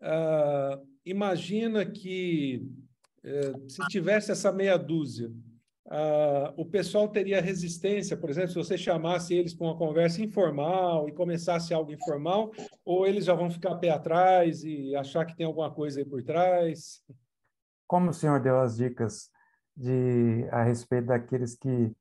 ah, 0.00 0.80
imagina 1.04 1.84
que 1.84 2.66
é, 3.22 3.68
se 3.68 3.86
tivesse 3.88 4.30
essa 4.30 4.52
meia 4.52 4.76
dúzia, 4.76 5.30
Uh, 5.86 6.48
o 6.56 6.64
pessoal 6.64 7.06
teria 7.08 7.42
resistência, 7.42 8.16
por 8.16 8.30
exemplo, 8.30 8.48
se 8.48 8.56
você 8.56 8.76
chamasse 8.76 9.34
eles 9.34 9.52
para 9.52 9.66
uma 9.66 9.76
conversa 9.76 10.22
informal 10.22 11.06
e 11.06 11.12
começasse 11.12 11.74
algo 11.74 11.92
informal, 11.92 12.52
ou 12.82 13.06
eles 13.06 13.26
já 13.26 13.34
vão 13.34 13.50
ficar 13.50 13.76
pé 13.76 13.90
atrás 13.90 14.64
e 14.64 14.96
achar 14.96 15.26
que 15.26 15.36
tem 15.36 15.44
alguma 15.44 15.70
coisa 15.70 16.00
aí 16.00 16.04
por 16.04 16.22
trás? 16.22 17.02
Como 17.94 18.10
o 18.10 18.12
senhor 18.12 18.40
deu 18.40 18.58
as 18.58 18.76
dicas 18.76 19.30
de 19.76 20.48
a 20.50 20.64
respeito 20.64 21.06
daqueles 21.06 21.54
que 21.54 21.92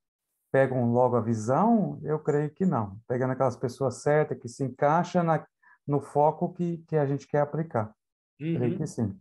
pegam 0.52 0.92
logo 0.92 1.16
a 1.16 1.22
visão, 1.22 2.00
eu 2.02 2.18
creio 2.18 2.50
que 2.50 2.66
não. 2.66 3.00
Pegando 3.08 3.34
aquelas 3.34 3.56
pessoas 3.56 4.02
certas 4.02 4.40
que 4.40 4.50
se 4.50 4.64
encaixam 4.64 5.24
na, 5.24 5.46
no 5.88 6.02
foco 6.02 6.52
que, 6.52 6.80
que 6.88 6.96
a 6.96 7.06
gente 7.06 7.28
quer 7.28 7.42
aplicar. 7.42 7.94
Uhum. 8.42 8.56
Creio 8.56 8.76
que 8.76 8.88
sim. 8.88 9.16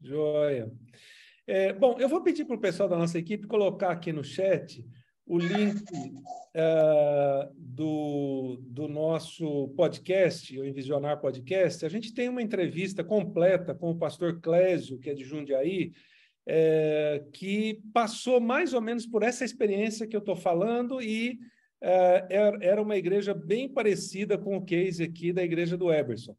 Joia. 0.00 0.68
É, 1.46 1.72
bom, 1.72 1.96
eu 2.00 2.08
vou 2.08 2.24
pedir 2.24 2.44
para 2.44 2.56
o 2.56 2.60
pessoal 2.60 2.88
da 2.88 2.98
nossa 2.98 3.16
equipe 3.16 3.46
colocar 3.46 3.92
aqui 3.92 4.12
no 4.12 4.24
chat 4.24 4.84
o 5.26 5.38
link 5.38 5.82
uh, 5.82 7.52
do, 7.56 8.58
do 8.62 8.88
nosso 8.88 9.68
podcast, 9.76 10.58
o 10.58 10.64
Envisionar 10.64 11.20
Podcast. 11.20 11.84
A 11.84 11.88
gente 11.88 12.12
tem 12.12 12.28
uma 12.28 12.42
entrevista 12.42 13.02
completa 13.02 13.74
com 13.74 13.90
o 13.90 13.98
pastor 13.98 14.40
Clésio, 14.40 14.98
que 14.98 15.10
é 15.10 15.14
de 15.14 15.24
Jundiaí, 15.24 15.92
é, 16.46 17.24
que 17.32 17.80
passou 17.92 18.38
mais 18.38 18.74
ou 18.74 18.80
menos 18.82 19.06
por 19.06 19.22
essa 19.22 19.44
experiência 19.44 20.06
que 20.06 20.14
eu 20.14 20.20
estou 20.20 20.36
falando 20.36 21.00
e 21.00 21.38
é, 21.80 22.26
era 22.60 22.82
uma 22.82 22.96
igreja 22.96 23.32
bem 23.32 23.66
parecida 23.66 24.36
com 24.36 24.56
o 24.56 24.64
case 24.64 25.02
aqui 25.02 25.32
da 25.32 25.42
igreja 25.42 25.76
do 25.76 25.90
Eberson 25.90 26.36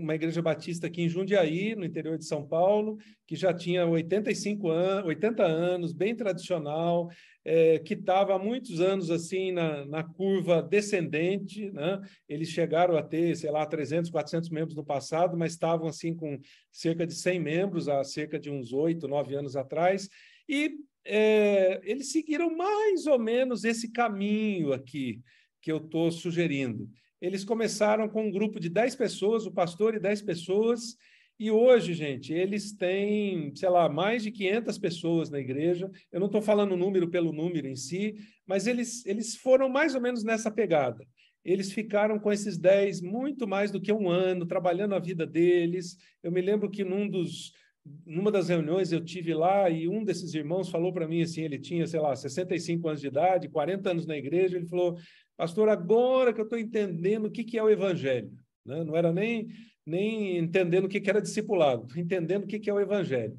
uma 0.00 0.14
igreja 0.14 0.42
batista 0.42 0.86
aqui 0.86 1.02
em 1.02 1.08
Jundiaí, 1.08 1.74
no 1.74 1.84
interior 1.84 2.18
de 2.18 2.26
São 2.26 2.46
Paulo, 2.46 2.98
que 3.26 3.34
já 3.34 3.54
tinha 3.54 3.86
85 3.86 4.68
anos, 4.68 5.06
80 5.06 5.42
anos, 5.42 5.92
bem 5.92 6.14
tradicional, 6.14 7.08
é, 7.44 7.78
que 7.78 7.94
estava 7.94 8.34
há 8.34 8.38
muitos 8.38 8.80
anos 8.80 9.10
assim 9.10 9.52
na, 9.52 9.84
na 9.86 10.02
curva 10.02 10.62
descendente, 10.62 11.70
né? 11.70 12.00
Eles 12.28 12.48
chegaram 12.48 12.96
a 12.96 13.02
ter, 13.02 13.36
sei 13.36 13.50
lá, 13.50 13.66
300, 13.66 14.10
400 14.10 14.50
membros 14.50 14.76
no 14.76 14.84
passado, 14.84 15.36
mas 15.36 15.52
estavam 15.52 15.88
assim 15.88 16.14
com 16.14 16.38
cerca 16.70 17.06
de 17.06 17.14
100 17.14 17.40
membros 17.40 17.88
há 17.88 18.02
cerca 18.04 18.38
de 18.38 18.50
uns 18.50 18.72
8, 18.72 19.08
9 19.08 19.34
anos 19.34 19.56
atrás, 19.56 20.08
e 20.48 20.76
é, 21.04 21.80
eles 21.84 22.12
seguiram 22.12 22.56
mais 22.56 23.06
ou 23.06 23.18
menos 23.18 23.64
esse 23.64 23.90
caminho 23.90 24.72
aqui 24.72 25.20
que 25.60 25.70
eu 25.70 25.78
estou 25.78 26.10
sugerindo 26.10 26.88
eles 27.22 27.44
começaram 27.44 28.08
com 28.08 28.26
um 28.26 28.30
grupo 28.32 28.58
de 28.58 28.68
10 28.68 28.96
pessoas, 28.96 29.46
o 29.46 29.52
pastor 29.52 29.94
e 29.94 30.00
10 30.00 30.22
pessoas, 30.22 30.96
e 31.42 31.50
hoje, 31.50 31.92
gente, 31.92 32.32
eles 32.32 32.72
têm, 32.72 33.52
sei 33.56 33.68
lá, 33.68 33.88
mais 33.88 34.22
de 34.22 34.30
500 34.30 34.78
pessoas 34.78 35.28
na 35.28 35.40
igreja. 35.40 35.90
Eu 36.12 36.20
não 36.20 36.26
estou 36.26 36.40
falando 36.40 36.76
número 36.76 37.08
pelo 37.08 37.32
número 37.32 37.66
em 37.66 37.74
si, 37.74 38.14
mas 38.46 38.68
eles, 38.68 39.04
eles 39.04 39.34
foram 39.34 39.68
mais 39.68 39.96
ou 39.96 40.00
menos 40.00 40.22
nessa 40.22 40.52
pegada. 40.52 41.04
Eles 41.44 41.72
ficaram 41.72 42.16
com 42.20 42.30
esses 42.30 42.56
10 42.56 43.00
muito 43.00 43.48
mais 43.48 43.72
do 43.72 43.80
que 43.80 43.92
um 43.92 44.08
ano, 44.08 44.46
trabalhando 44.46 44.94
a 44.94 45.00
vida 45.00 45.26
deles. 45.26 45.96
Eu 46.22 46.30
me 46.30 46.40
lembro 46.40 46.70
que 46.70 46.84
num 46.84 47.08
dos, 47.08 47.52
numa 48.06 48.30
das 48.30 48.48
reuniões 48.48 48.92
eu 48.92 49.04
tive 49.04 49.34
lá 49.34 49.68
e 49.68 49.88
um 49.88 50.04
desses 50.04 50.34
irmãos 50.34 50.68
falou 50.70 50.92
para 50.92 51.08
mim 51.08 51.22
assim, 51.22 51.42
ele 51.42 51.58
tinha, 51.58 51.88
sei 51.88 51.98
lá, 51.98 52.14
65 52.14 52.86
anos 52.86 53.00
de 53.00 53.08
idade, 53.08 53.48
40 53.48 53.90
anos 53.90 54.06
na 54.06 54.16
igreja, 54.16 54.56
ele 54.56 54.68
falou: 54.68 54.96
Pastor, 55.36 55.68
agora 55.68 56.32
que 56.32 56.40
eu 56.40 56.44
estou 56.44 56.58
entendendo 56.58 57.24
o 57.24 57.32
que, 57.32 57.42
que 57.42 57.58
é 57.58 57.62
o 57.64 57.68
evangelho. 57.68 58.30
Né? 58.64 58.84
Não 58.84 58.96
era 58.96 59.12
nem, 59.12 59.48
nem 59.86 60.38
entendendo 60.38 60.84
o 60.84 60.88
que, 60.88 61.08
era 61.08 61.20
discipulado, 61.20 61.86
entendendo 61.98 62.44
o 62.44 62.46
que, 62.46 62.68
é 62.68 62.74
o 62.74 62.80
evangelho. 62.80 63.38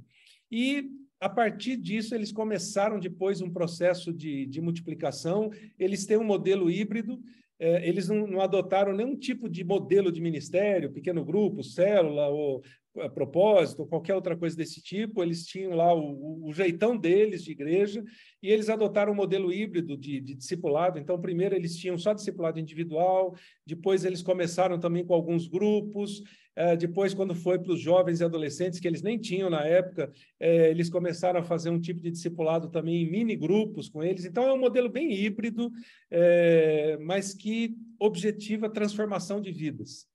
E 0.52 0.90
a 1.20 1.30
partir 1.30 1.78
disso, 1.78 2.14
eles 2.14 2.32
começaram 2.32 3.00
depois 3.00 3.42
um 3.42 3.50
processo 3.50 4.12
de, 4.12 4.46
de 4.46 4.60
multiplicação. 4.60 5.52
Eles 5.80 6.06
têm 6.06 6.18
um 6.18 6.24
modelo 6.24 6.70
híbrido, 6.70 7.22
eles 7.60 8.08
não, 8.10 8.28
não, 8.28 8.42
adotaram 8.42 8.94
nenhum 8.94 9.16
tipo 9.16 9.48
de 9.48 9.64
modelo 9.64 10.12
de 10.12 10.20
ministério, 10.20 10.92
pequeno 10.92 11.24
grupo, 11.24 11.64
célula 11.64 12.28
ou 12.28 12.62
a 13.00 13.10
propósito, 13.10 13.82
ou 13.82 13.88
qualquer 13.88 14.14
outra 14.14 14.38
coisa 14.38 14.56
desse 14.56 14.82
tipo, 14.82 15.24
eles 15.24 15.46
tinham 15.46 15.74
lá 15.76 15.94
o, 15.94 16.48
o, 16.48 16.54
jeitão 16.54 16.96
deles 16.96 17.44
de 17.44 17.52
igreja, 17.52 18.04
e 18.42 18.50
eles 18.50 18.70
adotaram 18.70 19.14
um 19.14 19.16
modelo 19.16 19.52
híbrido 19.52 19.98
de, 19.98 20.20
de, 20.22 20.36
discipulado. 20.36 21.00
Então, 21.00 21.20
primeiro 21.20 21.56
eles 21.56 21.76
tinham 21.76 21.98
só 21.98 22.14
discipulado 22.14 22.60
individual, 22.60 23.36
depois 23.66 24.06
eles 24.06 24.22
começaram 24.22 24.80
também 24.80 25.04
com 25.04 25.14
alguns 25.14 25.48
grupos, 25.48 26.22
é, 26.22 26.43
depois, 26.78 27.14
quando 27.14 27.34
foi 27.34 27.58
para 27.58 27.72
os 27.72 27.80
jovens 27.80 28.20
e 28.20 28.24
adolescentes, 28.24 28.80
que 28.80 28.88
eles 28.88 29.02
nem 29.02 29.18
tinham 29.18 29.50
na 29.50 29.66
época, 29.66 30.12
é, 30.40 30.70
eles 30.70 30.90
começaram 30.90 31.40
a 31.40 31.44
fazer 31.44 31.72
um 31.72 31.80
tipo 31.80 32.00
de 32.00 32.12
discipulado 32.12 32.70
também 32.70 33.04
em 33.04 33.10
mini 33.10 33.36
grupos 33.36 33.90
com 33.90 34.04
eles. 34.04 34.24
Então, 34.24 34.44
é 34.44 34.54
um 34.54 34.60
modelo 34.60 34.88
bem 34.90 35.12
híbrido, 35.12 35.72
é, 36.12 36.98
mas 37.02 37.34
que 37.34 37.76
objetiva 38.00 38.68
a 38.68 38.70
transformação 38.70 39.42
de 39.42 39.52
vidas. 39.52 40.08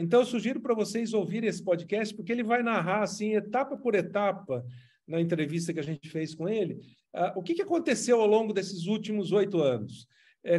Então, 0.00 0.20
eu 0.20 0.26
sugiro 0.26 0.60
para 0.60 0.74
vocês 0.74 1.14
ouvirem 1.14 1.48
esse 1.48 1.64
podcast, 1.64 2.14
porque 2.14 2.30
ele 2.30 2.42
vai 2.42 2.62
narrar, 2.62 3.04
assim, 3.04 3.34
etapa 3.34 3.74
por 3.74 3.94
etapa, 3.94 4.62
na 5.08 5.18
entrevista 5.18 5.72
que 5.72 5.80
a 5.80 5.84
gente 5.84 6.10
fez 6.10 6.34
com 6.34 6.46
ele, 6.46 6.74
uh, 7.14 7.32
o 7.38 7.42
que, 7.42 7.54
que 7.54 7.62
aconteceu 7.62 8.20
ao 8.20 8.26
longo 8.26 8.52
desses 8.52 8.86
últimos 8.86 9.32
oito 9.32 9.62
anos. 9.62 10.06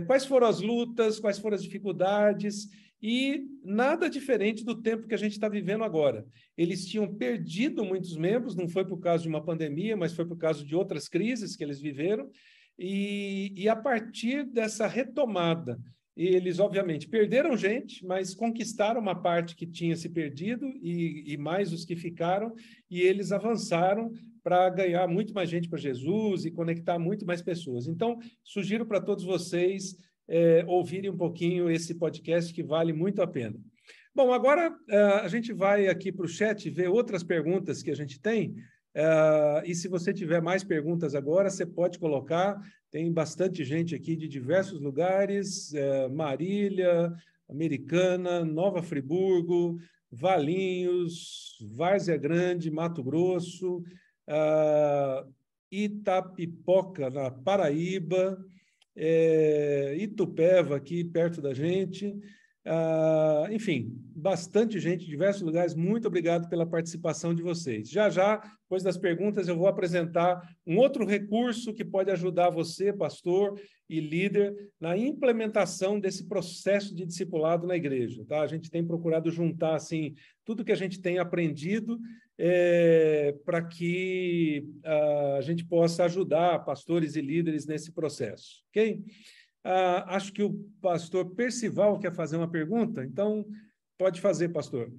Quais 0.08 0.26
foram 0.26 0.48
as 0.48 0.62
lutas, 0.62 1.20
quais 1.20 1.38
foram 1.38 1.56
as 1.56 1.64
dificuldades, 1.64 2.70
e 3.04 3.46
nada 3.62 4.10
diferente 4.10 4.64
do 4.64 4.82
tempo 4.82 5.10
que 5.10 5.14
a 5.14 5.18
gente 5.18 5.34
está 5.34 5.50
vivendo 5.50 5.84
agora. 5.84 6.26
Eles 6.58 6.86
tinham 6.86 7.14
perdido 7.14 7.84
muitos 7.84 8.16
membros, 8.16 8.56
não 8.56 8.70
foi 8.70 8.86
por 8.86 8.98
causa 9.02 9.24
de 9.24 9.28
uma 9.28 9.44
pandemia, 9.44 9.98
mas 9.98 10.14
foi 10.14 10.26
por 10.26 10.38
causa 10.38 10.64
de 10.64 10.74
outras 10.74 11.10
crises 11.10 11.58
que 11.58 11.66
eles 11.66 11.82
viveram, 11.82 12.30
e, 12.80 13.52
e 13.58 13.68
a 13.68 13.76
partir 13.76 14.46
dessa 14.46 14.88
retomada 14.88 15.78
eles, 16.16 16.60
obviamente, 16.60 17.08
perderam 17.08 17.58
gente, 17.58 18.06
mas 18.06 18.36
conquistaram 18.36 19.02
uma 19.02 19.20
parte 19.20 19.56
que 19.56 19.66
tinha 19.66 19.96
se 19.96 20.08
perdido 20.08 20.68
e, 20.80 21.34
e 21.34 21.38
mais 21.38 21.74
os 21.74 21.84
que 21.84 21.96
ficaram, 21.96 22.54
e 22.90 23.02
eles 23.02 23.32
avançaram 23.32 24.12
para 24.44 24.70
ganhar 24.70 25.08
muito 25.08 25.34
mais 25.34 25.50
gente 25.50 25.68
para 25.68 25.80
Jesus 25.80 26.46
e 26.46 26.52
conectar 26.52 27.00
muito 27.00 27.26
mais 27.26 27.42
pessoas. 27.42 27.88
Então, 27.88 28.20
sugiro 28.44 28.86
para 28.86 29.02
todos 29.02 29.24
vocês 29.24 29.98
é, 30.28 30.64
ouvirem 30.68 31.10
um 31.10 31.18
pouquinho 31.18 31.70
esse 31.70 31.96
podcast 31.96 32.54
que 32.54 32.64
vale 32.64 32.94
muito 32.94 33.22
a 33.22 33.28
pena. 33.28 33.56
Bom, 34.16 34.32
agora 34.32 34.76
é, 34.90 34.98
a 34.98 35.28
gente 35.28 35.52
vai 35.52 35.88
aqui 35.88 36.12
para 36.12 36.26
o 36.26 36.30
chat 36.30 36.70
ver 36.70 36.88
outras 36.88 37.24
perguntas 37.24 37.82
que 37.82 37.92
a 37.92 37.96
gente 37.96 38.20
tem. 38.20 38.56
É, 38.94 39.64
e 39.66 39.74
se 39.74 39.88
você 39.88 40.14
tiver 40.14 40.42
mais 40.42 40.64
perguntas 40.64 41.16
agora, 41.16 41.50
você 41.50 41.66
pode 41.66 41.98
colocar. 41.98 42.60
Tem 42.92 43.12
bastante 43.12 43.64
gente 43.64 43.96
aqui 43.96 44.16
de 44.16 44.28
diversos 44.28 44.80
lugares: 44.80 45.74
é, 45.74 46.08
Marília, 46.10 47.12
Americana, 47.50 48.46
Nova 48.46 48.84
Friburgo, 48.84 49.80
Valinhos, 50.12 51.58
Várzea 51.76 52.18
Grande, 52.18 52.70
Mato 52.70 53.04
Grosso, 53.04 53.78
uh, 54.28 55.34
Itapipoca, 55.72 57.10
na 57.10 57.32
Paraíba, 57.32 58.38
é, 58.96 59.96
Itupeva, 59.98 60.76
aqui 60.76 61.04
perto 61.04 61.42
da 61.42 61.54
gente. 61.54 62.20
Uh, 62.66 63.52
enfim, 63.52 63.92
bastante 64.16 64.80
gente, 64.80 65.06
diversos 65.06 65.42
lugares. 65.42 65.76
Muito 65.76 66.08
obrigado 66.08 66.48
pela 66.48 66.66
participação 66.66 67.34
de 67.34 67.42
vocês. 67.42 67.90
Já 67.90 68.10
já, 68.10 68.38
depois 68.38 68.82
das 68.82 68.98
perguntas, 68.98 69.48
eu 69.48 69.58
vou 69.58 69.68
apresentar 69.68 70.42
um 70.66 70.78
outro 70.78 71.06
recurso 71.06 71.74
que 71.74 71.84
pode 71.84 72.10
ajudar 72.10 72.50
você, 72.50 72.94
pastor 72.94 73.60
e 73.90 74.00
líder, 74.00 74.56
na 74.80 74.98
implementação 74.98 76.00
desse 76.00 76.28
processo 76.28 76.96
de 76.96 77.06
discipulado 77.06 77.68
na 77.68 77.76
igreja. 77.76 78.24
Tá? 78.26 78.42
A 78.42 78.48
gente 78.48 78.72
tem 78.72 78.86
procurado 78.86 79.30
juntar 79.30 79.76
assim 79.76 80.16
tudo 80.46 80.64
que 80.64 80.72
a 80.72 80.76
gente 80.76 81.02
tem 81.02 81.20
aprendido 81.20 82.00
é, 82.38 83.36
para 83.46 83.62
que 83.62 84.66
uh, 84.86 85.38
a 85.38 85.42
gente 85.42 85.66
possa 85.66 86.06
ajudar 86.06 86.66
pastores 86.66 87.16
e 87.16 87.22
líderes 87.22 87.66
nesse 87.66 87.92
processo, 87.92 88.64
ok? 88.70 89.04
Uh, 89.66 90.04
acho 90.08 90.34
que 90.34 90.44
o 90.44 90.54
pastor 90.82 91.26
Percival 91.36 91.98
quer 91.98 92.14
fazer 92.14 92.36
uma 92.36 92.50
pergunta, 92.50 93.04
então 93.04 93.46
pode 93.98 94.20
fazer, 94.20 94.50
pastor. 94.50 94.92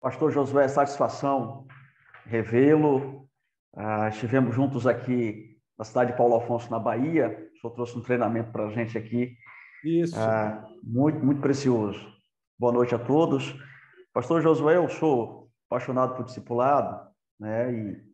Pastor 0.00 0.32
Josué, 0.32 0.66
satisfação 0.66 1.66
revê-lo. 2.26 3.28
Uh, 3.74 4.08
estivemos 4.10 4.54
juntos 4.54 4.86
aqui 4.86 5.56
na 5.78 5.84
cidade 5.84 6.10
de 6.10 6.16
Paulo 6.16 6.36
Afonso, 6.36 6.70
na 6.70 6.78
Bahia. 6.78 7.50
O 7.54 7.60
senhor 7.60 7.74
trouxe 7.74 7.96
um 7.96 8.02
treinamento 8.02 8.50
para 8.50 8.66
a 8.66 8.70
gente 8.70 8.98
aqui. 8.98 9.36
Isso. 9.84 10.16
Uh, 10.16 10.78
muito, 10.82 11.24
muito 11.24 11.40
precioso. 11.40 12.04
Boa 12.58 12.72
noite 12.72 12.94
a 12.94 12.98
todos. 12.98 13.54
Pastor 14.12 14.42
Josué, 14.42 14.76
eu 14.76 14.88
sou 14.88 15.50
apaixonado 15.70 16.16
por 16.16 16.24
discipulado, 16.24 17.08
né? 17.38 17.72
E 17.72 18.11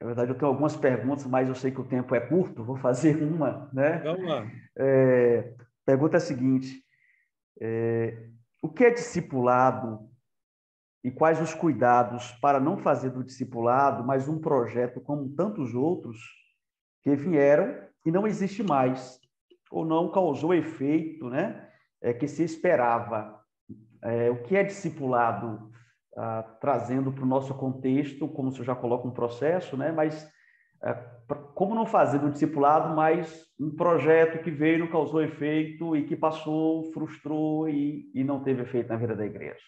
na 0.00 0.06
verdade, 0.06 0.30
eu 0.30 0.34
tenho 0.36 0.50
algumas 0.50 0.76
perguntas, 0.76 1.26
mas 1.26 1.48
eu 1.48 1.54
sei 1.54 1.70
que 1.70 1.80
o 1.80 1.88
tempo 1.88 2.14
é 2.14 2.20
curto, 2.20 2.64
vou 2.64 2.76
fazer 2.76 3.16
uma. 3.22 3.70
Né? 3.72 3.98
Vamos 3.98 4.28
lá. 4.28 4.46
É, 4.76 5.54
pergunta 5.84 6.16
é 6.16 6.18
a 6.18 6.20
seguinte: 6.20 6.84
é, 7.60 8.28
o 8.62 8.68
que 8.68 8.84
é 8.84 8.90
discipulado 8.90 10.10
e 11.02 11.10
quais 11.10 11.40
os 11.40 11.54
cuidados 11.54 12.32
para 12.42 12.58
não 12.58 12.76
fazer 12.76 13.10
do 13.10 13.22
discipulado 13.22 14.04
mais 14.04 14.28
um 14.28 14.40
projeto 14.40 15.00
como 15.00 15.28
tantos 15.30 15.72
outros 15.74 16.18
que 17.02 17.14
vieram 17.14 17.78
e 18.04 18.10
não 18.10 18.26
existe 18.26 18.62
mais, 18.62 19.20
ou 19.70 19.84
não 19.84 20.10
causou 20.10 20.52
efeito 20.52 21.30
né, 21.30 21.68
é, 22.02 22.12
que 22.12 22.26
se 22.26 22.42
esperava. 22.42 23.40
É, 24.02 24.30
o 24.30 24.42
que 24.42 24.56
é 24.56 24.62
discipulado, 24.62 25.70
ah, 26.16 26.42
trazendo 26.60 27.12
para 27.12 27.24
o 27.24 27.28
nosso 27.28 27.54
contexto, 27.54 28.28
como 28.28 28.50
você 28.50 28.64
já 28.64 28.74
coloca 28.74 29.06
um 29.06 29.12
processo, 29.12 29.76
né, 29.76 29.92
mas 29.92 30.28
é, 30.82 30.94
como 31.54 31.74
não 31.74 31.86
fazer 31.86 32.18
do 32.18 32.30
discipulado 32.30 32.94
mais 32.94 33.46
um 33.58 33.70
projeto 33.70 34.42
que 34.42 34.50
veio, 34.50 34.78
não 34.80 34.88
causou 34.88 35.22
efeito 35.22 35.96
e 35.96 36.04
que 36.04 36.16
passou, 36.16 36.92
frustrou 36.92 37.68
e, 37.68 38.10
e 38.14 38.22
não 38.22 38.42
teve 38.42 38.62
efeito 38.62 38.88
na 38.88 38.96
vida 38.96 39.16
da 39.16 39.26
igreja? 39.26 39.60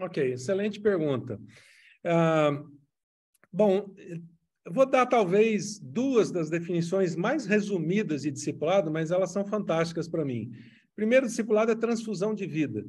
Ok, 0.00 0.32
excelente 0.32 0.80
pergunta. 0.80 1.38
Ah, 2.04 2.62
bom, 3.52 3.94
vou 4.70 4.86
dar 4.86 5.06
talvez 5.06 5.78
duas 5.78 6.30
das 6.30 6.50
definições 6.50 7.14
mais 7.14 7.46
resumidas 7.46 8.22
de 8.22 8.30
discipulado, 8.30 8.90
mas 8.90 9.10
elas 9.10 9.32
são 9.32 9.44
fantásticas 9.44 10.08
para 10.08 10.24
mim. 10.24 10.50
Primeiro, 10.96 11.26
discipulado 11.26 11.72
é 11.72 11.74
transfusão 11.74 12.34
de 12.34 12.46
vida. 12.46 12.84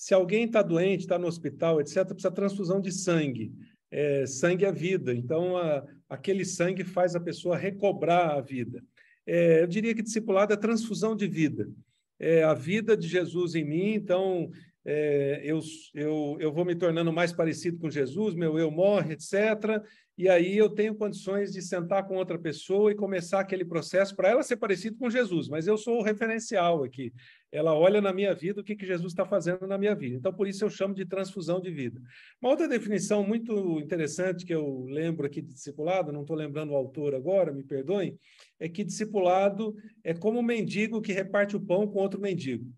Se 0.00 0.14
alguém 0.14 0.46
está 0.46 0.62
doente, 0.62 1.00
está 1.00 1.18
no 1.18 1.26
hospital, 1.26 1.78
etc., 1.78 2.06
precisa 2.06 2.30
transfusão 2.30 2.80
de 2.80 2.90
sangue. 2.90 3.52
É, 3.90 4.24
sangue 4.24 4.64
é 4.64 4.72
vida, 4.72 5.12
então 5.12 5.58
a, 5.58 5.84
aquele 6.08 6.42
sangue 6.42 6.84
faz 6.84 7.14
a 7.14 7.20
pessoa 7.20 7.54
recobrar 7.54 8.30
a 8.30 8.40
vida. 8.40 8.82
É, 9.26 9.60
eu 9.60 9.66
diria 9.66 9.94
que 9.94 10.00
discipulado 10.00 10.54
é 10.54 10.56
transfusão 10.56 11.14
de 11.14 11.26
vida. 11.26 11.70
É 12.18 12.42
a 12.42 12.54
vida 12.54 12.96
de 12.96 13.06
Jesus 13.06 13.54
em 13.54 13.62
mim, 13.62 13.92
então 13.92 14.50
é, 14.86 15.42
eu, 15.44 15.60
eu, 15.94 16.38
eu 16.40 16.50
vou 16.50 16.64
me 16.64 16.74
tornando 16.74 17.12
mais 17.12 17.30
parecido 17.30 17.78
com 17.78 17.90
Jesus, 17.90 18.34
meu 18.34 18.58
eu 18.58 18.70
morre, 18.70 19.12
etc. 19.12 19.84
E 20.20 20.28
aí 20.28 20.54
eu 20.54 20.68
tenho 20.68 20.94
condições 20.94 21.50
de 21.50 21.62
sentar 21.62 22.06
com 22.06 22.14
outra 22.14 22.38
pessoa 22.38 22.92
e 22.92 22.94
começar 22.94 23.40
aquele 23.40 23.64
processo 23.64 24.14
para 24.14 24.28
ela 24.28 24.42
ser 24.42 24.58
parecido 24.58 24.98
com 24.98 25.08
Jesus, 25.08 25.48
mas 25.48 25.66
eu 25.66 25.78
sou 25.78 25.98
o 25.98 26.02
referencial 26.02 26.84
aqui. 26.84 27.10
Ela 27.50 27.72
olha 27.74 28.02
na 28.02 28.12
minha 28.12 28.34
vida 28.34 28.60
o 28.60 28.62
que, 28.62 28.76
que 28.76 28.84
Jesus 28.84 29.12
está 29.12 29.24
fazendo 29.24 29.66
na 29.66 29.78
minha 29.78 29.94
vida. 29.94 30.16
Então, 30.16 30.30
por 30.30 30.46
isso 30.46 30.62
eu 30.62 30.68
chamo 30.68 30.92
de 30.92 31.06
transfusão 31.06 31.58
de 31.58 31.70
vida. 31.70 31.98
Uma 32.38 32.50
outra 32.50 32.68
definição 32.68 33.26
muito 33.26 33.80
interessante 33.80 34.44
que 34.44 34.54
eu 34.54 34.84
lembro 34.90 35.24
aqui 35.24 35.40
de 35.40 35.54
discipulado, 35.54 36.12
não 36.12 36.20
estou 36.20 36.36
lembrando 36.36 36.72
o 36.72 36.76
autor 36.76 37.14
agora, 37.14 37.50
me 37.50 37.64
perdoem, 37.64 38.18
é 38.58 38.68
que 38.68 38.84
discipulado 38.84 39.74
é 40.04 40.12
como 40.12 40.40
um 40.40 40.42
mendigo 40.42 41.00
que 41.00 41.14
reparte 41.14 41.56
o 41.56 41.60
pão 41.60 41.86
com 41.86 41.98
outro 41.98 42.20
mendigo. 42.20 42.70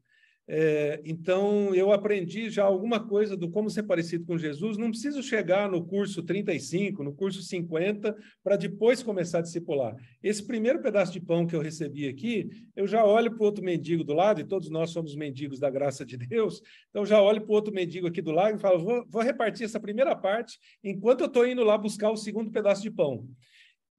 É, 0.48 1.00
então, 1.04 1.72
eu 1.74 1.92
aprendi 1.92 2.50
já 2.50 2.64
alguma 2.64 2.98
coisa 3.06 3.36
do 3.36 3.48
como 3.48 3.70
ser 3.70 3.84
parecido 3.84 4.24
com 4.24 4.36
Jesus. 4.36 4.76
Não 4.76 4.90
preciso 4.90 5.22
chegar 5.22 5.70
no 5.70 5.84
curso 5.84 6.22
35, 6.22 7.04
no 7.04 7.14
curso 7.14 7.42
50, 7.42 8.16
para 8.42 8.56
depois 8.56 9.02
começar 9.02 9.38
a 9.38 9.42
discipular. 9.42 9.94
Esse 10.22 10.44
primeiro 10.44 10.82
pedaço 10.82 11.12
de 11.12 11.20
pão 11.20 11.46
que 11.46 11.54
eu 11.54 11.60
recebi 11.60 12.08
aqui, 12.08 12.50
eu 12.74 12.86
já 12.86 13.04
olho 13.04 13.30
para 13.30 13.42
o 13.42 13.46
outro 13.46 13.64
mendigo 13.64 14.02
do 14.02 14.12
lado, 14.12 14.40
e 14.40 14.44
todos 14.44 14.68
nós 14.68 14.90
somos 14.90 15.14
mendigos 15.14 15.60
da 15.60 15.70
graça 15.70 16.04
de 16.04 16.16
Deus, 16.16 16.60
então 16.90 17.06
já 17.06 17.22
olho 17.22 17.40
para 17.40 17.50
o 17.50 17.54
outro 17.54 17.72
mendigo 17.72 18.06
aqui 18.06 18.20
do 18.20 18.32
lado 18.32 18.56
e 18.56 18.60
falo: 18.60 18.80
vou, 18.80 19.06
vou 19.08 19.22
repartir 19.22 19.64
essa 19.64 19.80
primeira 19.80 20.14
parte 20.16 20.58
enquanto 20.82 21.20
eu 21.20 21.26
estou 21.26 21.46
indo 21.46 21.62
lá 21.62 21.78
buscar 21.78 22.10
o 22.10 22.16
segundo 22.16 22.50
pedaço 22.50 22.82
de 22.82 22.90
pão. 22.90 23.28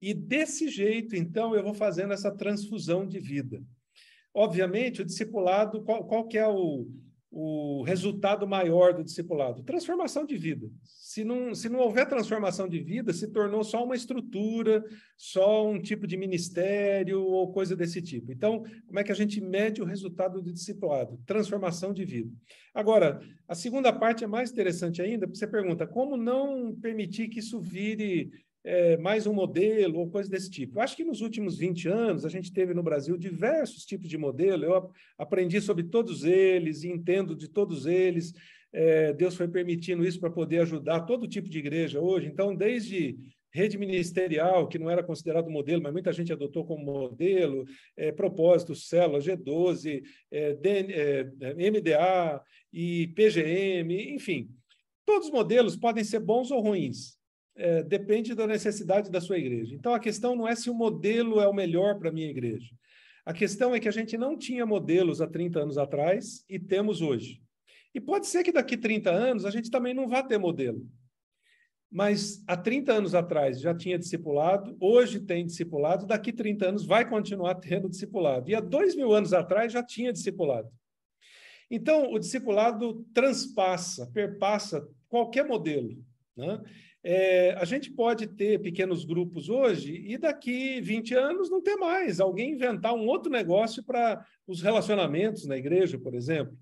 E 0.00 0.12
desse 0.12 0.68
jeito, 0.68 1.16
então, 1.16 1.54
eu 1.54 1.62
vou 1.62 1.72
fazendo 1.72 2.12
essa 2.12 2.30
transfusão 2.30 3.06
de 3.06 3.18
vida. 3.18 3.62
Obviamente, 4.34 5.00
o 5.00 5.04
discipulado, 5.04 5.80
qual, 5.82 6.04
qual 6.04 6.26
que 6.26 6.36
é 6.36 6.48
o, 6.48 6.88
o 7.30 7.82
resultado 7.84 8.48
maior 8.48 8.92
do 8.92 9.04
discipulado? 9.04 9.62
Transformação 9.62 10.26
de 10.26 10.36
vida. 10.36 10.68
Se 10.82 11.22
não, 11.22 11.54
se 11.54 11.68
não 11.68 11.78
houver 11.78 12.08
transformação 12.08 12.68
de 12.68 12.80
vida, 12.80 13.12
se 13.12 13.30
tornou 13.30 13.62
só 13.62 13.84
uma 13.84 13.94
estrutura, 13.94 14.84
só 15.16 15.64
um 15.68 15.80
tipo 15.80 16.04
de 16.04 16.16
ministério 16.16 17.22
ou 17.22 17.52
coisa 17.52 17.76
desse 17.76 18.02
tipo. 18.02 18.32
Então, 18.32 18.64
como 18.88 18.98
é 18.98 19.04
que 19.04 19.12
a 19.12 19.16
gente 19.16 19.40
mede 19.40 19.80
o 19.80 19.84
resultado 19.84 20.42
do 20.42 20.52
discipulado? 20.52 21.16
Transformação 21.24 21.92
de 21.92 22.04
vida. 22.04 22.32
Agora, 22.74 23.20
a 23.46 23.54
segunda 23.54 23.92
parte 23.92 24.24
é 24.24 24.26
mais 24.26 24.50
interessante 24.50 25.00
ainda, 25.00 25.28
porque 25.28 25.38
você 25.38 25.46
pergunta 25.46 25.86
como 25.86 26.16
não 26.16 26.74
permitir 26.74 27.28
que 27.28 27.38
isso 27.38 27.60
vire 27.60 28.32
é, 28.64 28.96
mais 28.96 29.26
um 29.26 29.34
modelo 29.34 29.98
ou 29.98 30.10
coisa 30.10 30.30
desse 30.30 30.50
tipo. 30.50 30.78
Eu 30.78 30.82
acho 30.82 30.96
que 30.96 31.04
nos 31.04 31.20
últimos 31.20 31.58
20 31.58 31.86
anos 31.88 32.24
a 32.24 32.30
gente 32.30 32.52
teve 32.52 32.72
no 32.72 32.82
Brasil 32.82 33.16
diversos 33.18 33.84
tipos 33.84 34.08
de 34.08 34.16
modelo, 34.16 34.64
eu 34.64 34.90
aprendi 35.18 35.60
sobre 35.60 35.84
todos 35.84 36.24
eles 36.24 36.82
e 36.82 36.88
entendo 36.88 37.36
de 37.36 37.46
todos 37.46 37.84
eles. 37.84 38.32
É, 38.72 39.12
Deus 39.12 39.36
foi 39.36 39.46
permitindo 39.46 40.04
isso 40.04 40.18
para 40.18 40.30
poder 40.30 40.60
ajudar 40.60 41.02
todo 41.02 41.28
tipo 41.28 41.48
de 41.48 41.58
igreja 41.58 42.00
hoje. 42.00 42.26
Então, 42.26 42.56
desde 42.56 43.18
rede 43.52 43.78
ministerial, 43.78 44.66
que 44.66 44.78
não 44.78 44.90
era 44.90 45.04
considerado 45.04 45.48
modelo, 45.48 45.80
mas 45.80 45.92
muita 45.92 46.12
gente 46.12 46.32
adotou 46.32 46.64
como 46.64 46.84
modelo, 46.84 47.64
é, 47.96 48.10
propósito, 48.10 48.74
célula, 48.74 49.20
G12, 49.20 50.02
é, 50.30 50.54
DN, 50.54 50.92
é, 50.92 51.24
MDA 51.70 52.42
e 52.72 53.08
PGM, 53.08 54.12
enfim. 54.14 54.50
Todos 55.06 55.28
os 55.28 55.32
modelos 55.32 55.76
podem 55.76 56.02
ser 56.02 56.18
bons 56.18 56.50
ou 56.50 56.60
ruins 56.60 57.16
é, 57.56 57.82
depende 57.82 58.34
da 58.34 58.46
necessidade 58.46 59.10
da 59.10 59.20
sua 59.20 59.38
igreja. 59.38 59.74
Então, 59.74 59.94
a 59.94 60.00
questão 60.00 60.34
não 60.34 60.46
é 60.46 60.54
se 60.54 60.68
o 60.68 60.74
modelo 60.74 61.40
é 61.40 61.48
o 61.48 61.52
melhor 61.52 61.98
para 61.98 62.08
a 62.08 62.12
minha 62.12 62.28
igreja. 62.28 62.74
A 63.24 63.32
questão 63.32 63.74
é 63.74 63.80
que 63.80 63.88
a 63.88 63.92
gente 63.92 64.18
não 64.18 64.36
tinha 64.36 64.66
modelos 64.66 65.20
há 65.20 65.26
30 65.26 65.60
anos 65.60 65.78
atrás 65.78 66.44
e 66.48 66.58
temos 66.58 67.00
hoje. 67.00 67.40
E 67.94 68.00
pode 68.00 68.26
ser 68.26 68.42
que 68.42 68.52
daqui 68.52 68.76
30 68.76 69.10
anos 69.10 69.44
a 69.44 69.50
gente 69.50 69.70
também 69.70 69.94
não 69.94 70.08
vá 70.08 70.22
ter 70.22 70.36
modelo. 70.36 70.86
Mas 71.90 72.42
há 72.48 72.56
30 72.56 72.92
anos 72.92 73.14
atrás 73.14 73.60
já 73.60 73.72
tinha 73.72 73.96
discipulado, 73.96 74.76
hoje 74.80 75.20
tem 75.20 75.46
discipulado, 75.46 76.04
daqui 76.04 76.32
30 76.32 76.70
anos 76.70 76.84
vai 76.84 77.08
continuar 77.08 77.54
tendo 77.62 77.88
discipulado. 77.88 78.50
E 78.50 78.54
há 78.54 78.60
dois 78.60 78.96
mil 78.96 79.12
anos 79.12 79.32
atrás 79.32 79.72
já 79.72 79.82
tinha 79.82 80.12
discipulado. 80.12 80.68
Então, 81.70 82.12
o 82.12 82.18
discipulado 82.18 83.06
transpassa, 83.14 84.10
perpassa 84.12 84.86
qualquer 85.08 85.46
modelo. 85.46 85.96
Né? 86.36 86.60
É, 87.06 87.52
a 87.58 87.66
gente 87.66 87.90
pode 87.90 88.26
ter 88.26 88.62
pequenos 88.62 89.04
grupos 89.04 89.50
hoje 89.50 90.02
e 90.06 90.16
daqui 90.16 90.80
20 90.80 91.14
anos 91.14 91.50
não 91.50 91.60
ter 91.60 91.76
mais. 91.76 92.18
Alguém 92.18 92.52
inventar 92.52 92.94
um 92.94 93.06
outro 93.06 93.30
negócio 93.30 93.84
para 93.84 94.24
os 94.46 94.62
relacionamentos 94.62 95.44
na 95.44 95.54
igreja, 95.54 95.98
por 95.98 96.14
exemplo. 96.14 96.56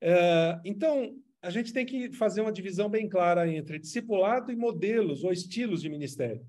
É, 0.00 0.60
então, 0.64 1.16
a 1.42 1.50
gente 1.50 1.72
tem 1.72 1.84
que 1.84 2.12
fazer 2.12 2.40
uma 2.40 2.52
divisão 2.52 2.88
bem 2.88 3.08
clara 3.08 3.52
entre 3.52 3.80
discipulado 3.80 4.52
e 4.52 4.56
modelos 4.56 5.24
ou 5.24 5.32
estilos 5.32 5.82
de 5.82 5.88
ministério. 5.88 6.46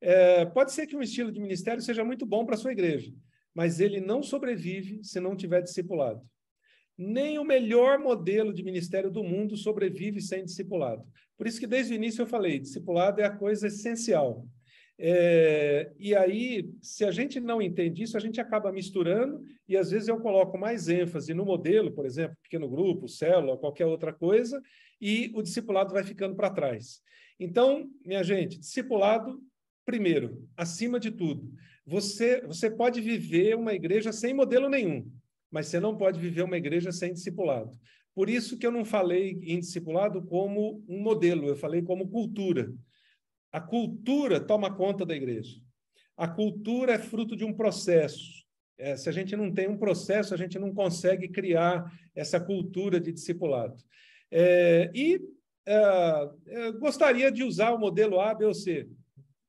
É, 0.00 0.44
pode 0.44 0.70
ser 0.70 0.86
que 0.86 0.96
um 0.96 1.02
estilo 1.02 1.32
de 1.32 1.40
ministério 1.40 1.82
seja 1.82 2.04
muito 2.04 2.24
bom 2.24 2.46
para 2.46 2.54
a 2.54 2.58
sua 2.58 2.70
igreja, 2.70 3.12
mas 3.52 3.80
ele 3.80 4.00
não 4.00 4.22
sobrevive 4.22 5.02
se 5.02 5.18
não 5.18 5.34
tiver 5.34 5.60
discipulado. 5.60 6.22
Nem 6.96 7.38
o 7.38 7.44
melhor 7.44 7.98
modelo 7.98 8.52
de 8.52 8.62
ministério 8.62 9.10
do 9.10 9.22
mundo 9.22 9.56
sobrevive 9.56 10.20
sem 10.20 10.44
discipulado. 10.44 11.04
Por 11.36 11.46
isso 11.46 11.60
que 11.60 11.66
desde 11.66 11.92
o 11.92 11.96
início 11.96 12.22
eu 12.22 12.26
falei, 12.26 12.58
discipulado 12.58 13.20
é 13.20 13.24
a 13.24 13.36
coisa 13.36 13.66
essencial. 13.66 14.46
É, 14.98 15.92
e 15.98 16.14
aí, 16.14 16.70
se 16.80 17.04
a 17.04 17.10
gente 17.10 17.38
não 17.38 17.60
entende 17.60 18.02
isso, 18.02 18.16
a 18.16 18.20
gente 18.20 18.40
acaba 18.40 18.72
misturando, 18.72 19.44
e 19.68 19.76
às 19.76 19.90
vezes 19.90 20.08
eu 20.08 20.18
coloco 20.18 20.56
mais 20.56 20.88
ênfase 20.88 21.34
no 21.34 21.44
modelo, 21.44 21.92
por 21.92 22.06
exemplo, 22.06 22.36
pequeno 22.42 22.68
grupo, 22.68 23.08
célula, 23.08 23.58
qualquer 23.58 23.84
outra 23.84 24.12
coisa, 24.12 24.62
e 25.00 25.30
o 25.34 25.42
discipulado 25.42 25.92
vai 25.92 26.02
ficando 26.02 26.34
para 26.34 26.50
trás. 26.50 27.02
Então, 27.38 27.90
minha 28.04 28.22
gente, 28.22 28.58
discipulado, 28.58 29.38
primeiro, 29.84 30.48
acima 30.56 30.98
de 30.98 31.10
tudo. 31.10 31.52
Você, 31.84 32.40
você 32.40 32.70
pode 32.70 33.00
viver 33.00 33.54
uma 33.54 33.74
igreja 33.74 34.12
sem 34.12 34.32
modelo 34.32 34.68
nenhum, 34.68 35.06
mas 35.50 35.66
você 35.66 35.80
não 35.80 35.96
pode 35.96 36.20
viver 36.20 36.42
uma 36.42 36.56
igreja 36.56 36.92
sem 36.92 37.12
discipulado. 37.12 37.78
Por 38.14 38.30
isso 38.30 38.56
que 38.58 38.66
eu 38.66 38.72
não 38.72 38.84
falei 38.84 39.38
em 39.42 39.60
discipulado 39.60 40.22
como 40.22 40.82
um 40.88 41.00
modelo, 41.00 41.48
eu 41.48 41.56
falei 41.56 41.82
como 41.82 42.08
cultura. 42.08 42.72
A 43.52 43.60
cultura 43.60 44.40
toma 44.40 44.74
conta 44.74 45.04
da 45.04 45.14
igreja. 45.14 45.60
A 46.16 46.26
cultura 46.26 46.94
é 46.94 46.98
fruto 46.98 47.36
de 47.36 47.44
um 47.44 47.52
processo. 47.52 48.44
É, 48.78 48.96
se 48.96 49.08
a 49.08 49.12
gente 49.12 49.36
não 49.36 49.52
tem 49.52 49.68
um 49.68 49.76
processo, 49.76 50.34
a 50.34 50.36
gente 50.36 50.58
não 50.58 50.72
consegue 50.72 51.28
criar 51.28 51.90
essa 52.14 52.40
cultura 52.40 52.98
de 52.98 53.12
discipulado. 53.12 53.76
É, 54.30 54.90
e 54.94 55.20
é, 55.66 56.72
gostaria 56.72 57.30
de 57.30 57.42
usar 57.42 57.72
o 57.72 57.78
modelo 57.78 58.20
A, 58.20 58.34
B 58.34 58.44
ou 58.44 58.54
C. 58.54 58.88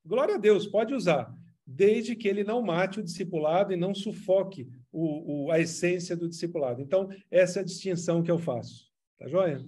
Glória 0.06 0.36
a 0.36 0.38
Deus, 0.38 0.66
pode 0.66 0.94
usar, 0.94 1.34
desde 1.66 2.16
que 2.16 2.28
ele 2.28 2.44
não 2.44 2.62
mate 2.62 3.00
o 3.00 3.04
discipulado 3.04 3.74
e 3.74 3.78
não 3.78 3.94
sufoque 3.94 4.68
o, 4.98 5.46
o, 5.46 5.52
a 5.52 5.60
essência 5.60 6.16
do 6.16 6.28
discipulado. 6.28 6.82
Então, 6.82 7.08
essa 7.30 7.60
é 7.60 7.62
a 7.62 7.66
distinção 7.66 8.24
que 8.24 8.32
eu 8.32 8.40
faço. 8.40 8.88
Tá 9.20 9.28
joia? 9.28 9.64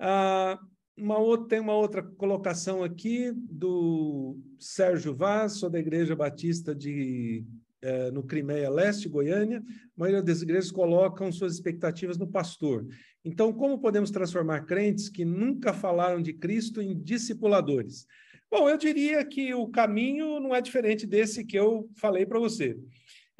Ah, 0.00 0.58
uma 0.96 1.16
outra, 1.16 1.48
tem 1.48 1.60
uma 1.60 1.76
outra 1.76 2.02
colocação 2.02 2.82
aqui 2.82 3.32
do 3.32 4.36
Sérgio 4.58 5.14
Vaz, 5.14 5.52
sou 5.52 5.70
da 5.70 5.78
Igreja 5.78 6.16
Batista 6.16 6.74
de, 6.74 7.44
eh, 7.80 8.10
no 8.10 8.24
Crimeia 8.24 8.68
Leste, 8.68 9.08
Goiânia. 9.08 9.58
A 9.58 10.00
maioria 10.00 10.22
das 10.22 10.42
igrejas 10.42 10.72
colocam 10.72 11.30
suas 11.30 11.54
expectativas 11.54 12.18
no 12.18 12.26
pastor. 12.26 12.84
Então, 13.24 13.52
como 13.52 13.78
podemos 13.78 14.10
transformar 14.10 14.62
crentes 14.62 15.08
que 15.08 15.24
nunca 15.24 15.72
falaram 15.72 16.20
de 16.20 16.32
Cristo 16.32 16.82
em 16.82 17.00
discipuladores? 17.00 18.06
Bom, 18.50 18.68
eu 18.68 18.76
diria 18.76 19.24
que 19.24 19.54
o 19.54 19.68
caminho 19.68 20.40
não 20.40 20.52
é 20.52 20.60
diferente 20.60 21.06
desse 21.06 21.44
que 21.44 21.56
eu 21.56 21.88
falei 21.94 22.26
para 22.26 22.40
você. 22.40 22.76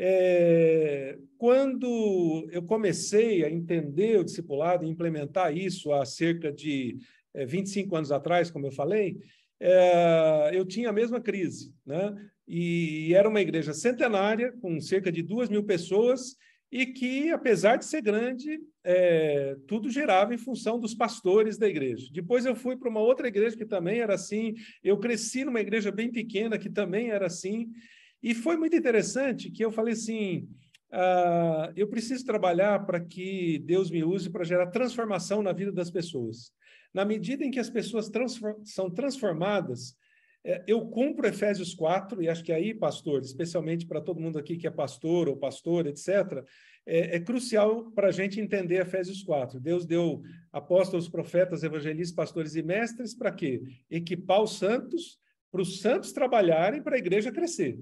É, 0.05 1.16
quando 1.38 2.48
eu 2.50 2.61
comecei 2.64 3.44
a 3.44 3.50
entender 3.50 4.18
o 4.18 4.24
discipulado 4.24 4.84
e 4.84 4.88
implementar 4.88 5.57
isso 5.57 5.92
há 5.92 6.05
cerca 6.05 6.53
de 6.53 6.98
é, 7.32 7.46
25 7.46 7.94
anos 7.94 8.11
atrás, 8.11 8.50
como 8.50 8.66
eu 8.66 8.72
falei, 8.72 9.16
é, 9.61 10.50
eu 10.55 10.66
tinha 10.66 10.88
a 10.88 10.92
mesma 10.92 11.20
crise, 11.20 11.72
né? 11.86 12.12
E 12.48 13.14
era 13.14 13.28
uma 13.28 13.40
igreja 13.40 13.72
centenária, 13.72 14.50
com 14.61 14.80
cerca 14.80 15.12
de 15.12 15.22
duas 15.22 15.48
mil 15.48 15.62
pessoas, 15.62 16.36
e 16.68 16.84
que, 16.84 17.30
apesar 17.30 17.76
de 17.76 17.84
ser 17.84 18.03
grande, 18.03 18.59
é, 18.82 19.57
tudo 19.68 19.88
girava 19.88 20.34
em 20.34 20.38
função 20.38 20.80
dos 20.80 20.94
pastores 20.94 21.57
da 21.57 21.68
igreja. 21.68 22.09
Depois 22.11 22.44
eu 22.44 22.57
fui 22.57 22.76
para 22.76 22.90
uma 22.90 22.98
outra 22.98 23.28
igreja 23.28 23.57
que 23.57 23.64
também 23.64 24.00
era 24.00 24.14
assim, 24.14 24.55
eu 24.82 24.98
cresci 24.98 25.44
numa 25.44 25.61
igreja 25.61 25.92
bem 25.92 26.11
pequena 26.11 26.59
que 26.59 26.68
também 26.68 27.11
era 27.11 27.26
assim, 27.26 27.70
e 28.23 28.35
foi 28.35 28.57
muito 28.57 28.77
interessante 28.77 29.51
que 29.51 29.64
eu 29.64 29.70
falei 29.70 29.95
assim, 29.95 30.49
ah, 30.93 31.73
eu 31.75 31.89
preciso 31.89 32.25
trabalhar 32.25 32.85
para 32.85 33.01
que 33.01 33.59
Deus 33.64 33.91
me 33.91 34.05
use 34.05 34.31
para 34.31 34.45
gerar 34.45 34.66
transformação 34.66 35.43
na 35.43 35.53
vida 35.53 35.73
das 35.73 35.91
pessoas. 35.91 36.53
Na 36.93 37.05
medida 37.05 37.45
em 37.45 37.51
que 37.51 37.59
as 37.59 37.70
pessoas 37.70 38.09
transform 38.11 38.62
são 38.64 38.91
transformadas, 38.91 39.97
é, 40.45 40.62
eu 40.66 40.87
cumpro 40.89 41.27
Efésios 41.27 41.73
4, 41.73 42.23
e 42.23 42.29
acho 42.29 42.43
que 42.43 42.53
aí, 42.53 42.75
pastor, 42.75 43.23
especialmente 43.23 43.87
para 43.87 44.01
todo 44.01 44.20
mundo 44.20 44.39
aqui 44.39 44.57
que 44.57 44.66
é 44.66 44.70
pastor 44.70 45.29
ou 45.29 45.37
pastor, 45.37 45.87
etc., 45.87 46.45
é, 46.85 47.16
é 47.16 47.20
crucial 47.20 47.91
para 47.93 48.09
a 48.09 48.12
gente 48.12 48.41
entender 48.41 48.81
Efésios 48.81 49.23
4. 49.23 49.61
Deus 49.61 49.87
deu 49.87 50.20
apóstolos, 50.53 51.09
profetas, 51.09 51.62
evangelistas, 51.62 52.14
pastores 52.14 52.57
e 52.57 52.62
mestres 52.62 53.14
para 53.14 53.31
quê? 53.31 53.62
Equipar 53.89 54.43
os 54.43 54.59
santos, 54.59 55.18
para 55.51 55.62
os 55.62 55.81
santos 55.81 56.12
trabalharem 56.12 56.83
para 56.83 56.97
a 56.97 56.99
igreja 56.99 57.31
crescer. 57.31 57.79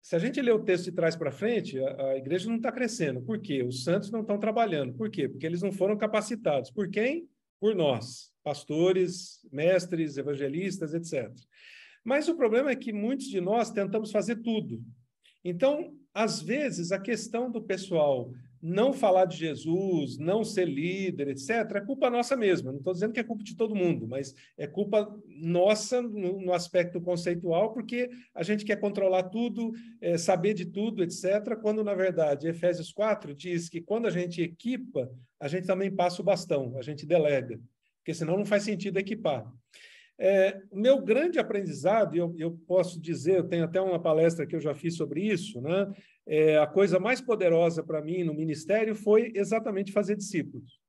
Se 0.00 0.16
a 0.16 0.18
gente 0.18 0.40
ler 0.40 0.52
o 0.52 0.64
texto 0.64 0.86
de 0.86 0.92
trás 0.92 1.16
para 1.16 1.30
frente, 1.30 1.78
a, 1.82 2.10
a, 2.10 2.16
igreja 2.16 2.48
não 2.48 2.56
está 2.56 2.72
crescendo. 2.72 3.20
Por 3.20 3.40
quê? 3.40 3.62
Os 3.62 3.84
santos 3.84 4.10
não 4.10 4.20
estão 4.20 4.38
trabalhando. 4.38 4.94
Por 4.94 5.10
quê? 5.10 5.28
Porque 5.28 5.44
eles 5.44 5.62
não 5.62 5.72
foram 5.72 5.96
capacitados. 5.96 6.70
Por 6.70 6.88
quem? 6.88 7.28
Por 7.60 7.74
nós 7.74 8.32
pastores, 8.48 9.46
mestres, 9.52 10.16
evangelistas, 10.16 10.94
etc. 10.94 11.30
Mas 12.02 12.28
o 12.28 12.34
problema 12.34 12.70
é 12.70 12.76
que 12.76 12.94
muitos 12.94 13.26
de 13.26 13.42
nós 13.42 13.70
tentamos 13.70 14.10
fazer 14.10 14.36
tudo. 14.36 14.82
Então, 15.44 15.94
às 16.14 16.40
vezes, 16.40 16.90
a 16.90 16.98
questão 16.98 17.50
do 17.50 17.62
pessoal 17.62 18.32
não 18.62 18.92
falar 18.92 19.24
de 19.24 19.36
Jesus, 19.36 20.18
não 20.18 20.44
ser 20.44 20.66
líder, 20.66 21.28
etc., 21.28 21.50
é 21.76 21.80
culpa 21.80 22.10
nossa 22.10 22.36
mesma. 22.36 22.70
Não 22.70 22.78
estou 22.78 22.92
dizendo 22.92 23.12
que 23.12 23.20
é 23.20 23.24
culpa 23.24 23.44
de 23.44 23.56
todo 23.56 23.74
mundo, 23.74 24.06
mas 24.06 24.34
é 24.56 24.66
culpa 24.66 25.14
nossa 25.26 26.02
no, 26.02 26.40
no 26.40 26.52
aspecto 26.52 27.00
conceitual, 27.00 27.72
porque 27.72 28.10
a 28.34 28.42
gente 28.42 28.64
quer 28.64 28.76
controlar 28.76 29.24
tudo, 29.24 29.72
é, 30.00 30.18
saber 30.18 30.54
de 30.54 30.66
tudo, 30.66 31.02
etc., 31.02 31.56
quando, 31.60 31.84
na 31.84 31.94
verdade, 31.94 32.48
Efésios 32.48 32.92
4 32.92 33.34
diz 33.34 33.68
que 33.68 33.80
quando 33.80 34.06
a 34.06 34.10
gente 34.10 34.42
equipa, 34.42 35.10
a 35.40 35.48
gente 35.48 35.66
também 35.66 35.90
passa 35.90 36.20
o 36.20 36.24
bastão, 36.24 36.76
a 36.76 36.82
gente 36.82 37.06
delega 37.06 37.60
porque 38.08 38.14
senão 38.14 38.38
não 38.38 38.46
faz 38.46 38.62
sentido 38.62 38.98
equipar. 38.98 39.46
É, 40.20 40.60
meu 40.72 41.00
grande 41.00 41.38
aprendizado, 41.38 42.16
eu, 42.16 42.34
eu 42.36 42.50
posso 42.66 43.00
dizer, 43.00 43.36
eu 43.36 43.48
tenho 43.48 43.64
até 43.64 43.80
uma 43.80 44.02
palestra 44.02 44.46
que 44.46 44.56
eu 44.56 44.60
já 44.60 44.74
fiz 44.74 44.96
sobre 44.96 45.22
isso, 45.22 45.60
né? 45.60 45.92
É, 46.26 46.58
a 46.58 46.66
coisa 46.66 46.98
mais 46.98 47.20
poderosa 47.20 47.84
para 47.84 48.02
mim 48.02 48.24
no 48.24 48.34
ministério 48.34 48.94
foi 48.96 49.32
exatamente 49.34 49.92
fazer 49.92 50.16
discípulos. 50.16 50.80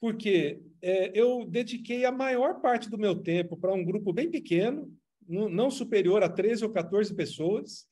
Porque 0.00 0.60
é, 0.82 1.18
eu 1.18 1.46
dediquei 1.46 2.04
a 2.04 2.12
maior 2.12 2.60
parte 2.60 2.90
do 2.90 2.98
meu 2.98 3.14
tempo 3.14 3.56
para 3.56 3.72
um 3.72 3.84
grupo 3.84 4.12
bem 4.12 4.30
pequeno, 4.30 4.92
não 5.26 5.70
superior 5.70 6.22
a 6.22 6.28
13 6.28 6.64
ou 6.64 6.70
14 6.70 7.14
pessoas. 7.14 7.86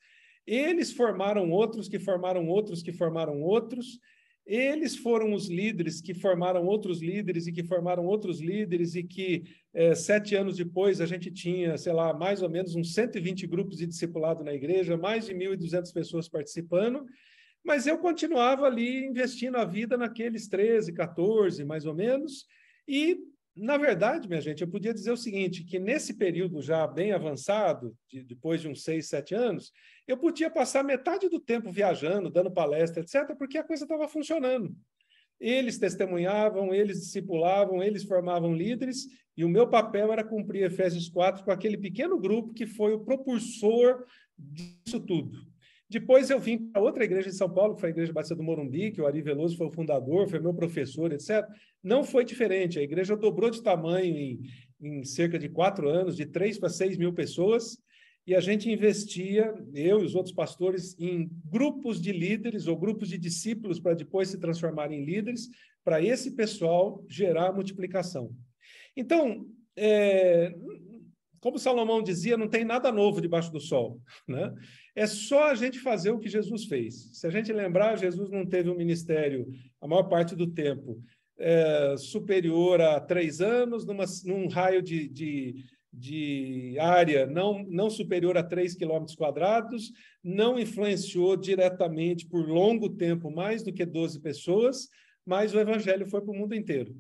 Eles 0.47 0.93
formaram 0.93 1.51
outros, 1.51 1.89
que 1.89 1.99
formaram 1.99 2.47
outros, 2.49 2.83
que 2.83 2.93
formaram 2.93 3.41
outros, 3.41 3.99
eles 4.47 4.97
foram 4.97 5.33
os 5.33 5.49
líderes 5.49 6.01
que 6.01 6.15
formaram 6.15 6.67
outros 6.67 7.01
líderes 7.01 7.47
e 7.47 7.53
que 7.53 7.63
formaram 7.63 8.05
outros 8.05 8.41
líderes 8.41 8.95
e 8.95 9.03
que 9.03 9.45
é, 9.73 9.95
sete 9.95 10.35
anos 10.35 10.57
depois 10.57 11.01
a 11.01 11.07
gente 11.07 11.31
tinha, 11.31 11.79
sei 11.79 11.93
lá, 11.93 12.13
mais 12.13 12.43
ou 12.43 12.51
menos 12.51 12.75
uns 12.75 12.93
120 12.95 13.47
grupos 13.47 13.79
de 13.79 13.87
discipulado 13.87 14.43
na 14.43 14.53
igreja, 14.53 14.97
mais 14.97 15.27
de 15.27 15.35
1.200 15.35 15.93
pessoas 15.93 16.29
participando, 16.29 17.07
mas 17.65 17.87
eu 17.87 17.99
continuava 17.99 18.67
ali 18.67 19.05
investindo 19.07 19.57
a 19.57 19.65
vida 19.65 19.97
naqueles 19.97 20.49
13, 20.49 20.93
14, 20.93 21.65
mais 21.65 21.87
ou 21.87 21.95
menos, 21.95 22.47
e 22.87 23.17
na 23.55 23.77
verdade, 23.77 24.29
minha 24.29 24.41
gente, 24.41 24.63
eu 24.63 24.69
podia 24.69 24.95
dizer 24.95 25.13
o 25.13 25.17
seguinte, 25.17 25.65
que 25.65 25.79
nesse 25.79 26.15
período 26.15 26.63
já 26.63 26.87
bem 26.87 27.13
avançado, 27.13 27.95
de, 28.09 28.23
depois 28.23 28.61
de 28.61 28.69
uns 28.69 28.83
seis, 28.83 29.09
sete 29.09 29.35
anos, 29.35 29.73
eu 30.09 30.17
podia 30.17 30.51
passar 30.51 30.83
metade 30.83 31.29
do 31.29 31.39
tempo 31.39 31.71
viajando, 31.71 32.31
dando 32.31 32.51
palestra, 32.51 33.03
etc., 33.03 33.37
porque 33.37 33.59
a 33.59 33.65
coisa 33.65 33.85
estava 33.85 34.09
funcionando. 34.09 34.75
Eles 35.39 35.79
testemunhavam, 35.79 36.73
eles 36.73 37.01
discipulavam, 37.01 37.83
eles 37.83 38.05
formavam 38.05 38.55
líderes, 38.55 39.07
e 39.37 39.45
o 39.45 39.49
meu 39.49 39.69
papel 39.69 40.13
era 40.13 40.25
cumprir 40.25 40.65
Efésios 40.65 41.09
4 41.09 41.45
com 41.45 41.51
aquele 41.51 41.77
pequeno 41.77 42.19
grupo 42.19 42.55
que 42.55 42.67
foi 42.67 42.95
o 42.95 43.01
propulsor 43.01 44.05
disso 44.39 45.01
tudo. 45.01 45.52
Depois 45.93 46.31
eu 46.31 46.41
vim 46.41 46.57
para 46.57 46.81
outra 46.81 47.05
igreja 47.05 47.29
em 47.29 47.33
São 47.33 47.53
Paulo, 47.53 47.75
que 47.75 47.81
foi 47.81 47.91
a 47.91 47.93
Igreja 47.93 48.15
Batista 48.15 48.35
do 48.35 48.43
Morumbi, 48.43 48.93
que 48.93 49.03
o 49.03 49.07
Ari 49.07 49.21
Veloso 49.21 49.59
foi 49.59 49.67
o 49.67 49.71
fundador, 49.71 50.27
foi 50.27 50.41
meu 50.41 50.55
professor, 50.55 51.13
etc. 51.13 51.47
Não 51.83 52.03
foi 52.03 52.25
diferente. 52.25 52.79
A 52.79 52.83
igreja 52.83 53.15
dobrou 53.15 53.51
de 53.51 53.63
tamanho 53.63 54.17
em, 54.17 54.41
em 54.81 55.05
cerca 55.05 55.39
de 55.39 55.51
quatro 55.51 55.91
anos, 55.91 56.17
de 56.17 56.25
três 56.25 56.59
para 56.59 56.71
seis 56.71 56.97
mil 56.97 57.13
pessoas, 57.13 57.77
e 58.27 58.35
a 58.35 58.41
gente 58.41 58.71
investia, 58.71 59.53
eu 59.75 60.01
e 60.01 60.05
os 60.07 60.15
outros 60.15 60.35
pastores, 60.35 60.99
em 60.99 61.31
grupos 61.45 62.01
de 62.01 62.11
líderes 62.11 62.67
ou 62.67 62.79
grupos 62.79 63.11
de 63.11 63.19
discípulos 63.19 63.79
para 63.79 63.93
depois 63.93 64.29
se 64.29 64.41
transformarem 64.41 65.03
em 65.03 65.05
líderes, 65.05 65.51
para 65.85 66.01
esse 66.01 66.31
pessoal 66.31 67.05
gerar 67.07 67.53
multiplicação. 67.53 68.35
Então, 68.97 69.47
é, 69.77 70.55
como 71.43 71.59
Salomão 71.59 72.01
dizia, 72.01 72.37
não 72.37 72.49
tem 72.49 72.65
nada 72.65 72.93
novo 72.93 73.21
debaixo 73.21 73.51
do 73.51 73.59
sol, 73.59 74.01
né? 74.29 74.55
É 74.95 75.09
só 75.09 75.51
a 75.51 75.55
gente 75.57 75.81
fazer 75.81 76.13
o 76.13 76.19
que 76.21 76.29
Jesus 76.29 76.67
fez. 76.67 77.11
Se 77.13 77.27
a 77.27 77.31
gente 77.31 77.53
lembrar, 77.53 77.99
Jesus 77.99 78.31
não 78.31 78.47
teve 78.47 78.71
um 78.71 78.77
ministério, 78.77 79.49
a 79.81 79.89
maior 79.89 80.05
parte 80.05 80.37
do 80.37 80.47
tempo, 80.47 81.03
é, 81.37 81.97
superior 81.99 82.81
a 82.81 83.01
três 83.01 83.41
anos, 83.41 83.85
numa, 83.85 84.05
num 84.25 84.47
raio 84.47 84.81
de, 84.81 85.09
de, 85.09 85.65
de 85.93 86.77
área 86.79 87.27
não, 87.27 87.65
não 87.69 87.91
superior 87.91 88.39
a 88.39 88.45
3 88.45 88.77
quilômetros 88.77 89.17
quadrados, 89.17 89.91
não 90.23 90.61
influenciou 90.61 91.37
diretamente 91.37 92.25
por 92.25 92.49
longo 92.49 92.89
tempo 92.89 93.33
mais 93.33 93.65
do 93.65 93.73
que 93.73 93.85
12 93.85 94.21
pessoas, 94.21 94.89
mas 95.27 95.53
o 95.53 95.59
evangelho 95.59 96.07
foi 96.07 96.21
para 96.21 96.31
o 96.31 96.37
mundo 96.37 96.55
inteiro. 96.55 96.95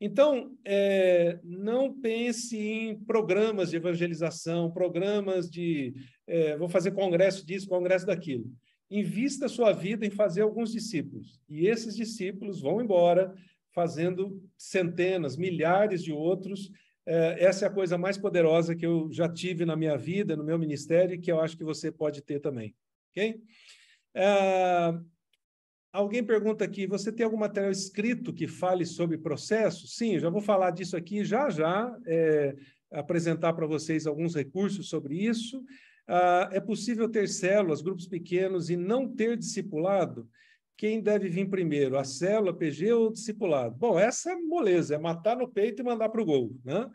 Então, 0.00 0.54
é, 0.64 1.38
não 1.42 1.92
pense 1.92 2.58
em 2.58 2.98
programas 3.04 3.70
de 3.70 3.76
evangelização, 3.76 4.70
programas 4.70 5.50
de 5.50 5.94
é, 6.26 6.56
vou 6.56 6.68
fazer 6.68 6.90
congresso 6.90 7.46
disso, 7.46 7.68
congresso 7.68 8.04
daquilo. 8.04 8.44
Invista 8.90 9.48
sua 9.48 9.72
vida 9.72 10.04
em 10.04 10.10
fazer 10.10 10.42
alguns 10.42 10.70
discípulos. 10.70 11.40
E 11.48 11.66
esses 11.66 11.96
discípulos 11.96 12.60
vão 12.60 12.80
embora 12.80 13.34
fazendo 13.72 14.42
centenas, 14.56 15.36
milhares 15.36 16.02
de 16.02 16.12
outros. 16.12 16.70
É, 17.06 17.44
essa 17.44 17.64
é 17.64 17.68
a 17.68 17.72
coisa 17.72 17.96
mais 17.96 18.18
poderosa 18.18 18.76
que 18.76 18.84
eu 18.84 19.08
já 19.10 19.28
tive 19.28 19.64
na 19.64 19.76
minha 19.76 19.96
vida, 19.96 20.36
no 20.36 20.44
meu 20.44 20.58
ministério, 20.58 21.14
e 21.14 21.18
que 21.18 21.32
eu 21.32 21.40
acho 21.40 21.56
que 21.56 21.64
você 21.64 21.90
pode 21.90 22.22
ter 22.22 22.40
também. 22.40 22.74
Ok? 23.10 23.40
É, 24.14 24.94
Alguém 25.92 26.22
pergunta 26.24 26.64
aqui: 26.64 26.86
você 26.86 27.10
tem 27.10 27.24
algum 27.24 27.36
material 27.36 27.70
escrito 27.70 28.32
que 28.32 28.46
fale 28.46 28.84
sobre 28.84 29.18
processo? 29.18 29.86
Sim, 29.86 30.18
já 30.18 30.28
vou 30.28 30.40
falar 30.40 30.70
disso 30.70 30.96
aqui 30.96 31.24
já 31.24 31.48
já, 31.48 31.96
é, 32.06 32.54
apresentar 32.90 33.52
para 33.52 33.66
vocês 33.66 34.06
alguns 34.06 34.34
recursos 34.34 34.88
sobre 34.88 35.16
isso. 35.16 35.64
Ah, 36.08 36.48
é 36.52 36.60
possível 36.60 37.08
ter 37.08 37.28
células, 37.28 37.82
grupos 37.82 38.06
pequenos 38.06 38.70
e 38.70 38.76
não 38.76 39.08
ter 39.08 39.36
discipulado? 39.36 40.28
Quem 40.76 41.00
deve 41.00 41.28
vir 41.28 41.48
primeiro, 41.48 41.98
a 41.98 42.04
célula, 42.04 42.56
PG 42.56 42.92
ou 42.92 43.06
o 43.08 43.12
discipulado? 43.12 43.74
Bom, 43.74 43.98
essa 43.98 44.32
é 44.32 44.36
moleza, 44.36 44.94
é 44.94 44.98
matar 44.98 45.36
no 45.36 45.48
peito 45.48 45.80
e 45.80 45.84
mandar 45.84 46.10
para 46.10 46.20
o 46.20 46.24
gol. 46.24 46.54
Né? 46.62 46.88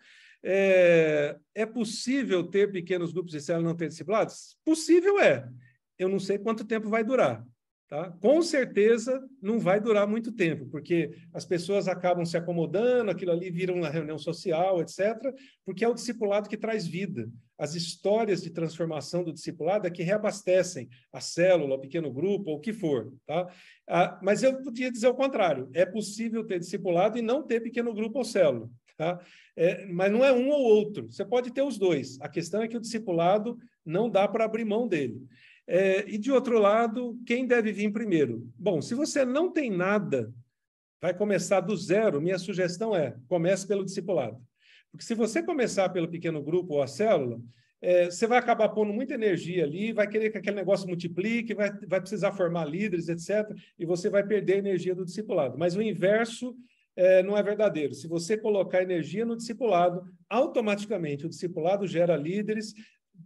É, 0.43 1.37
é 1.53 1.65
possível 1.65 2.43
ter 2.43 2.71
pequenos 2.71 3.11
grupos 3.11 3.31
de 3.31 3.41
célula 3.41 3.65
e 3.65 3.69
não 3.69 3.75
ter 3.75 3.87
discipulados? 3.87 4.57
Possível 4.63 5.19
é. 5.19 5.49
Eu 5.97 6.07
não 6.07 6.19
sei 6.19 6.37
quanto 6.37 6.65
tempo 6.65 6.89
vai 6.89 7.03
durar. 7.03 7.45
Tá? 7.91 8.09
Com 8.21 8.41
certeza 8.41 9.21
não 9.41 9.59
vai 9.59 9.81
durar 9.81 10.07
muito 10.07 10.31
tempo, 10.31 10.65
porque 10.67 11.11
as 11.33 11.43
pessoas 11.43 11.89
acabam 11.89 12.23
se 12.23 12.37
acomodando, 12.37 13.11
aquilo 13.11 13.33
ali 13.33 13.51
vira 13.51 13.73
uma 13.73 13.89
reunião 13.89 14.17
social, 14.17 14.79
etc., 14.79 15.17
porque 15.65 15.83
é 15.83 15.89
o 15.89 15.93
discipulado 15.93 16.47
que 16.47 16.55
traz 16.55 16.87
vida. 16.87 17.29
As 17.57 17.75
histórias 17.75 18.41
de 18.41 18.49
transformação 18.49 19.25
do 19.25 19.33
discipulado 19.33 19.85
é 19.85 19.91
que 19.91 20.03
reabastecem 20.03 20.87
a 21.11 21.19
célula, 21.19 21.75
o 21.75 21.81
pequeno 21.81 22.09
grupo, 22.13 22.51
ou 22.51 22.55
o 22.55 22.61
que 22.61 22.71
for. 22.71 23.13
Tá? 23.27 23.53
Ah, 23.85 24.17
mas 24.23 24.41
eu 24.41 24.63
podia 24.63 24.89
dizer 24.89 25.09
o 25.09 25.13
contrário: 25.13 25.69
é 25.73 25.85
possível 25.85 26.45
ter 26.45 26.59
discipulado 26.59 27.17
e 27.17 27.21
não 27.21 27.45
ter 27.45 27.59
pequeno 27.59 27.93
grupo 27.93 28.19
ou 28.19 28.23
célula. 28.23 28.69
Tá? 28.97 29.19
É, 29.53 29.85
mas 29.87 30.09
não 30.09 30.23
é 30.23 30.31
um 30.31 30.47
ou 30.47 30.61
outro. 30.61 31.11
Você 31.11 31.25
pode 31.25 31.51
ter 31.51 31.61
os 31.61 31.77
dois. 31.77 32.17
A 32.21 32.29
questão 32.29 32.61
é 32.61 32.69
que 32.69 32.77
o 32.77 32.81
discipulado 32.81 33.57
não 33.85 34.09
dá 34.09 34.29
para 34.29 34.45
abrir 34.45 34.63
mão 34.63 34.87
dele. 34.87 35.21
É, 35.73 36.03
e 36.05 36.17
de 36.17 36.29
outro 36.29 36.59
lado, 36.59 37.17
quem 37.25 37.47
deve 37.47 37.71
vir 37.71 37.93
primeiro? 37.93 38.45
Bom, 38.59 38.81
se 38.81 38.93
você 38.93 39.23
não 39.23 39.49
tem 39.49 39.71
nada, 39.71 40.29
vai 41.01 41.13
começar 41.13 41.61
do 41.61 41.77
zero. 41.77 42.21
Minha 42.21 42.37
sugestão 42.37 42.93
é 42.93 43.15
comece 43.29 43.65
pelo 43.65 43.85
discipulado. 43.85 44.37
Porque 44.91 45.05
se 45.05 45.15
você 45.15 45.41
começar 45.41 45.87
pelo 45.87 46.09
pequeno 46.09 46.43
grupo 46.43 46.73
ou 46.73 46.81
a 46.83 46.87
célula, 46.87 47.39
é, 47.81 48.11
você 48.11 48.27
vai 48.27 48.37
acabar 48.37 48.67
pondo 48.67 48.91
muita 48.91 49.13
energia 49.13 49.63
ali, 49.63 49.93
vai 49.93 50.09
querer 50.09 50.29
que 50.29 50.37
aquele 50.37 50.57
negócio 50.57 50.85
multiplique, 50.85 51.53
vai, 51.53 51.71
vai 51.87 52.01
precisar 52.01 52.33
formar 52.33 52.65
líderes, 52.65 53.07
etc., 53.07 53.49
e 53.79 53.85
você 53.85 54.09
vai 54.09 54.27
perder 54.27 54.55
a 54.55 54.57
energia 54.57 54.93
do 54.93 55.05
discipulado. 55.05 55.57
Mas 55.57 55.77
o 55.77 55.81
inverso 55.81 56.53
é, 56.97 57.23
não 57.23 57.37
é 57.37 57.41
verdadeiro. 57.41 57.93
Se 57.93 58.09
você 58.09 58.37
colocar 58.37 58.83
energia 58.83 59.25
no 59.25 59.37
discipulado, 59.37 60.03
automaticamente 60.29 61.25
o 61.25 61.29
discipulado 61.29 61.87
gera 61.87 62.17
líderes. 62.17 62.73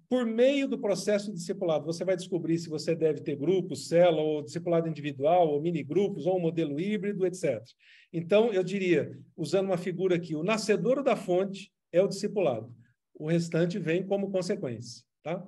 Por 0.10 0.26
meio 0.26 0.68
do 0.68 0.80
processo 0.80 1.34
discipulado, 1.34 1.86
você 1.86 2.06
vai 2.06 2.16
descobrir 2.16 2.58
se 2.58 2.70
você 2.70 2.96
deve 2.96 3.22
ter 3.22 3.36
grupos, 3.36 3.88
célula, 3.88 4.22
ou 4.22 4.44
discipulado 4.44 4.88
individual, 4.88 5.48
ou 5.50 5.62
mini 5.62 5.84
grupos, 5.84 6.26
ou 6.26 6.38
um 6.38 6.42
modelo 6.42 6.80
híbrido, 6.80 7.26
etc. 7.26 7.62
Então, 8.14 8.54
eu 8.54 8.64
diria, 8.64 9.18
usando 9.36 9.68
uma 9.68 9.78
figura 9.78 10.16
aqui, 10.16 10.36
o 10.36 10.44
nascedor 10.44 11.04
da 11.04 11.16
fonte 11.16 11.72
é 11.92 12.02
o 12.02 12.08
discipulado 12.08 12.74
o 13.18 13.28
restante 13.28 13.80
vem 13.80 14.06
como 14.06 14.32
consequência. 14.32 15.04
Tá? 15.24 15.44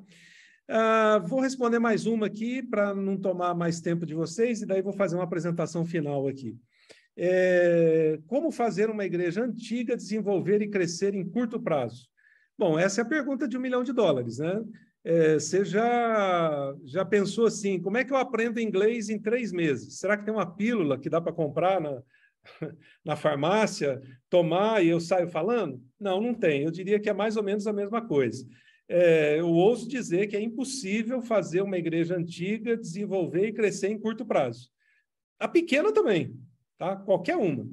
Ah, 0.67 1.23
vou 1.25 1.39
responder 1.39 1.79
mais 1.79 2.05
uma 2.05 2.27
aqui 2.27 2.63
para 2.63 2.93
não 2.93 3.17
tomar 3.17 3.53
mais 3.53 3.79
tempo 3.79 4.05
de 4.05 4.13
vocês, 4.13 4.61
e 4.61 4.65
daí 4.65 4.81
vou 4.81 4.93
fazer 4.93 5.15
uma 5.15 5.23
apresentação 5.23 5.85
final 5.85 6.27
aqui. 6.27 6.57
É, 7.15 8.19
como 8.27 8.51
fazer 8.51 8.89
uma 8.89 9.05
igreja 9.05 9.43
antiga 9.43 9.97
desenvolver 9.97 10.61
e 10.61 10.69
crescer 10.69 11.15
em 11.15 11.27
curto 11.27 11.59
prazo? 11.59 12.07
Bom, 12.57 12.79
essa 12.79 13.01
é 13.01 13.03
a 13.03 13.07
pergunta 13.07 13.47
de 13.47 13.55
um 13.55 13.61
milhão 13.61 13.83
de 13.83 13.93
dólares, 13.93 14.39
né? 14.39 14.63
É, 15.03 15.35
você 15.35 15.63
já, 15.63 16.75
já 16.83 17.05
pensou 17.05 17.45
assim, 17.45 17.79
como 17.79 17.97
é 17.97 18.03
que 18.03 18.11
eu 18.11 18.17
aprendo 18.17 18.59
inglês 18.59 19.09
em 19.09 19.19
três 19.19 19.51
meses? 19.51 19.99
Será 19.99 20.17
que 20.17 20.25
tem 20.25 20.33
uma 20.33 20.55
pílula 20.55 20.99
que 20.99 21.09
dá 21.09 21.21
para 21.21 21.31
comprar 21.31 21.79
na, 21.79 22.01
na 23.05 23.15
farmácia, 23.15 24.01
tomar 24.29 24.83
e 24.83 24.89
eu 24.89 24.99
saio 24.99 25.27
falando? 25.27 25.81
Não, 25.99 26.19
não 26.19 26.33
tem. 26.33 26.63
Eu 26.63 26.71
diria 26.71 26.99
que 26.99 27.09
é 27.09 27.13
mais 27.13 27.37
ou 27.37 27.43
menos 27.43 27.67
a 27.67 27.73
mesma 27.73 28.05
coisa. 28.05 28.45
É, 28.89 29.39
eu 29.39 29.49
ouso 29.49 29.87
dizer 29.87 30.27
que 30.27 30.35
é 30.35 30.41
impossível 30.41 31.21
fazer 31.21 31.61
uma 31.61 31.77
igreja 31.77 32.15
antiga 32.17 32.75
desenvolver 32.75 33.47
e 33.47 33.53
crescer 33.53 33.89
em 33.89 33.99
curto 33.99 34.25
prazo. 34.25 34.69
A 35.39 35.47
pequena 35.47 35.93
também, 35.93 36.35
tá? 36.77 36.95
Qualquer 36.95 37.37
uma. 37.37 37.67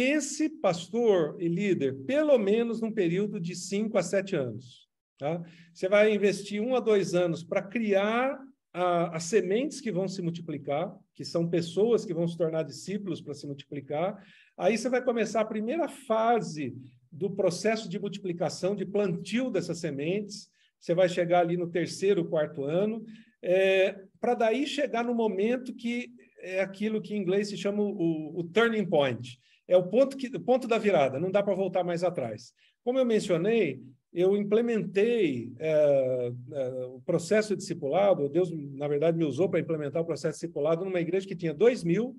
Pense, 0.00 0.48
pastor 0.48 1.36
e 1.40 1.48
líder, 1.48 1.92
pelo 2.06 2.38
menos 2.38 2.80
num 2.80 2.92
período 2.92 3.40
de 3.40 3.56
cinco 3.56 3.98
a 3.98 4.02
sete 4.04 4.36
anos. 4.36 4.88
Tá? 5.18 5.42
Você 5.74 5.88
vai 5.88 6.14
investir 6.14 6.62
um 6.62 6.76
a 6.76 6.78
dois 6.78 7.16
anos 7.16 7.42
para 7.42 7.62
criar 7.62 8.38
a, 8.72 9.16
as 9.16 9.24
sementes 9.24 9.80
que 9.80 9.90
vão 9.90 10.06
se 10.06 10.22
multiplicar, 10.22 10.96
que 11.12 11.24
são 11.24 11.50
pessoas 11.50 12.04
que 12.04 12.14
vão 12.14 12.28
se 12.28 12.38
tornar 12.38 12.62
discípulos 12.62 13.20
para 13.20 13.34
se 13.34 13.44
multiplicar. 13.44 14.24
Aí 14.56 14.78
você 14.78 14.88
vai 14.88 15.02
começar 15.02 15.40
a 15.40 15.44
primeira 15.44 15.88
fase 15.88 16.76
do 17.10 17.28
processo 17.32 17.88
de 17.88 17.98
multiplicação, 17.98 18.76
de 18.76 18.86
plantio 18.86 19.50
dessas 19.50 19.78
sementes. 19.78 20.48
Você 20.78 20.94
vai 20.94 21.08
chegar 21.08 21.40
ali 21.40 21.56
no 21.56 21.72
terceiro, 21.72 22.24
quarto 22.24 22.62
ano, 22.62 23.04
é, 23.42 24.04
para 24.20 24.34
daí 24.34 24.64
chegar 24.64 25.04
no 25.04 25.12
momento 25.12 25.74
que 25.74 26.08
é 26.40 26.60
aquilo 26.60 27.02
que 27.02 27.16
em 27.16 27.20
inglês 27.20 27.48
se 27.48 27.56
chama 27.56 27.82
o, 27.82 28.38
o 28.38 28.44
turning 28.44 28.86
point. 28.86 29.40
É 29.68 29.76
o 29.76 29.86
ponto, 29.86 30.16
que, 30.16 30.28
o 30.28 30.40
ponto 30.40 30.66
da 30.66 30.78
virada, 30.78 31.20
não 31.20 31.30
dá 31.30 31.42
para 31.42 31.54
voltar 31.54 31.84
mais 31.84 32.02
atrás. 32.02 32.52
Como 32.82 32.98
eu 32.98 33.04
mencionei, 33.04 33.82
eu 34.12 34.34
implementei 34.36 35.52
é, 35.58 36.32
é, 36.52 36.68
o 36.86 37.00
processo 37.02 37.54
discipulado, 37.54 38.28
Deus, 38.28 38.50
na 38.50 38.88
verdade, 38.88 39.18
me 39.18 39.24
usou 39.24 39.48
para 39.48 39.60
implementar 39.60 40.02
o 40.02 40.06
processo 40.06 40.40
discipulado 40.40 40.84
numa 40.84 41.00
igreja 41.00 41.28
que 41.28 41.36
tinha 41.36 41.52
dois 41.52 41.84
mil, 41.84 42.16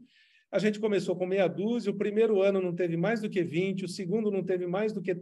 a 0.51 0.57
gente 0.57 0.79
começou 0.79 1.15
com 1.15 1.25
meia 1.25 1.47
dúzia, 1.47 1.91
o 1.91 1.97
primeiro 1.97 2.41
ano 2.41 2.61
não 2.61 2.73
teve 2.73 2.97
mais 2.97 3.21
do 3.21 3.29
que 3.29 3.43
20, 3.43 3.85
o 3.85 3.89
segundo 3.89 4.31
não 4.31 4.43
teve 4.43 4.65
mais 4.65 4.91
do 4.91 5.01
que 5.01 5.19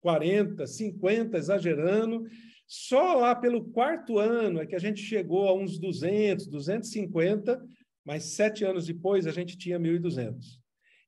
40, 0.00 0.66
50, 0.66 1.36
exagerando. 1.36 2.24
Só 2.66 3.14
lá 3.14 3.34
pelo 3.34 3.64
quarto 3.64 4.18
ano 4.18 4.60
é 4.60 4.66
que 4.66 4.76
a 4.76 4.78
gente 4.78 5.00
chegou 5.00 5.48
a 5.48 5.54
uns 5.54 5.76
200, 5.76 6.46
250, 6.46 7.60
mas 8.04 8.24
sete 8.24 8.64
anos 8.64 8.86
depois 8.86 9.26
a 9.26 9.32
gente 9.32 9.58
tinha 9.58 9.78
1.200. 9.78 10.59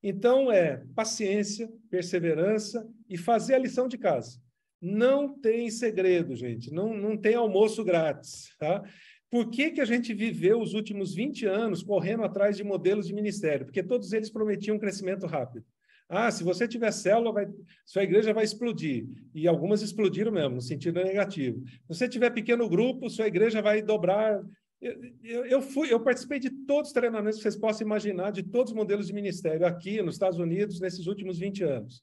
Então, 0.02 0.50
é 0.50 0.84
paciência, 0.94 1.70
perseverança 1.90 2.88
e 3.08 3.16
fazer 3.16 3.54
a 3.54 3.58
lição 3.58 3.86
de 3.86 3.96
casa. 3.96 4.40
Não 4.80 5.38
tem 5.38 5.70
segredo, 5.70 6.34
gente. 6.34 6.72
Não, 6.72 6.92
não 6.92 7.16
tem 7.16 7.34
almoço 7.34 7.84
grátis. 7.84 8.48
Tá? 8.58 8.82
Por 9.30 9.48
que, 9.48 9.70
que 9.70 9.80
a 9.80 9.84
gente 9.84 10.12
viveu 10.12 10.60
os 10.60 10.74
últimos 10.74 11.14
20 11.14 11.46
anos 11.46 11.82
correndo 11.82 12.24
atrás 12.24 12.56
de 12.56 12.64
modelos 12.64 13.06
de 13.06 13.14
ministério? 13.14 13.64
Porque 13.64 13.82
todos 13.82 14.12
eles 14.12 14.28
prometiam 14.28 14.76
um 14.76 14.80
crescimento 14.80 15.26
rápido. 15.26 15.64
Ah, 16.08 16.30
se 16.30 16.44
você 16.44 16.68
tiver 16.68 16.90
célula, 16.92 17.32
vai, 17.32 17.46
sua 17.86 18.02
igreja 18.02 18.34
vai 18.34 18.44
explodir. 18.44 19.06
E 19.34 19.48
algumas 19.48 19.80
explodiram 19.80 20.30
mesmo, 20.30 20.56
no 20.56 20.60
sentido 20.60 21.02
negativo. 21.02 21.62
Se 21.64 21.88
você 21.88 22.08
tiver 22.08 22.28
pequeno 22.28 22.68
grupo, 22.68 23.08
sua 23.08 23.26
igreja 23.26 23.62
vai 23.62 23.80
dobrar. 23.80 24.42
Eu, 24.82 25.46
eu, 25.46 25.62
fui, 25.62 25.92
eu 25.92 26.00
participei 26.00 26.40
de 26.40 26.50
todos 26.50 26.88
os 26.88 26.92
treinamentos 26.92 27.36
que 27.36 27.42
vocês 27.42 27.56
possam 27.56 27.86
imaginar, 27.86 28.32
de 28.32 28.42
todos 28.42 28.72
os 28.72 28.76
modelos 28.76 29.06
de 29.06 29.12
ministério 29.12 29.64
aqui 29.64 30.02
nos 30.02 30.16
Estados 30.16 30.40
Unidos, 30.40 30.80
nesses 30.80 31.06
últimos 31.06 31.38
20 31.38 31.62
anos 31.62 32.02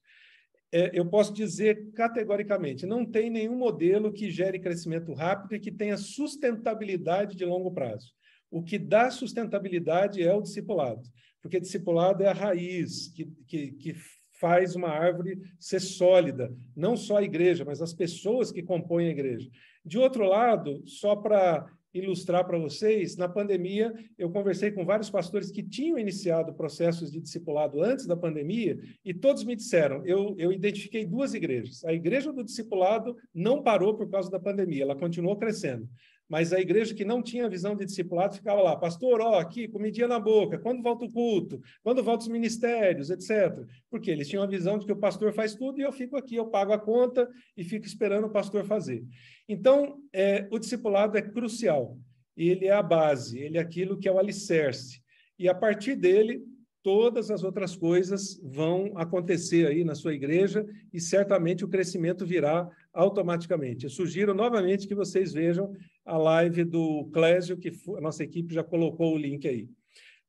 é, 0.71 0.91
eu 0.93 1.05
posso 1.05 1.33
dizer 1.33 1.91
categoricamente: 1.93 2.85
não 2.85 3.05
tem 3.05 3.29
nenhum 3.29 3.57
modelo 3.57 4.13
que 4.13 4.29
gere 4.29 4.59
crescimento 4.59 5.13
rápido 5.13 5.55
e 5.55 5.59
que 5.59 5.71
tenha 5.71 5.97
sustentabilidade 5.97 7.35
de 7.35 7.45
longo 7.45 7.71
prazo. 7.71 8.13
O 8.51 8.63
que 8.63 8.79
dá 8.79 9.11
sustentabilidade 9.11 10.21
é 10.23 10.33
o 10.33 10.41
discipulado, 10.41 11.01
porque 11.41 11.59
discipulado 11.59 12.23
é 12.23 12.27
a 12.27 12.33
raiz 12.33 13.11
que, 13.13 13.25
que, 13.47 13.71
que 13.73 13.95
faz 14.39 14.75
uma 14.75 14.89
árvore 14.89 15.39
ser 15.59 15.79
sólida, 15.79 16.55
não 16.75 16.95
só 16.95 17.17
a 17.17 17.23
igreja, 17.23 17.65
mas 17.65 17.81
as 17.81 17.93
pessoas 17.93 18.51
que 18.51 18.63
compõem 18.63 19.07
a 19.07 19.11
igreja. 19.11 19.49
De 19.85 19.97
outro 19.97 20.25
lado, 20.25 20.81
só 20.87 21.15
para 21.15 21.67
ilustrar 21.93 22.45
para 22.45 22.57
vocês, 22.57 23.17
na 23.17 23.27
pandemia, 23.27 23.93
eu 24.17 24.29
conversei 24.29 24.71
com 24.71 24.85
vários 24.85 25.09
pastores 25.09 25.51
que 25.51 25.63
tinham 25.63 25.97
iniciado 25.97 26.53
processos 26.53 27.11
de 27.11 27.19
discipulado 27.19 27.81
antes 27.81 28.05
da 28.05 28.15
pandemia, 28.15 28.79
e 29.03 29.13
todos 29.13 29.43
me 29.43 29.55
disseram: 29.55 30.05
eu, 30.05 30.35
eu 30.37 30.51
identifiquei 30.51 31.05
duas 31.05 31.33
igrejas. 31.33 31.83
A 31.85 31.93
igreja 31.93 32.31
do 32.31 32.43
discipulado 32.43 33.15
não 33.33 33.63
parou 33.63 33.95
por 33.95 34.09
causa 34.09 34.29
da 34.29 34.39
pandemia, 34.39 34.83
ela 34.83 34.95
continuou 34.95 35.35
crescendo. 35.37 35.87
Mas 36.29 36.53
a 36.53 36.59
igreja 36.59 36.93
que 36.93 37.03
não 37.03 37.23
tinha 37.23 37.49
visão 37.49 37.75
de 37.75 37.83
discipulado 37.83 38.35
ficava 38.35 38.61
lá, 38.61 38.75
pastor, 38.75 39.19
ó, 39.19 39.39
aqui, 39.39 39.67
comidinha 39.67 40.07
na 40.07 40.19
boca, 40.19 40.59
quando 40.59 40.83
volta 40.83 41.05
o 41.05 41.11
culto, 41.11 41.59
quando 41.81 42.03
volta 42.03 42.23
os 42.23 42.29
ministérios, 42.29 43.09
etc. 43.09 43.65
Porque 43.89 44.11
eles 44.11 44.29
tinham 44.29 44.43
a 44.43 44.47
visão 44.47 44.77
de 44.77 44.85
que 44.85 44.91
o 44.91 44.97
pastor 44.97 45.33
faz 45.33 45.55
tudo 45.55 45.79
e 45.79 45.81
eu 45.81 45.91
fico 45.91 46.15
aqui, 46.15 46.35
eu 46.35 46.45
pago 46.45 46.71
a 46.71 46.77
conta 46.77 47.27
e 47.57 47.63
fico 47.63 47.87
esperando 47.87 48.27
o 48.27 48.31
pastor 48.31 48.63
fazer. 48.63 49.03
Então, 49.47 49.97
é, 50.13 50.47
o 50.51 50.59
discipulado 50.59 51.17
é 51.17 51.21
crucial. 51.21 51.97
Ele 52.37 52.67
é 52.67 52.71
a 52.71 52.83
base, 52.83 53.39
ele 53.39 53.57
é 53.57 53.61
aquilo 53.61 53.97
que 53.97 54.07
é 54.07 54.11
o 54.11 54.19
alicerce. 54.19 55.01
E 55.37 55.49
a 55.49 55.55
partir 55.55 55.95
dele, 55.95 56.43
todas 56.83 57.29
as 57.29 57.43
outras 57.43 57.75
coisas 57.75 58.39
vão 58.43 58.93
acontecer 58.95 59.67
aí 59.67 59.83
na 59.83 59.95
sua 59.95 60.13
igreja 60.13 60.65
e 60.93 60.99
certamente 60.99 61.65
o 61.65 61.67
crescimento 61.67 62.25
virá 62.25 62.69
automaticamente. 62.93 63.85
Eu 63.85 63.89
sugiro 63.89 64.33
novamente 64.33 64.87
que 64.87 64.95
vocês 64.95 65.33
vejam 65.33 65.73
a 66.05 66.17
live 66.17 66.63
do 66.63 67.09
Clésio, 67.13 67.57
que 67.57 67.71
a 67.97 68.01
nossa 68.01 68.23
equipe 68.23 68.53
já 68.53 68.63
colocou 68.63 69.13
o 69.13 69.17
link 69.17 69.47
aí. 69.47 69.67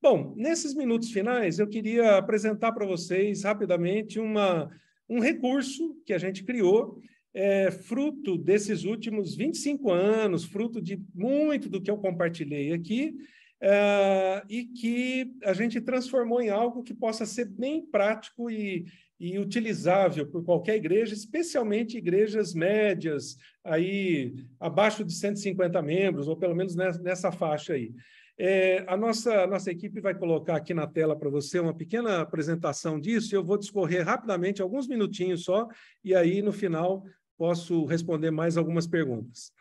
Bom, 0.01 0.33
nesses 0.35 0.73
minutos 0.73 1.11
finais, 1.11 1.59
eu 1.59 1.67
queria 1.67 2.17
apresentar 2.17 2.71
para 2.71 2.85
vocês 2.85 3.43
rapidamente 3.43 4.19
uma, 4.19 4.69
um 5.07 5.19
recurso 5.19 5.95
que 6.05 6.13
a 6.13 6.17
gente 6.17 6.43
criou 6.43 6.99
é, 7.33 7.71
fruto 7.71 8.37
desses 8.37 8.83
últimos 8.83 9.35
25 9.35 9.91
anos, 9.91 10.43
fruto 10.43 10.81
de 10.81 11.01
muito 11.13 11.69
do 11.69 11.81
que 11.81 11.89
eu 11.89 11.97
compartilhei 11.97 12.73
aqui, 12.73 13.15
é, 13.61 14.43
e 14.49 14.65
que 14.65 15.31
a 15.43 15.53
gente 15.53 15.79
transformou 15.79 16.41
em 16.41 16.49
algo 16.49 16.83
que 16.83 16.93
possa 16.93 17.25
ser 17.25 17.45
bem 17.45 17.85
prático 17.85 18.49
e, 18.49 18.85
e 19.21 19.37
utilizável 19.37 20.25
por 20.25 20.43
qualquer 20.43 20.77
igreja, 20.77 21.13
especialmente 21.13 21.95
igrejas 21.95 22.55
médias, 22.55 23.37
aí 23.63 24.33
abaixo 24.59 25.05
de 25.05 25.13
150 25.13 25.79
membros, 25.79 26.27
ou 26.27 26.35
pelo 26.35 26.55
menos 26.55 26.75
nessa, 26.75 27.31
faixa 27.31 27.73
aí. 27.73 27.93
É, 28.35 28.83
a, 28.87 28.97
nossa, 28.97 29.43
a 29.43 29.45
nossa 29.45 29.69
equipe 29.69 30.01
vai 30.01 30.15
colocar 30.15 30.55
aqui 30.55 30.73
na 30.73 30.87
tela 30.87 31.15
para 31.15 31.29
você 31.29 31.59
uma 31.59 31.71
pequena 31.73 32.21
apresentação 32.21 32.99
disso, 32.99 33.35
e 33.35 33.37
eu 33.37 33.43
vou 33.43 33.59
discorrer 33.59 34.03
rapidamente, 34.03 34.59
alguns 34.59 34.87
minutinhos 34.87 35.43
só, 35.43 35.67
e 36.03 36.15
aí 36.15 36.41
no 36.41 36.51
final 36.51 37.03
posso 37.37 37.85
responder 37.85 38.31
mais 38.31 38.57
algumas 38.57 38.87
perguntas. 38.87 39.51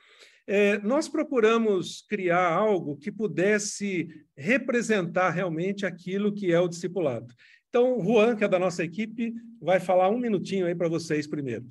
É, 0.46 0.78
nós 0.78 1.06
procuramos 1.06 2.02
criar 2.08 2.50
algo 2.50 2.96
que 2.96 3.12
pudesse 3.12 4.08
representar 4.34 5.30
realmente 5.30 5.84
aquilo 5.84 6.32
que 6.32 6.50
é 6.50 6.58
o 6.58 6.66
discipulado. 6.66 7.34
Então, 7.70 7.96
o 7.96 8.02
Juan, 8.02 8.34
que 8.34 8.42
é 8.42 8.48
da 8.48 8.58
nossa 8.58 8.82
equipe, 8.82 9.32
vai 9.62 9.78
falar 9.78 10.10
um 10.10 10.18
minutinho 10.18 10.66
aí 10.66 10.74
para 10.74 10.88
vocês 10.88 11.26
primeiro. 11.28 11.68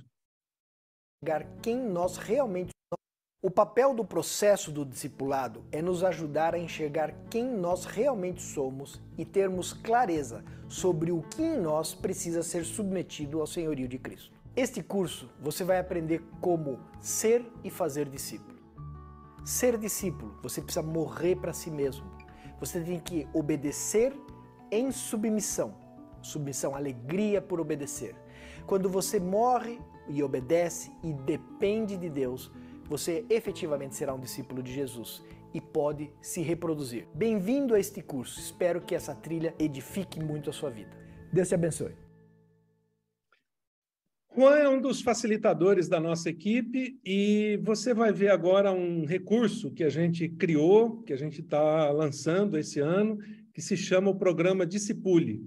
Quem 1.62 1.78
nós 1.78 2.16
realmente 2.16 2.72
o 3.42 3.52
papel 3.52 3.94
do 3.94 4.04
processo 4.06 4.72
do 4.72 4.86
discipulado 4.86 5.66
é 5.72 5.82
nos 5.82 6.04
ajudar 6.04 6.56
a 6.56 6.60
enxergar 6.60 7.14
quem 7.30 7.46
nós 7.46 7.86
realmente 7.86 8.42
somos 8.42 9.02
e 9.18 9.26
termos 9.26 9.74
clareza 9.74 10.44
sobre 10.68 11.12
o 11.12 11.22
que 11.22 11.42
em 11.42 11.58
nós 11.58 11.94
precisa 11.94 12.44
ser 12.44 12.66
submetido 12.66 13.40
ao 13.40 13.48
senhorio 13.48 13.88
de 13.88 13.98
Cristo. 13.98 14.38
Este 14.56 14.82
curso 14.82 15.30
você 15.42 15.64
vai 15.64 15.80
aprender 15.80 16.22
como 16.42 16.80
ser 17.02 17.46
e 17.64 17.70
fazer 17.70 18.10
discípulo. 18.10 18.58
Ser 19.46 19.78
discípulo, 19.78 20.38
você 20.42 20.62
precisa 20.62 20.86
morrer 20.86 21.36
para 21.38 21.54
si 21.54 21.70
mesmo. 21.70 22.06
Você 22.60 22.82
tem 22.82 23.00
que 23.00 23.28
obedecer 23.34 24.14
em 24.70 24.92
submissão. 24.92 25.89
Submissão, 26.22 26.76
alegria 26.76 27.42
por 27.42 27.60
obedecer. 27.60 28.16
Quando 28.66 28.90
você 28.90 29.20
morre 29.20 29.80
e 30.08 30.22
obedece 30.22 30.92
e 31.04 31.14
depende 31.14 31.98
de 31.98 32.10
Deus, 32.10 32.52
você 32.88 33.26
efetivamente 33.30 33.96
será 33.96 34.14
um 34.14 34.20
discípulo 34.20 34.64
de 34.64 34.74
Jesus 34.74 35.24
e 35.54 35.62
pode 35.62 36.12
se 36.22 36.42
reproduzir. 36.42 37.08
Bem-vindo 37.14 37.74
a 37.74 37.80
este 37.80 38.02
curso. 38.02 38.40
Espero 38.40 38.82
que 38.82 38.96
essa 38.96 39.16
trilha 39.16 39.54
edifique 39.60 40.20
muito 40.20 40.50
a 40.50 40.54
sua 40.54 40.70
vida. 40.70 40.92
Deus 41.32 41.48
te 41.48 41.56
abençoe. 41.56 41.94
Juan 44.36 44.56
é 44.56 44.70
um 44.70 44.80
dos 44.80 45.02
facilitadores 45.02 45.90
da 45.90 46.00
nossa 46.00 46.30
equipe 46.30 47.00
e 47.04 47.60
você 47.64 47.94
vai 47.94 48.14
ver 48.14 48.30
agora 48.30 48.72
um 48.72 49.06
recurso 49.06 49.72
que 49.72 49.84
a 49.84 49.90
gente 49.90 50.30
criou, 50.30 51.02
que 51.02 51.12
a 51.12 51.18
gente 51.18 51.42
está 51.42 51.90
lançando 51.92 52.58
esse 52.58 52.80
ano, 52.80 53.18
que 53.54 53.62
se 53.62 53.76
chama 53.76 54.10
o 54.12 54.16
programa 54.16 54.66
Discipule. 54.66 55.44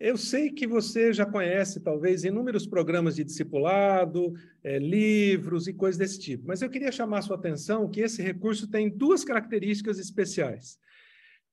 Eu 0.00 0.16
sei 0.16 0.50
que 0.50 0.64
você 0.64 1.12
já 1.12 1.26
conhece, 1.26 1.80
talvez, 1.80 2.22
inúmeros 2.22 2.66
programas 2.66 3.16
de 3.16 3.24
discipulado, 3.24 4.32
é, 4.62 4.78
livros 4.78 5.66
e 5.66 5.74
coisas 5.74 5.98
desse 5.98 6.20
tipo, 6.20 6.46
mas 6.46 6.62
eu 6.62 6.70
queria 6.70 6.92
chamar 6.92 7.22
sua 7.22 7.34
atenção 7.34 7.90
que 7.90 8.00
esse 8.00 8.22
recurso 8.22 8.70
tem 8.70 8.88
duas 8.88 9.24
características 9.24 9.98
especiais. 9.98 10.78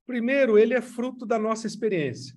Primeiro, 0.06 0.60
ele 0.60 0.76
é 0.76 0.82
fruto 0.82 1.26
da 1.26 1.40
nossa 1.40 1.66
experiência. 1.66 2.36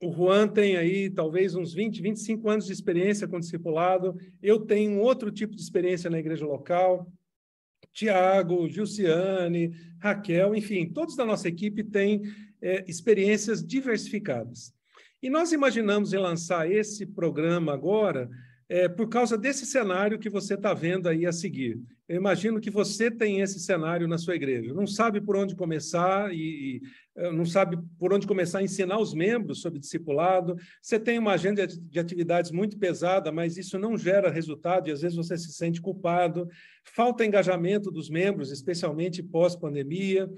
O 0.00 0.12
Juan 0.12 0.46
tem 0.46 0.76
aí 0.76 1.10
talvez 1.10 1.56
uns 1.56 1.74
20, 1.74 2.02
25 2.02 2.48
anos 2.48 2.66
de 2.66 2.72
experiência 2.72 3.26
com 3.26 3.40
discipulado. 3.40 4.16
Eu 4.40 4.60
tenho 4.60 4.92
um 4.92 5.00
outro 5.00 5.32
tipo 5.32 5.56
de 5.56 5.62
experiência 5.62 6.08
na 6.08 6.20
igreja 6.20 6.46
local. 6.46 7.10
Tiago, 7.92 8.68
Gilciane, 8.68 9.72
Raquel, 9.98 10.54
enfim, 10.54 10.88
todos 10.88 11.16
da 11.16 11.24
nossa 11.24 11.48
equipe 11.48 11.82
têm 11.82 12.22
é, 12.60 12.84
experiências 12.86 13.64
diversificadas. 13.66 14.75
E 15.22 15.30
nós 15.30 15.52
imaginamos 15.52 16.12
em 16.12 16.18
lançar 16.18 16.70
esse 16.70 17.06
programa 17.06 17.72
agora 17.72 18.28
é, 18.68 18.88
por 18.88 19.08
causa 19.08 19.38
desse 19.38 19.64
cenário 19.64 20.18
que 20.18 20.28
você 20.28 20.54
está 20.54 20.74
vendo 20.74 21.08
aí 21.08 21.24
a 21.24 21.32
seguir. 21.32 21.80
Eu 22.08 22.16
imagino 22.16 22.60
que 22.60 22.70
você 22.70 23.10
tem 23.10 23.40
esse 23.40 23.58
cenário 23.58 24.06
na 24.06 24.16
sua 24.16 24.36
igreja. 24.36 24.72
Não 24.72 24.86
sabe 24.86 25.20
por 25.20 25.36
onde 25.36 25.56
começar 25.56 26.32
e, 26.32 26.36
e 26.36 26.82
eh, 27.16 27.32
não 27.32 27.44
sabe 27.44 27.76
por 27.98 28.12
onde 28.12 28.28
começar 28.28 28.60
a 28.60 28.62
ensinar 28.62 28.98
os 28.98 29.12
membros 29.12 29.60
sobre 29.60 29.80
discipulado. 29.80 30.56
Você 30.80 31.00
tem 31.00 31.18
uma 31.18 31.32
agenda 31.32 31.66
de 31.66 31.98
atividades 31.98 32.52
muito 32.52 32.78
pesada, 32.78 33.32
mas 33.32 33.56
isso 33.56 33.76
não 33.76 33.98
gera 33.98 34.30
resultado 34.30 34.88
e 34.88 34.92
às 34.92 35.00
vezes 35.00 35.16
você 35.16 35.36
se 35.36 35.52
sente 35.52 35.80
culpado. 35.80 36.48
Falta 36.84 37.24
engajamento 37.24 37.90
dos 37.90 38.08
membros, 38.08 38.52
especialmente 38.52 39.20
pós-pandemia. 39.20 40.30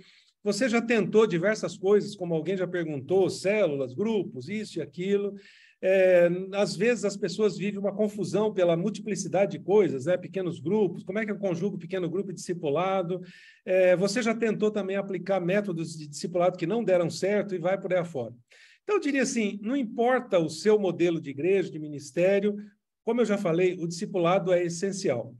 Você 0.42 0.68
já 0.68 0.80
tentou 0.80 1.26
diversas 1.26 1.76
coisas, 1.76 2.14
como 2.14 2.34
alguém 2.34 2.56
já 2.56 2.66
perguntou, 2.66 3.28
células, 3.28 3.92
grupos, 3.92 4.48
isso 4.48 4.78
e 4.78 4.82
aquilo. 4.82 5.34
É, 5.80 6.28
às 6.54 6.74
vezes 6.74 7.04
as 7.04 7.16
pessoas 7.16 7.56
vivem 7.56 7.78
uma 7.78 7.94
confusão 7.94 8.52
pela 8.52 8.76
multiplicidade 8.76 9.52
de 9.52 9.64
coisas, 9.64 10.06
né? 10.06 10.16
pequenos 10.16 10.58
grupos, 10.58 11.04
como 11.04 11.20
é 11.20 11.24
que 11.24 11.30
eu 11.30 11.38
conjugo 11.38 11.78
pequeno 11.78 12.10
grupo 12.10 12.30
e 12.30 12.34
discipulado? 12.34 13.20
É, 13.64 13.94
você 13.96 14.20
já 14.20 14.34
tentou 14.34 14.70
também 14.70 14.96
aplicar 14.96 15.40
métodos 15.40 15.96
de 15.96 16.08
discipulado 16.08 16.58
que 16.58 16.66
não 16.66 16.82
deram 16.82 17.08
certo 17.08 17.54
e 17.54 17.58
vai 17.58 17.80
por 17.80 17.92
aí 17.92 18.00
afora. 18.00 18.34
Então, 18.82 18.96
eu 18.96 19.00
diria 19.00 19.22
assim: 19.22 19.58
não 19.62 19.76
importa 19.76 20.38
o 20.38 20.48
seu 20.48 20.78
modelo 20.78 21.20
de 21.20 21.30
igreja, 21.30 21.70
de 21.70 21.78
ministério, 21.78 22.56
como 23.04 23.20
eu 23.20 23.26
já 23.26 23.38
falei, 23.38 23.74
o 23.78 23.86
discipulado 23.86 24.52
é 24.52 24.64
essencial. 24.64 25.34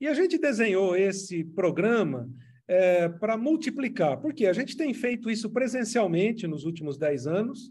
E 0.00 0.06
a 0.08 0.14
gente 0.14 0.36
desenhou 0.36 0.96
esse 0.96 1.44
programa 1.44 2.28
é, 2.68 3.08
para 3.08 3.36
multiplicar, 3.36 4.20
porque 4.20 4.46
a 4.46 4.52
gente 4.52 4.76
tem 4.76 4.92
feito 4.92 5.30
isso 5.30 5.50
presencialmente 5.50 6.46
nos 6.46 6.64
últimos 6.64 6.98
dez 6.98 7.26
anos, 7.26 7.70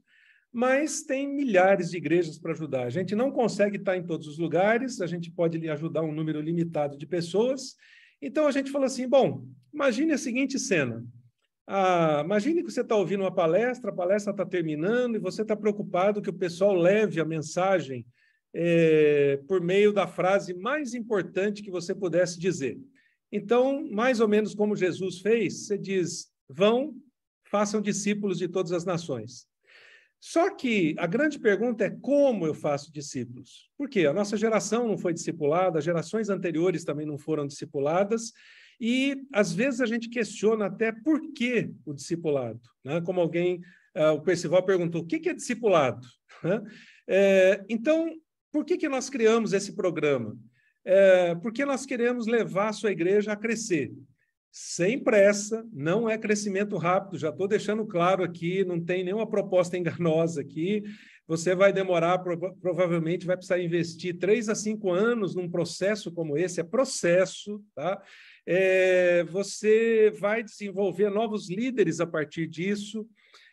mas 0.52 1.04
tem 1.04 1.28
milhares 1.28 1.92
de 1.92 1.98
igrejas 1.98 2.40
para 2.40 2.54
ajudar. 2.54 2.84
A 2.84 2.90
gente 2.90 3.14
não 3.14 3.30
consegue 3.30 3.76
estar 3.76 3.98
em 3.98 4.06
todos 4.06 4.26
os 4.28 4.38
lugares, 4.38 5.02
a 5.02 5.08
gente 5.08 5.30
pode 5.30 5.70
ajudar 5.70 6.02
um 6.02 6.14
número 6.14 6.40
limitado 6.40 6.98
de 6.98 7.06
pessoas. 7.06 7.76
Então 8.22 8.48
a 8.48 8.52
gente 8.52 8.72
falou 8.72 8.86
assim: 8.86 9.08
bom, 9.08 9.46
imagine 9.74 10.14
a 10.14 10.18
seguinte 10.18 10.58
cena. 10.58 11.06
Ah, 11.68 12.22
imagine 12.24 12.64
que 12.64 12.72
você 12.72 12.82
está 12.82 12.96
ouvindo 12.96 13.22
uma 13.22 13.34
palestra, 13.34 13.90
a 13.90 13.96
palestra 13.96 14.32
está 14.32 14.46
terminando 14.46 15.16
e 15.16 15.20
você 15.20 15.42
está 15.42 15.56
preocupado 15.56 16.22
que 16.22 16.30
o 16.30 16.34
pessoal 16.34 16.74
leve 16.74 17.20
a 17.20 17.26
mensagem 17.26 18.06
é, 18.54 19.42
por 19.48 19.60
meio 19.60 19.92
da 19.92 20.08
frase 20.08 20.54
mais 20.54 20.94
importante 20.94 21.62
que 21.62 21.72
você 21.72 21.94
pudesse 21.94 22.40
dizer. 22.40 22.78
Então, 23.36 23.86
mais 23.92 24.22
ou 24.22 24.30
menos 24.30 24.56
como 24.56 24.78
Jesus 24.78 25.20
fez, 25.20 25.66
você 25.66 25.78
diz: 25.78 26.32
vão, 26.48 26.96
façam 27.44 27.82
discípulos 27.82 28.38
de 28.38 28.48
todas 28.48 28.72
as 28.72 28.86
nações. 28.86 29.46
Só 30.22 30.50
que 30.56 30.96
a 30.98 31.06
grande 31.06 31.38
pergunta 31.38 31.84
é 31.84 31.90
como 31.90 32.48
eu 32.48 32.54
faço 32.54 32.94
discípulos? 32.94 33.70
Porque 33.78 34.06
a 34.06 34.14
nossa 34.14 34.38
geração 34.38 34.88
não 34.88 34.98
foi 34.98 35.14
discipulada, 35.14 35.82
gerações 35.82 36.30
anteriores 36.30 36.86
também 36.86 37.06
não 37.06 37.18
foram 37.18 37.46
discipuladas, 37.46 38.32
e 38.80 39.18
às 39.34 39.52
vezes 39.52 39.82
a 39.82 39.86
gente 39.86 40.08
questiona 40.10 40.68
até 40.68 40.94
por 40.94 41.34
que 41.34 41.70
o 41.86 41.94
discipulado. 41.94 42.62
Né? 42.86 43.02
Como 43.02 43.20
alguém, 43.20 43.60
uh, 43.98 44.14
o 44.14 44.22
Percival 44.22 44.64
perguntou, 44.64 45.02
o 45.02 45.06
que, 45.06 45.20
que 45.20 45.30
é 45.30 45.34
discipulado? 45.34 46.08
É, 47.08 47.64
então, 47.70 48.12
por 48.52 48.66
que, 48.66 48.78
que 48.78 48.90
nós 48.90 49.12
criamos 49.12 49.54
esse 49.54 49.76
programa? 49.76 50.36
É, 50.86 51.34
porque 51.36 51.66
nós 51.66 51.86
queremos 51.86 52.28
levar 52.28 52.70
a 52.70 52.74
sua 52.74 52.92
igreja 52.92 53.32
a 53.32 53.36
crescer. 53.36 53.92
Sem 54.52 54.98
pressa, 54.98 55.68
não 55.74 56.10
é 56.10 56.18
crescimento 56.18 56.78
rápido, 56.78 57.18
já 57.18 57.30
estou 57.30 57.48
deixando 57.48 57.86
claro 57.86 58.24
aqui, 58.24 58.64
não 58.64 58.80
tem 58.80 59.04
nenhuma 59.04 59.28
proposta 59.28 59.76
enganosa 59.78 60.42
aqui. 60.42 60.84
Você 61.28 61.56
vai 61.56 61.74
demorar, 61.74 62.20
provavelmente 62.62 63.26
vai 63.26 63.36
precisar 63.36 63.60
investir 63.60 64.20
três 64.20 64.48
a 64.48 64.54
cinco 64.54 64.92
anos 64.92 65.34
num 65.34 65.50
processo 65.50 66.12
como 66.12 66.38
esse, 66.38 66.62
é 66.62 66.64
processo, 66.64 67.64
tá? 67.74 68.00
É, 68.46 69.24
você 69.24 70.14
vai 70.20 70.44
desenvolver 70.44 71.10
novos 71.10 71.50
líderes 71.50 72.00
a 72.00 72.06
partir 72.06 72.48
disso. 72.48 73.08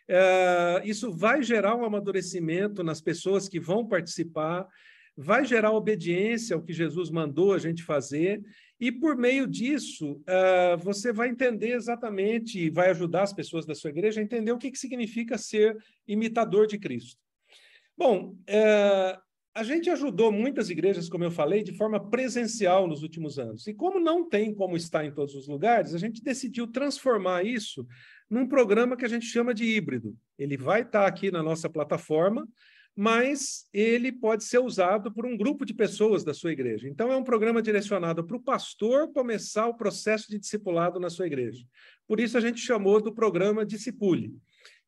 É, 0.07 0.83
isso 0.85 1.11
vai 1.11 1.43
gerar 1.43 1.75
um 1.75 1.85
amadurecimento 1.85 2.85
nas 2.85 3.01
pessoas 3.01 3.49
que 3.49 3.59
vão 3.59 3.89
participar 3.89 4.69
vai 5.17 5.45
gerar 5.45 5.73
obediência 5.73 6.57
ao 6.57 6.63
que 6.63 6.73
Jesus 6.73 7.11
mandou 7.11 7.53
a 7.53 7.59
gente 7.59 7.83
fazer, 7.83 8.43
e 8.81 8.91
por 8.91 9.17
meio 9.17 9.47
disso, 9.47 10.13
uh, 10.13 10.77
você 10.79 11.13
vai 11.13 11.29
entender 11.29 11.73
exatamente, 11.73 12.59
e 12.59 12.71
vai 12.71 12.91
ajudar 12.91 13.23
as 13.23 13.33
pessoas 13.33 13.65
da 13.65 13.75
sua 13.75 13.91
igreja 13.91 14.21
a 14.21 14.25
entender 14.25 14.53
o 14.53 14.59
que, 14.59 14.71
que 14.71 14.79
significa 14.79 15.39
ser 15.39 15.77
imitador 16.07 16.67
de 16.67 16.79
Cristo. 16.79 17.21
Bom, 17.97 18.35
uh, 18.49 19.23
a 19.55 19.63
gente 19.63 19.91
ajudou 19.91 20.33
muitas 20.33 20.71
igrejas, 20.71 21.11
como 21.11 21.25
eu 21.25 21.31
falei, 21.31 21.63
de 21.63 21.77
forma 21.77 22.01
presencial 22.09 22.87
nos 22.87 23.03
últimos 23.03 23.39
anos. 23.39 23.67
E 23.67 23.75
como 23.75 24.01
não 24.01 24.27
tem 24.27 24.55
como 24.55 24.77
estar 24.77 25.05
em 25.05 25.13
todos 25.13 25.35
os 25.35 25.47
lugares, 25.47 25.95
a 25.95 25.99
gente 25.99 26.23
decidiu 26.23 26.67
transformar 26.67 27.45
isso 27.45 27.87
num 28.31 28.49
programa 28.49 28.97
que 28.97 29.05
a 29.05 29.09
gente 29.09 29.27
chama 29.27 29.53
de 29.53 29.65
híbrido. 29.65 30.17
Ele 30.39 30.57
vai 30.57 30.81
estar 30.81 31.07
aqui 31.07 31.31
na 31.31 31.43
nossa 31.43 31.69
plataforma, 31.69 32.49
mas 32.97 33.67
ele 33.73 34.13
pode 34.13 34.45
ser 34.45 34.59
usado 34.59 35.13
por 35.13 35.25
um 35.25 35.37
grupo 35.37 35.65
de 35.65 35.73
pessoas 35.73 36.23
da 36.23 36.35
sua 36.35 36.53
igreja. 36.53 36.89
Então, 36.89 37.11
é 37.11 37.17
um 37.17 37.25
programa 37.25 37.63
direcionado 37.63 38.25
para 38.25 38.37
o 38.37 38.43
pastor 38.43 39.13
começar 39.13 39.67
o 39.67 39.77
processo 39.77 40.31
de 40.31 40.39
discipulado 40.39 41.01
na 41.01 41.09
sua 41.09 41.27
igreja. 41.27 41.65
Por 42.07 42.21
isso, 42.21 42.37
a 42.37 42.41
gente 42.41 42.61
chamou 42.61 43.01
do 43.01 43.15
programa 43.15 43.65
Discipule. 43.65 44.35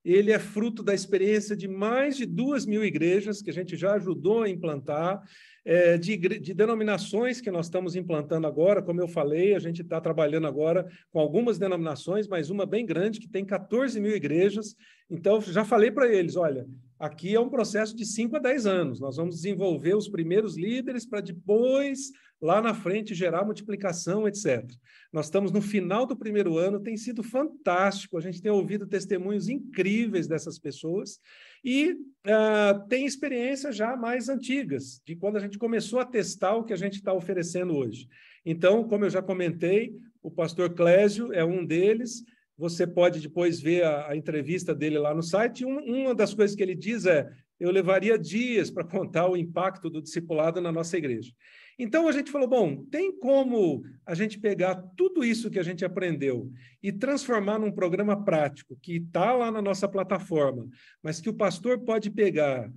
Ele 0.05 0.31
é 0.31 0.39
fruto 0.39 0.83
da 0.83 0.93
experiência 0.93 1.57
de 1.57 1.67
mais 1.67 2.15
de 2.15 2.27
duas 2.27 2.67
mil 2.67 2.85
igrejas 2.85 3.41
que 3.41 3.49
a 3.49 3.55
gente 3.55 3.75
já 3.75 3.95
ajudou 3.95 4.43
a 4.43 4.51
implantar, 4.51 5.23
é, 5.65 5.97
de, 5.97 6.17
de, 6.19 6.53
denominações 6.53 7.41
que 7.41 7.51
nós 7.51 7.67
estamos 7.67 7.97
implantando 7.97 8.47
agora. 8.47 8.83
Como 8.83 9.01
eu 9.01 9.09
falei, 9.09 9.55
a 9.55 9.59
gente 9.59 9.81
está 9.81 9.99
trabalhando 9.99 10.47
agora 10.47 10.87
com 11.11 11.19
algumas 11.19 11.59
denominações, 11.59 12.29
mas 12.29 12.51
uma 12.51 12.67
bem 12.67 12.85
grande, 12.85 13.19
que 13.19 13.29
tem 13.29 13.47
14 13.47 13.99
mil 13.99 14.15
igrejas. 14.15 14.77
Então, 15.09 15.41
já 15.41 15.65
falei 15.65 15.91
para 15.91 16.13
eles: 16.13 16.37
olha, 16.37 16.67
Aqui 17.05 17.35
é 17.35 17.39
um 17.39 17.51
processo 17.51 17.95
de 17.95 18.07
5 18.07 18.37
a 18.37 18.39
10 18.39 18.65
anos. 18.65 18.99
Nós 18.99 19.19
vamos 19.19 19.35
desenvolver 19.35 19.95
os 19.95 20.09
primeiros 20.09 20.57
líderes 20.57 21.05
para 21.05 21.21
depois, 21.21 22.11
lá 22.41 22.63
na 22.63 22.73
frente 22.73 23.15
gerar 23.15 23.45
multiplicação, 23.45 24.27
etc. 24.27 24.65
Nós 25.13 25.27
estamos 25.27 25.53
no 25.53 25.61
final 25.61 26.07
do 26.07 26.17
primeiro 26.17 26.57
ano, 26.57 26.81
tem 26.81 26.97
sido 26.97 27.23
fantástico, 27.23 28.17
a 28.17 28.23
gente 28.23 28.41
tem 28.41 28.51
ouvido 28.51 28.87
testemunhos 28.87 29.51
incríveis 29.51 30.27
dessas 30.27 30.59
pessoas 30.59 31.21
e 31.63 31.93
uh, 31.93 32.89
tem 32.89 33.05
experiências 33.05 33.77
já 33.77 33.95
mais 33.99 34.31
antigas, 34.31 35.03
de 35.05 35.15
quando 35.15 35.37
a 35.37 35.41
gente 35.41 35.59
começou 35.59 35.99
a 35.99 36.07
testar 36.07 36.57
o 36.57 36.65
que 36.65 36.73
a 36.73 36.77
gente 36.77 36.95
está 36.95 37.13
oferecendo 37.13 37.77
hoje. 37.77 38.09
Então, 38.47 38.83
como 38.83 39.05
eu 39.05 39.11
já 39.11 39.21
comentei, 39.21 39.95
o 40.23 40.31
pastor 40.31 40.73
Clésio 40.73 41.35
é 41.35 41.45
um 41.45 41.67
deles, 41.67 42.25
você 42.57 42.87
pode 42.87 43.21
depois 43.21 43.61
ver 43.61 43.85
a, 43.85 44.11
a 44.11 44.17
entrevista 44.17 44.75
dele 44.75 44.99
lá 44.99 45.15
no 45.15 45.23
site. 45.23 45.65
Um, 45.65 45.79
uma 45.79 46.15
das 46.15 46.33
coisas 46.33 46.57
que 46.57 46.63
ele 46.63 46.75
diz 46.75 47.05
é: 47.07 47.29
eu 47.59 47.71
levaria 47.71 48.19
dias 48.19 48.71
para 48.71 48.85
contar 48.85 49.29
o 49.29 49.37
impacto 49.37 49.91
do 49.91 50.03
discipulado 50.03 50.61
na 50.61 50.73
nossa 50.73 50.97
igreja. 50.97 51.33
Então 51.79 52.07
a 52.07 52.13
gente 52.13 52.31
falou: 52.31 52.49
bom, 52.49 52.85
tem 52.87 53.17
como 53.19 53.83
a 54.07 54.15
gente 54.15 54.39
pegar 54.39 54.77
tudo 54.97 55.25
isso 55.25 55.51
que 55.51 55.59
a 55.59 55.63
gente 55.63 55.85
aprendeu 55.85 56.51
e 56.83 56.93
transformar 56.93 57.59
num 57.59 57.73
programa 57.73 58.25
prático 58.25 58.79
que 58.81 58.97
está 58.97 59.33
lá 59.33 59.51
na 59.51 59.61
nossa 59.61 59.89
plataforma, 59.89 60.69
mas 61.03 61.21
que 61.21 61.29
o 61.29 61.35
pastor 61.35 61.81
pode 61.81 62.11
pegar, 62.11 62.71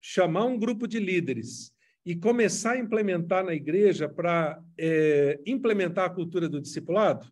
chamar 0.00 0.46
um 0.46 0.58
grupo 0.58 0.86
de 0.88 0.98
líderes 0.98 1.72
e 2.04 2.16
começar 2.16 2.72
a 2.72 2.78
implementar 2.78 3.44
na 3.44 3.54
igreja 3.54 4.08
para 4.08 4.60
é, 4.78 5.38
implementar 5.46 6.06
a 6.06 6.14
cultura 6.14 6.48
do 6.48 6.60
discipulado? 6.60 7.30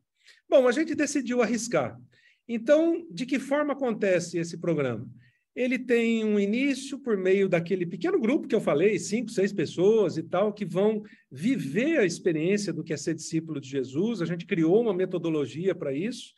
Bom, 0.48 0.66
a 0.66 0.72
gente 0.72 0.94
decidiu 0.94 1.42
arriscar. 1.42 1.98
Então, 2.48 3.06
de 3.10 3.26
que 3.26 3.38
forma 3.38 3.72
acontece 3.72 4.38
esse 4.38 4.56
programa? 4.58 5.08
ele 5.58 5.76
tem 5.76 6.24
um 6.24 6.38
início 6.38 7.00
por 7.00 7.16
meio 7.16 7.48
daquele 7.48 7.84
pequeno 7.84 8.20
grupo 8.20 8.46
que 8.46 8.54
eu 8.54 8.60
falei, 8.60 8.96
cinco, 8.96 9.28
seis 9.28 9.52
pessoas 9.52 10.16
e 10.16 10.22
tal, 10.22 10.52
que 10.52 10.64
vão 10.64 11.02
viver 11.28 11.98
a 11.98 12.04
experiência 12.04 12.72
do 12.72 12.84
que 12.84 12.92
é 12.92 12.96
ser 12.96 13.14
discípulo 13.14 13.60
de 13.60 13.68
Jesus. 13.68 14.22
A 14.22 14.24
gente 14.24 14.46
criou 14.46 14.80
uma 14.80 14.94
metodologia 14.94 15.74
para 15.74 15.92
isso. 15.92 16.32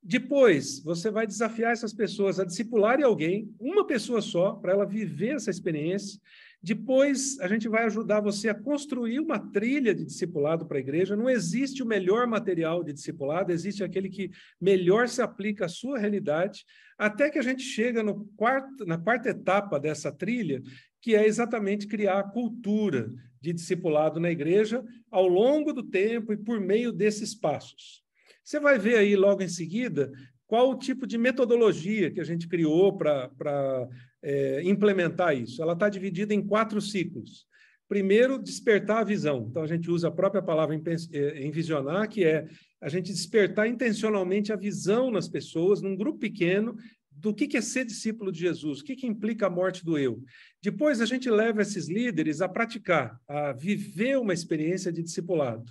Depois, 0.00 0.80
você 0.84 1.10
vai 1.10 1.26
desafiar 1.26 1.72
essas 1.72 1.92
pessoas 1.92 2.38
a 2.38 2.44
discipularem 2.44 3.04
alguém, 3.04 3.52
uma 3.58 3.84
pessoa 3.84 4.22
só, 4.22 4.52
para 4.52 4.70
ela 4.70 4.86
viver 4.86 5.34
essa 5.34 5.50
experiência. 5.50 6.20
Depois, 6.62 7.40
a 7.40 7.48
gente 7.48 7.68
vai 7.68 7.84
ajudar 7.84 8.20
você 8.20 8.50
a 8.50 8.54
construir 8.54 9.18
uma 9.18 9.38
trilha 9.38 9.94
de 9.94 10.04
discipulado 10.04 10.66
para 10.66 10.76
a 10.76 10.80
igreja. 10.80 11.16
Não 11.16 11.28
existe 11.28 11.82
o 11.82 11.86
melhor 11.86 12.26
material 12.26 12.84
de 12.84 12.92
discipulado, 12.92 13.50
existe 13.50 13.82
aquele 13.82 14.10
que 14.10 14.30
melhor 14.60 15.08
se 15.08 15.22
aplica 15.22 15.64
à 15.64 15.68
sua 15.68 15.98
realidade, 15.98 16.66
até 16.98 17.30
que 17.30 17.38
a 17.38 17.42
gente 17.42 17.62
chega 17.62 18.02
no 18.02 18.26
quarto, 18.36 18.84
na 18.84 18.98
quarta 18.98 19.30
etapa 19.30 19.80
dessa 19.80 20.12
trilha, 20.12 20.60
que 21.00 21.14
é 21.14 21.26
exatamente 21.26 21.86
criar 21.86 22.18
a 22.18 22.30
cultura 22.30 23.10
de 23.40 23.54
discipulado 23.54 24.20
na 24.20 24.30
igreja 24.30 24.84
ao 25.10 25.26
longo 25.26 25.72
do 25.72 25.82
tempo 25.82 26.30
e 26.30 26.36
por 26.36 26.60
meio 26.60 26.92
desses 26.92 27.34
passos. 27.34 28.02
Você 28.44 28.60
vai 28.60 28.78
ver 28.78 28.98
aí 28.98 29.16
logo 29.16 29.42
em 29.42 29.48
seguida 29.48 30.12
qual 30.46 30.70
o 30.70 30.78
tipo 30.78 31.06
de 31.06 31.16
metodologia 31.16 32.10
que 32.10 32.20
a 32.20 32.24
gente 32.24 32.48
criou 32.48 32.98
para 32.98 33.88
é, 34.22 34.62
implementar 34.62 35.36
isso. 35.36 35.62
Ela 35.62 35.72
está 35.72 35.88
dividida 35.88 36.34
em 36.34 36.46
quatro 36.46 36.80
ciclos. 36.80 37.46
Primeiro, 37.88 38.38
despertar 38.38 38.98
a 38.98 39.04
visão. 39.04 39.48
Então, 39.50 39.62
a 39.62 39.66
gente 39.66 39.90
usa 39.90 40.08
a 40.08 40.12
própria 40.12 40.40
palavra 40.40 40.80
é, 41.12 41.44
envisionar, 41.44 42.08
que 42.08 42.24
é 42.24 42.46
a 42.80 42.88
gente 42.88 43.12
despertar 43.12 43.66
intencionalmente 43.66 44.52
a 44.52 44.56
visão 44.56 45.10
nas 45.10 45.28
pessoas, 45.28 45.82
num 45.82 45.96
grupo 45.96 46.18
pequeno, 46.18 46.76
do 47.10 47.34
que 47.34 47.56
é 47.56 47.60
ser 47.60 47.84
discípulo 47.84 48.32
de 48.32 48.40
Jesus, 48.40 48.80
o 48.80 48.84
que 48.84 49.06
implica 49.06 49.46
a 49.46 49.50
morte 49.50 49.84
do 49.84 49.98
eu. 49.98 50.22
Depois, 50.62 51.00
a 51.00 51.06
gente 51.06 51.28
leva 51.28 51.62
esses 51.62 51.88
líderes 51.88 52.40
a 52.40 52.48
praticar, 52.48 53.20
a 53.28 53.52
viver 53.52 54.16
uma 54.18 54.32
experiência 54.32 54.92
de 54.92 55.02
discipulado. 55.02 55.70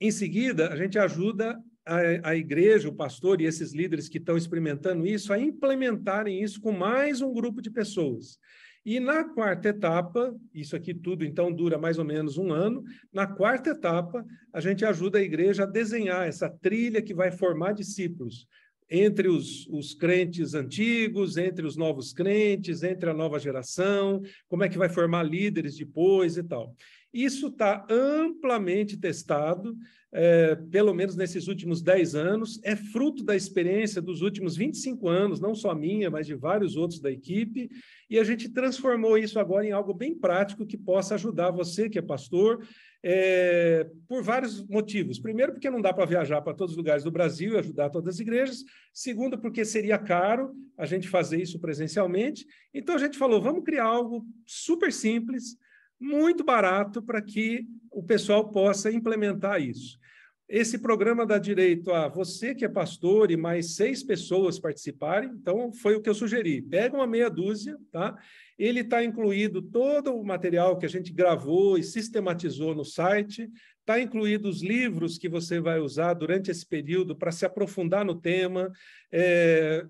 Em 0.00 0.10
seguida, 0.10 0.72
a 0.72 0.76
gente 0.76 0.98
ajuda 0.98 1.60
a, 1.90 2.30
a, 2.30 2.36
igreja, 2.36 2.88
o 2.88 2.94
pastor 2.94 3.40
e 3.40 3.44
esses 3.44 3.72
líderes 3.72 4.08
que 4.08 4.18
estão 4.18 4.36
experimentando 4.36 5.06
isso 5.06 5.32
a 5.32 5.38
implementarem 5.38 6.40
isso 6.40 6.60
com 6.60 6.70
mais 6.70 7.20
um 7.20 7.32
grupo 7.32 7.60
de 7.60 7.70
pessoas. 7.70 8.38
E 8.86 8.98
na 9.00 9.24
quarta 9.24 9.68
etapa, 9.68 10.34
isso 10.54 10.74
aqui 10.76 10.94
tudo 10.94 11.24
então 11.24 11.52
dura 11.52 11.76
mais 11.76 11.98
ou 11.98 12.04
menos 12.04 12.38
um 12.38 12.52
ano, 12.52 12.82
na 13.12 13.26
quarta 13.26 13.70
etapa, 13.70 14.24
a 14.52 14.60
gente 14.60 14.84
ajuda 14.84 15.18
a 15.18 15.22
igreja 15.22 15.64
a 15.64 15.66
desenhar 15.66 16.26
essa 16.26 16.48
trilha 16.48 17.02
que 17.02 17.12
vai 17.12 17.30
formar 17.30 17.72
discípulos 17.72 18.46
entre 18.88 19.28
os, 19.28 19.66
os 19.68 19.94
crentes 19.94 20.54
antigos, 20.54 21.36
entre 21.36 21.64
os 21.66 21.76
novos 21.76 22.12
crentes, 22.12 22.82
entre 22.82 23.10
a 23.10 23.14
nova 23.14 23.38
geração, 23.38 24.20
como 24.48 24.64
é 24.64 24.68
que 24.68 24.78
vai 24.78 24.88
formar 24.88 25.22
líderes 25.22 25.76
depois 25.76 26.36
e 26.36 26.42
tal. 26.42 26.74
Isso 27.12 27.48
está 27.48 27.86
amplamente 27.90 28.96
testado, 28.96 29.76
é, 30.12 30.56
pelo 30.70 30.92
menos 30.92 31.16
nesses 31.16 31.48
últimos 31.48 31.82
10 31.82 32.14
anos, 32.14 32.60
é 32.64 32.74
fruto 32.74 33.22
da 33.22 33.36
experiência 33.36 34.02
dos 34.02 34.22
últimos 34.22 34.56
25 34.56 35.08
anos, 35.08 35.40
não 35.40 35.54
só 35.54 35.74
minha, 35.74 36.10
mas 36.10 36.26
de 36.26 36.34
vários 36.34 36.76
outros 36.76 37.00
da 37.00 37.10
equipe, 37.10 37.70
e 38.08 38.18
a 38.18 38.24
gente 38.24 38.48
transformou 38.48 39.16
isso 39.16 39.38
agora 39.38 39.66
em 39.66 39.72
algo 39.72 39.94
bem 39.94 40.14
prático 40.14 40.66
que 40.66 40.76
possa 40.76 41.14
ajudar 41.14 41.50
você, 41.50 41.88
que 41.88 41.98
é 41.98 42.02
pastor, 42.02 42.66
é, 43.02 43.88
por 44.08 44.22
vários 44.22 44.66
motivos. 44.66 45.18
Primeiro, 45.18 45.52
porque 45.52 45.70
não 45.70 45.80
dá 45.80 45.92
para 45.92 46.04
viajar 46.04 46.42
para 46.42 46.54
todos 46.54 46.72
os 46.72 46.76
lugares 46.76 47.04
do 47.04 47.10
Brasil 47.10 47.54
e 47.54 47.58
ajudar 47.58 47.88
todas 47.88 48.14
as 48.14 48.20
igrejas. 48.20 48.64
Segundo, 48.92 49.38
porque 49.38 49.64
seria 49.64 49.98
caro 49.98 50.52
a 50.76 50.84
gente 50.86 51.08
fazer 51.08 51.40
isso 51.40 51.58
presencialmente. 51.58 52.46
Então, 52.74 52.94
a 52.94 52.98
gente 52.98 53.16
falou, 53.16 53.40
vamos 53.40 53.64
criar 53.64 53.84
algo 53.84 54.26
super 54.44 54.92
simples, 54.92 55.56
muito 56.00 56.42
barato 56.42 57.02
para 57.02 57.20
que 57.20 57.66
o 57.90 58.02
pessoal 58.02 58.50
possa 58.50 58.90
implementar 58.90 59.60
isso. 59.60 59.98
Esse 60.48 60.78
programa 60.78 61.24
dá 61.24 61.38
direito 61.38 61.92
a 61.92 62.08
você 62.08 62.56
que 62.56 62.64
é 62.64 62.68
pastor 62.68 63.30
e 63.30 63.36
mais 63.36 63.76
seis 63.76 64.02
pessoas 64.02 64.58
participarem. 64.58 65.30
Então, 65.30 65.72
foi 65.72 65.94
o 65.94 66.02
que 66.02 66.10
eu 66.10 66.14
sugeri. 66.14 66.60
Pega 66.60 66.96
uma 66.96 67.06
meia 67.06 67.30
dúzia, 67.30 67.78
tá? 67.92 68.16
Ele 68.58 68.80
está 68.80 69.04
incluído 69.04 69.62
todo 69.62 70.12
o 70.12 70.24
material 70.24 70.76
que 70.76 70.84
a 70.84 70.88
gente 70.88 71.12
gravou 71.12 71.78
e 71.78 71.84
sistematizou 71.84 72.74
no 72.74 72.84
site. 72.84 73.48
Está 73.78 74.00
incluído 74.00 74.48
os 74.48 74.60
livros 74.60 75.18
que 75.18 75.28
você 75.28 75.60
vai 75.60 75.78
usar 75.78 76.14
durante 76.14 76.50
esse 76.50 76.66
período 76.66 77.14
para 77.14 77.30
se 77.30 77.46
aprofundar 77.46 78.04
no 78.04 78.16
tema. 78.16 78.72
É, 79.12 79.86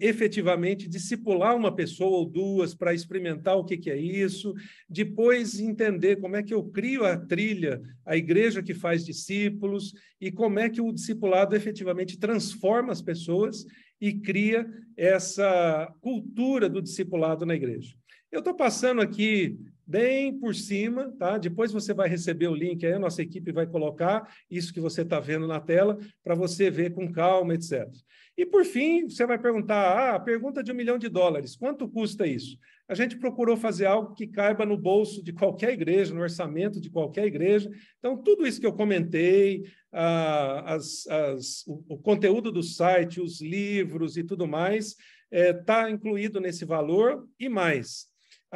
efetivamente 0.00 0.88
discipular 0.88 1.56
uma 1.56 1.74
pessoa 1.74 2.18
ou 2.18 2.26
duas 2.26 2.74
para 2.74 2.94
experimentar 2.94 3.56
o 3.56 3.64
que, 3.64 3.76
que 3.76 3.90
é 3.90 3.96
isso, 3.96 4.54
depois 4.88 5.58
entender 5.58 6.16
como 6.16 6.36
é 6.36 6.42
que 6.42 6.54
eu 6.54 6.64
crio 6.64 7.04
a 7.04 7.16
trilha, 7.16 7.80
a 8.04 8.16
igreja 8.16 8.62
que 8.62 8.74
faz 8.74 9.04
discípulos, 9.04 9.92
e 10.20 10.30
como 10.30 10.58
é 10.58 10.68
que 10.68 10.80
o 10.80 10.92
discipulado 10.92 11.54
efetivamente 11.54 12.18
transforma 12.18 12.92
as 12.92 13.02
pessoas 13.02 13.64
e 14.00 14.14
cria 14.14 14.66
essa 14.96 15.92
cultura 16.00 16.68
do 16.68 16.82
discipulado 16.82 17.44
na 17.44 17.54
igreja. 17.54 17.94
Eu 18.30 18.40
estou 18.40 18.54
passando 18.54 19.00
aqui 19.00 19.58
bem 19.86 20.36
por 20.36 20.54
cima, 20.54 21.12
tá? 21.18 21.38
Depois 21.38 21.72
você 21.72 21.94
vai 21.94 22.08
receber 22.08 22.48
o 22.48 22.54
link 22.54 22.84
aí, 22.84 22.94
a 22.94 22.98
nossa 22.98 23.22
equipe 23.22 23.52
vai 23.52 23.66
colocar 23.66 24.28
isso 24.50 24.72
que 24.72 24.80
você 24.80 25.02
está 25.02 25.20
vendo 25.20 25.46
na 25.46 25.60
tela 25.60 25.98
para 26.24 26.34
você 26.34 26.70
ver 26.70 26.92
com 26.92 27.12
calma, 27.12 27.54
etc. 27.54 27.88
E 28.36 28.44
por 28.44 28.64
fim, 28.64 29.08
você 29.08 29.24
vai 29.24 29.38
perguntar: 29.38 30.14
ah, 30.14 30.20
pergunta 30.20 30.62
de 30.62 30.72
um 30.72 30.74
milhão 30.74 30.98
de 30.98 31.08
dólares, 31.08 31.56
quanto 31.56 31.88
custa 31.88 32.26
isso? 32.26 32.58
A 32.88 32.94
gente 32.94 33.16
procurou 33.16 33.56
fazer 33.56 33.86
algo 33.86 34.14
que 34.14 34.26
caiba 34.26 34.66
no 34.66 34.76
bolso 34.76 35.22
de 35.22 35.32
qualquer 35.32 35.72
igreja, 35.72 36.14
no 36.14 36.20
orçamento 36.20 36.80
de 36.80 36.90
qualquer 36.90 37.26
igreja. 37.26 37.70
Então, 37.98 38.16
tudo 38.16 38.46
isso 38.46 38.60
que 38.60 38.66
eu 38.66 38.72
comentei, 38.72 39.64
ah, 39.92 40.74
as, 40.74 41.06
as, 41.06 41.66
o, 41.66 41.82
o, 41.88 41.98
conteúdo 41.98 42.52
do 42.52 42.62
site, 42.62 43.20
os 43.20 43.40
livros 43.40 44.16
e 44.16 44.22
tudo 44.22 44.46
mais, 44.46 44.96
está 45.30 45.88
é, 45.88 45.90
incluído 45.90 46.40
nesse 46.40 46.64
valor 46.64 47.26
e 47.40 47.48
mais. 47.48 48.06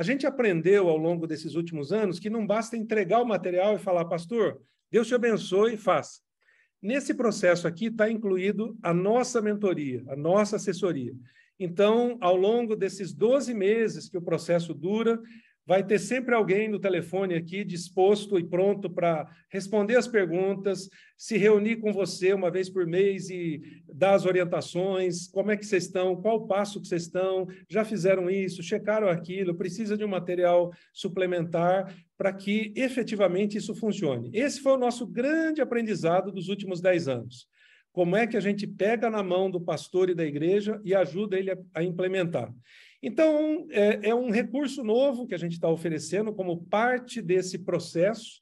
A 0.01 0.03
gente 0.03 0.27
aprendeu 0.27 0.89
ao 0.89 0.97
longo 0.97 1.27
desses 1.27 1.55
últimos 1.55 1.93
anos 1.93 2.19
que 2.19 2.31
não 2.31 2.47
basta 2.47 2.75
entregar 2.75 3.21
o 3.21 3.27
material 3.27 3.77
e 3.77 3.79
falar, 3.79 4.07
pastor, 4.07 4.59
Deus 4.91 5.07
te 5.07 5.15
abençoe 5.15 5.75
e 5.75 5.77
faça. 5.77 6.23
Nesse 6.81 7.13
processo 7.13 7.69
aqui 7.69 7.89
está 7.89 8.11
incluído 8.11 8.79
a 8.83 8.95
nossa 8.95 9.43
mentoria, 9.43 10.03
a 10.09 10.17
nossa 10.17 10.57
assessoria. 10.57 11.13
Então, 11.59 12.17
ao 12.23 12.35
longo 12.35 12.75
desses 12.75 13.13
12 13.13 13.53
meses 13.53 14.09
que 14.09 14.17
o 14.17 14.23
processo 14.23 14.73
dura, 14.73 15.21
vai 15.71 15.85
ter 15.85 16.01
sempre 16.01 16.35
alguém 16.35 16.67
no 16.67 16.81
telefone 16.81 17.37
aqui 17.37 17.63
disposto 17.63 18.37
e 18.37 18.43
pronto 18.43 18.91
para 18.91 19.31
responder 19.49 19.95
as 19.95 20.09
perguntas, 20.09 20.91
se 21.17 21.39
reunir 21.39 21.77
com 21.77 21.93
você 21.93 22.33
uma 22.33 22.51
vez 22.51 22.69
por 22.69 22.85
mês 22.85 23.31
e 23.31 23.63
dar 23.87 24.15
as 24.15 24.27
orientações, 24.27 25.29
como 25.29 25.53
é 25.53 25.57
que 25.57 25.65
vocês 25.65 25.85
estão, 25.85 26.21
qual 26.21 26.39
o 26.39 26.47
passo 26.49 26.81
que 26.81 26.89
vocês 26.89 27.03
estão, 27.03 27.47
já 27.69 27.85
fizeram 27.85 28.29
isso, 28.29 28.65
checaram 28.65 29.09
aquilo, 29.09 29.55
precisa 29.55 29.97
de 29.97 30.05
um 30.05 30.09
material 30.09 30.73
suplementar 30.93 31.95
para 32.19 32.33
que 32.33 32.73
efetivamente 32.75 33.57
isso 33.57 33.73
funcione. 33.73 34.29
Esse 34.35 34.61
foi 34.61 34.73
o 34.73 34.77
nosso 34.77 35.07
grande 35.07 35.61
aprendizado 35.61 36.33
dos 36.33 36.49
últimos 36.49 36.81
dez 36.81 37.07
anos. 37.07 37.47
Como 37.93 38.17
é 38.17 38.27
que 38.27 38.37
a 38.37 38.41
gente 38.41 38.67
pega 38.67 39.09
na 39.09 39.23
mão 39.23 39.49
do 39.49 39.61
pastor 39.61 40.11
e 40.11 40.17
da 40.17 40.27
igreja 40.27 40.81
e 40.85 40.97
ajuda 40.97 41.39
ele 41.39 41.53
a, 41.53 41.57
a 41.75 41.85
implementar. 41.85 42.53
Então, 43.03 43.67
é, 43.71 44.11
é 44.11 44.15
um 44.15 44.31
recurso 44.31 44.85
novo 44.85 45.27
que 45.27 45.35
a 45.35 45.39
gente 45.39 45.53
está 45.53 45.69
oferecendo 45.69 46.33
como 46.33 46.65
parte 46.65 47.23
desse 47.23 47.59
processo. 47.59 48.41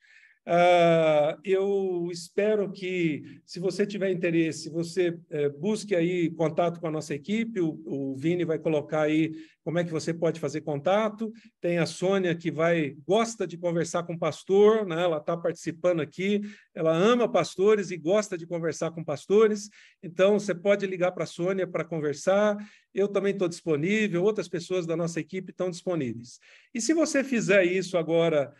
Uh, 0.48 1.38
eu 1.44 2.08
espero 2.10 2.72
que, 2.72 3.38
se 3.44 3.60
você 3.60 3.86
tiver 3.86 4.10
interesse, 4.10 4.70
você 4.70 5.10
uh, 5.10 5.58
busque 5.60 5.94
aí 5.94 6.30
contato 6.30 6.80
com 6.80 6.86
a 6.86 6.90
nossa 6.90 7.14
equipe. 7.14 7.60
O, 7.60 7.78
o, 7.84 8.16
Vini 8.16 8.46
vai 8.46 8.58
colocar 8.58 9.02
aí 9.02 9.34
como 9.62 9.78
é 9.78 9.84
que 9.84 9.90
você 9.90 10.14
pode 10.14 10.40
fazer 10.40 10.62
contato. 10.62 11.30
Tem 11.60 11.76
a 11.76 11.84
Sônia 11.84 12.34
que 12.34 12.50
vai 12.50 12.96
gosta 13.06 13.46
de 13.46 13.58
conversar 13.58 14.04
com 14.04 14.16
pastor, 14.16 14.86
né? 14.86 15.02
Ela 15.02 15.18
está 15.18 15.36
participando 15.36 16.00
aqui. 16.00 16.40
Ela 16.74 16.96
ama 16.96 17.30
pastores 17.30 17.90
e 17.90 17.98
gosta 17.98 18.38
de 18.38 18.46
conversar 18.46 18.90
com 18.92 19.04
pastores. 19.04 19.68
Então 20.02 20.38
você 20.38 20.54
pode 20.54 20.86
ligar 20.86 21.12
para 21.12 21.24
a 21.24 21.26
Sônia 21.26 21.66
para 21.66 21.84
conversar. 21.84 22.56
Eu 22.94 23.06
também 23.06 23.34
estou 23.34 23.48
disponível. 23.48 24.24
Outras 24.24 24.48
pessoas 24.48 24.86
da 24.86 24.96
nossa 24.96 25.20
equipe 25.20 25.50
estão 25.50 25.68
disponíveis. 25.68 26.40
E 26.72 26.80
se 26.80 26.94
você 26.94 27.22
fizer 27.22 27.64
isso 27.64 27.98
agora 27.98 28.50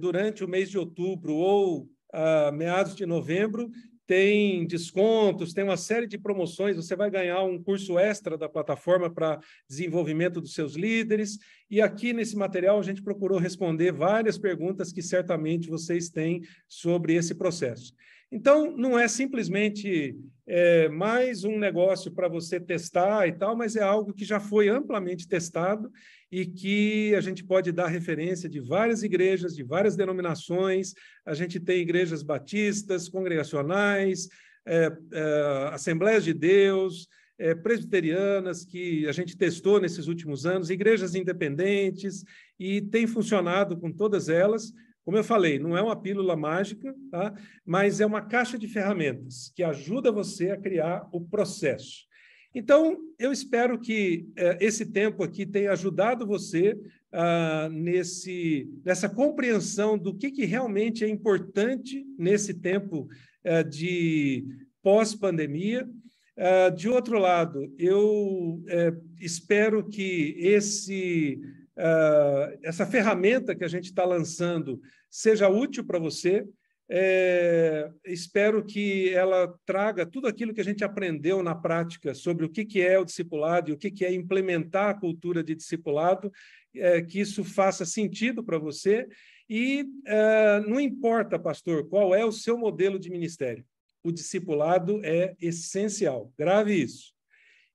durante 0.00 0.44
o 0.44 0.48
mês 0.48 0.70
de 0.70 0.78
outubro 0.78 1.34
ou 1.34 1.88
a 2.12 2.52
meados 2.52 2.94
de 2.94 3.06
novembro, 3.06 3.70
tem 4.06 4.66
descontos, 4.66 5.54
tem 5.54 5.64
uma 5.64 5.76
série 5.76 6.06
de 6.06 6.18
promoções. 6.18 6.76
Você 6.76 6.94
vai 6.94 7.10
ganhar 7.10 7.42
um 7.42 7.62
curso 7.62 7.98
extra 7.98 8.36
da 8.36 8.48
plataforma 8.48 9.10
para 9.12 9.40
desenvolvimento 9.68 10.40
dos 10.40 10.52
seus 10.52 10.74
líderes. 10.74 11.38
E 11.70 11.80
aqui 11.80 12.12
nesse 12.12 12.36
material 12.36 12.78
a 12.78 12.82
gente 12.82 13.02
procurou 13.02 13.38
responder 13.38 13.92
várias 13.92 14.36
perguntas 14.36 14.92
que 14.92 15.02
certamente 15.02 15.70
vocês 15.70 16.10
têm 16.10 16.42
sobre 16.68 17.14
esse 17.14 17.34
processo. 17.34 17.94
Então, 18.30 18.76
não 18.76 18.98
é 18.98 19.06
simplesmente 19.06 20.18
é, 20.46 20.88
mais 20.88 21.44
um 21.44 21.56
negócio 21.56 22.10
para 22.12 22.28
você 22.28 22.58
testar 22.58 23.28
e 23.28 23.32
tal, 23.32 23.56
mas 23.56 23.76
é 23.76 23.82
algo 23.82 24.12
que 24.12 24.24
já 24.24 24.40
foi 24.40 24.68
amplamente 24.68 25.28
testado 25.28 25.90
e 26.34 26.44
que 26.44 27.14
a 27.14 27.20
gente 27.20 27.44
pode 27.44 27.70
dar 27.70 27.86
referência 27.86 28.48
de 28.48 28.58
várias 28.58 29.04
igrejas, 29.04 29.54
de 29.54 29.62
várias 29.62 29.94
denominações. 29.94 30.92
A 31.24 31.32
gente 31.32 31.60
tem 31.60 31.80
igrejas 31.80 32.24
batistas, 32.24 33.08
congregacionais, 33.08 34.28
é, 34.66 34.90
é, 35.12 35.68
Assembleias 35.72 36.24
de 36.24 36.34
Deus, 36.34 37.06
é, 37.38 37.54
presbiterianas, 37.54 38.64
que 38.64 39.06
a 39.06 39.12
gente 39.12 39.36
testou 39.36 39.80
nesses 39.80 40.08
últimos 40.08 40.44
anos, 40.44 40.70
igrejas 40.70 41.14
independentes, 41.14 42.24
e 42.58 42.82
tem 42.82 43.06
funcionado 43.06 43.78
com 43.78 43.92
todas 43.92 44.28
elas. 44.28 44.72
Como 45.04 45.16
eu 45.16 45.22
falei, 45.22 45.60
não 45.60 45.76
é 45.76 45.82
uma 45.82 45.94
pílula 45.94 46.34
mágica, 46.34 46.92
tá? 47.12 47.32
mas 47.64 48.00
é 48.00 48.06
uma 48.06 48.22
caixa 48.22 48.58
de 48.58 48.66
ferramentas 48.66 49.52
que 49.54 49.62
ajuda 49.62 50.10
você 50.10 50.50
a 50.50 50.60
criar 50.60 51.08
o 51.12 51.20
processo. 51.20 52.12
Então, 52.54 52.98
eu 53.18 53.32
espero 53.32 53.78
que 53.80 54.28
eh, 54.36 54.58
esse 54.60 54.86
tempo 54.86 55.24
aqui 55.24 55.44
tenha 55.44 55.72
ajudado 55.72 56.26
você 56.26 56.78
ah, 57.12 57.68
nesse, 57.72 58.70
nessa 58.84 59.08
compreensão 59.08 59.98
do 59.98 60.14
que, 60.14 60.30
que 60.30 60.44
realmente 60.44 61.04
é 61.04 61.08
importante 61.08 62.06
nesse 62.16 62.54
tempo 62.54 63.08
eh, 63.42 63.64
de 63.64 64.44
pós-pandemia. 64.82 65.88
Ah, 66.36 66.68
de 66.68 66.88
outro 66.88 67.18
lado, 67.18 67.72
eu 67.78 68.62
eh, 68.68 68.94
espero 69.20 69.88
que 69.88 70.36
esse 70.38 71.40
uh, 71.76 72.58
essa 72.62 72.86
ferramenta 72.86 73.54
que 73.54 73.64
a 73.64 73.68
gente 73.68 73.86
está 73.86 74.04
lançando 74.04 74.80
seja 75.10 75.48
útil 75.48 75.84
para 75.84 75.98
você. 75.98 76.46
É, 76.88 77.90
espero 78.04 78.64
que 78.64 79.08
ela 79.10 79.58
traga 79.64 80.04
tudo 80.04 80.28
aquilo 80.28 80.52
que 80.52 80.60
a 80.60 80.64
gente 80.64 80.84
aprendeu 80.84 81.42
na 81.42 81.54
prática 81.54 82.14
sobre 82.14 82.44
o 82.44 82.48
que, 82.50 82.64
que 82.64 82.82
é 82.82 82.98
o 82.98 83.04
discipulado 83.04 83.70
e 83.70 83.72
o 83.72 83.78
que, 83.78 83.90
que 83.90 84.04
é 84.04 84.12
implementar 84.12 84.90
a 84.90 85.00
cultura 85.00 85.42
de 85.42 85.54
discipulado, 85.54 86.30
é, 86.74 87.00
que 87.00 87.20
isso 87.20 87.42
faça 87.42 87.86
sentido 87.86 88.44
para 88.44 88.58
você. 88.58 89.08
E 89.48 89.86
é, 90.06 90.60
não 90.60 90.78
importa, 90.78 91.38
pastor, 91.38 91.88
qual 91.88 92.14
é 92.14 92.24
o 92.24 92.32
seu 92.32 92.58
modelo 92.58 92.98
de 92.98 93.10
ministério, 93.10 93.64
o 94.02 94.12
discipulado 94.12 95.00
é 95.04 95.34
essencial. 95.40 96.32
Grave 96.38 96.74
isso. 96.74 97.14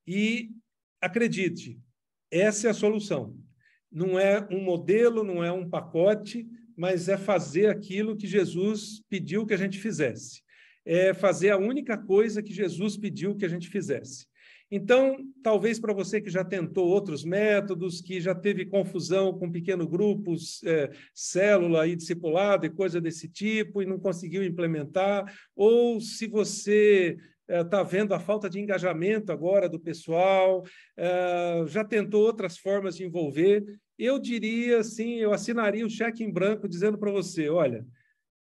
E 0.05 0.51
acredite, 1.01 1.79
essa 2.31 2.67
é 2.67 2.69
a 2.69 2.73
solução 2.73 3.35
não 3.91 4.19
é 4.19 4.47
um 4.51 4.61
modelo, 4.61 5.23
não 5.23 5.43
é 5.43 5.51
um 5.51 5.67
pacote, 5.67 6.47
mas 6.79 7.09
é 7.09 7.17
fazer 7.17 7.65
aquilo 7.65 8.15
que 8.15 8.25
Jesus 8.25 9.03
pediu 9.09 9.45
que 9.45 9.53
a 9.53 9.57
gente 9.57 9.77
fizesse. 9.77 10.41
É 10.85 11.13
fazer 11.13 11.49
a 11.49 11.57
única 11.57 11.97
coisa 11.97 12.41
que 12.41 12.53
Jesus 12.53 12.95
pediu 12.95 13.35
que 13.35 13.43
a 13.43 13.49
gente 13.49 13.67
fizesse. 13.67 14.25
Então, 14.71 15.17
talvez 15.43 15.77
para 15.77 15.91
você 15.91 16.21
que 16.21 16.29
já 16.29 16.45
tentou 16.45 16.87
outros 16.87 17.25
métodos, 17.25 17.99
que 17.99 18.21
já 18.21 18.33
teve 18.33 18.65
confusão 18.65 19.37
com 19.37 19.51
pequenos 19.51 19.87
grupos, 19.87 20.63
é, 20.63 20.89
célula 21.13 21.85
e 21.85 21.97
discipulado 21.97 22.65
e 22.65 22.69
coisa 22.69 23.01
desse 23.01 23.27
tipo, 23.27 23.81
e 23.81 23.85
não 23.85 23.99
conseguiu 23.99 24.41
implementar, 24.41 25.25
ou 25.53 25.99
se 25.99 26.27
você 26.27 27.17
está 27.49 27.79
é, 27.79 27.83
vendo 27.83 28.13
a 28.13 28.19
falta 28.19 28.49
de 28.49 28.59
engajamento 28.59 29.31
agora 29.31 29.67
do 29.67 29.79
pessoal, 29.79 30.63
é, 30.95 31.63
já 31.67 31.83
tentou 31.83 32.23
outras 32.23 32.57
formas 32.57 32.95
de 32.95 33.03
envolver. 33.03 33.65
Eu 33.97 34.19
diria 34.19 34.79
assim, 34.79 35.15
eu 35.15 35.33
assinaria 35.33 35.85
o 35.85 35.89
cheque 35.89 36.23
em 36.23 36.31
branco 36.31 36.69
dizendo 36.69 36.97
para 36.97 37.11
você, 37.11 37.49
olha, 37.49 37.85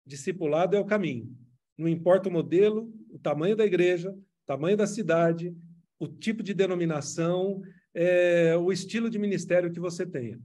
discipulado 0.07 0.75
é 0.75 0.81
o 0.81 0.87
caminho. 0.87 1.31
Não 1.77 1.89
importa 1.89 2.29
o 2.29 2.33
modelo, 2.33 2.91
o 3.11 3.19
tamanho 3.19 3.55
da 3.55 3.67
igreja, 3.67 4.11
o 4.11 4.47
tamanho 4.47 4.77
da 4.77 4.87
cidade, 4.87 5.55
o 5.99 6.09
tipo 6.09 6.43
de 6.43 6.55
denominação, 6.55 7.61
é, 7.95 8.57
o 8.57 8.73
estilo 8.73 9.11
de 9.11 9.19
ministério 9.19 9.71
que 9.71 9.81
você 9.81 10.07
tenha. 10.07 10.41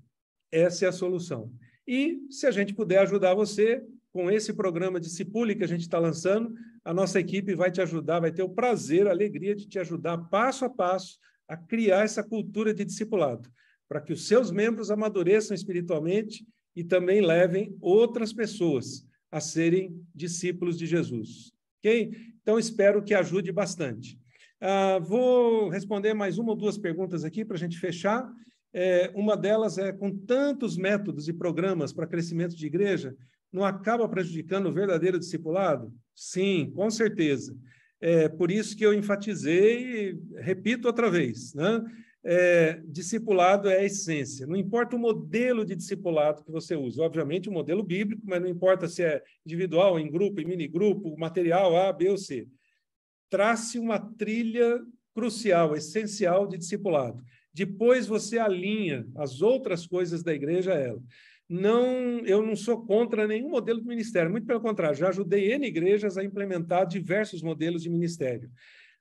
Essa 0.51 0.85
é 0.85 0.89
a 0.89 0.93
solução. 0.93 1.51
E 1.87 2.19
se 2.29 2.45
a 2.45 2.51
gente 2.51 2.73
puder 2.73 2.99
ajudar 2.99 3.33
você 3.33 3.81
com 4.11 4.29
esse 4.29 4.53
programa 4.53 4.99
Discipule 4.99 5.55
que 5.55 5.63
a 5.63 5.67
gente 5.67 5.81
está 5.81 5.97
lançando, 5.97 6.53
a 6.83 6.93
nossa 6.93 7.19
equipe 7.19 7.55
vai 7.55 7.71
te 7.71 7.81
ajudar, 7.81 8.19
vai 8.19 8.31
ter 8.31 8.43
o 8.43 8.49
prazer, 8.49 9.07
a 9.07 9.11
alegria 9.11 9.55
de 9.55 9.67
te 9.67 9.79
ajudar 9.79 10.17
passo 10.29 10.65
a 10.65 10.69
passo 10.69 11.17
a 11.47 11.57
criar 11.57 12.03
essa 12.03 12.23
cultura 12.23 12.73
de 12.73 12.85
discipulado, 12.85 13.49
para 13.87 14.01
que 14.01 14.13
os 14.13 14.27
seus 14.27 14.51
membros 14.51 14.89
amadureçam 14.89 15.53
espiritualmente 15.53 16.45
e 16.75 16.83
também 16.83 17.21
levem 17.21 17.75
outras 17.81 18.31
pessoas 18.31 19.05
a 19.29 19.39
serem 19.39 20.01
discípulos 20.13 20.77
de 20.77 20.85
Jesus. 20.85 21.51
Ok? 21.79 22.11
Então, 22.41 22.57
espero 22.57 23.03
que 23.03 23.13
ajude 23.13 23.51
bastante. 23.51 24.17
Ah, 24.59 24.99
vou 24.99 25.69
responder 25.69 26.13
mais 26.13 26.37
uma 26.37 26.51
ou 26.51 26.55
duas 26.55 26.77
perguntas 26.77 27.23
aqui 27.23 27.43
para 27.43 27.55
a 27.55 27.59
gente 27.59 27.79
fechar. 27.79 28.31
É, 28.73 29.11
uma 29.15 29.35
delas 29.35 29.77
é: 29.77 29.91
com 29.91 30.15
tantos 30.15 30.77
métodos 30.77 31.27
e 31.27 31.33
programas 31.33 31.91
para 31.91 32.07
crescimento 32.07 32.55
de 32.55 32.67
igreja, 32.67 33.15
não 33.51 33.63
acaba 33.65 34.07
prejudicando 34.07 34.67
o 34.67 34.73
verdadeiro 34.73 35.19
discipulado? 35.19 35.93
Sim, 36.15 36.71
com 36.75 36.89
certeza. 36.89 37.55
É 37.99 38.27
por 38.29 38.49
isso 38.49 38.75
que 38.75 38.85
eu 38.85 38.93
enfatizei, 38.93 40.17
repito 40.37 40.87
outra 40.87 41.09
vez, 41.09 41.53
né? 41.53 41.83
É, 42.23 42.79
discipulado 42.85 43.67
é 43.67 43.79
a 43.79 43.83
essência. 43.83 44.45
Não 44.45 44.55
importa 44.55 44.95
o 44.95 44.99
modelo 44.99 45.65
de 45.65 45.75
discipulado 45.75 46.43
que 46.43 46.51
você 46.51 46.75
usa, 46.75 47.01
obviamente 47.01 47.49
o 47.49 47.51
modelo 47.51 47.83
bíblico, 47.83 48.21
mas 48.25 48.41
não 48.41 48.47
importa 48.47 48.87
se 48.87 49.03
é 49.03 49.23
individual, 49.45 49.99
em 49.99 50.09
grupo, 50.09 50.39
em 50.39 50.45
mini 50.45 50.67
grupo, 50.67 51.17
material 51.17 51.75
A, 51.75 51.91
B 51.91 52.09
ou 52.09 52.17
C. 52.17 52.47
Trace 53.29 53.79
uma 53.79 53.99
trilha 53.99 54.79
crucial, 55.13 55.75
essencial 55.75 56.47
de 56.47 56.57
discipulado. 56.57 57.23
Depois 57.53 58.07
você 58.07 58.37
alinha 58.37 59.05
as 59.15 59.41
outras 59.41 59.85
coisas 59.85 60.23
da 60.23 60.33
igreja 60.33 60.73
a 60.73 60.77
ela 60.77 61.01
não, 61.51 62.19
eu 62.25 62.41
não 62.41 62.55
sou 62.55 62.85
contra 62.85 63.27
nenhum 63.27 63.49
modelo 63.49 63.81
de 63.81 63.85
ministério, 63.85 64.31
muito 64.31 64.47
pelo 64.47 64.61
contrário, 64.61 64.97
já 64.97 65.09
ajudei 65.09 65.51
N 65.51 65.67
igrejas 65.67 66.17
a 66.17 66.23
implementar 66.23 66.87
diversos 66.87 67.41
modelos 67.41 67.83
de 67.83 67.89
ministério. 67.89 68.49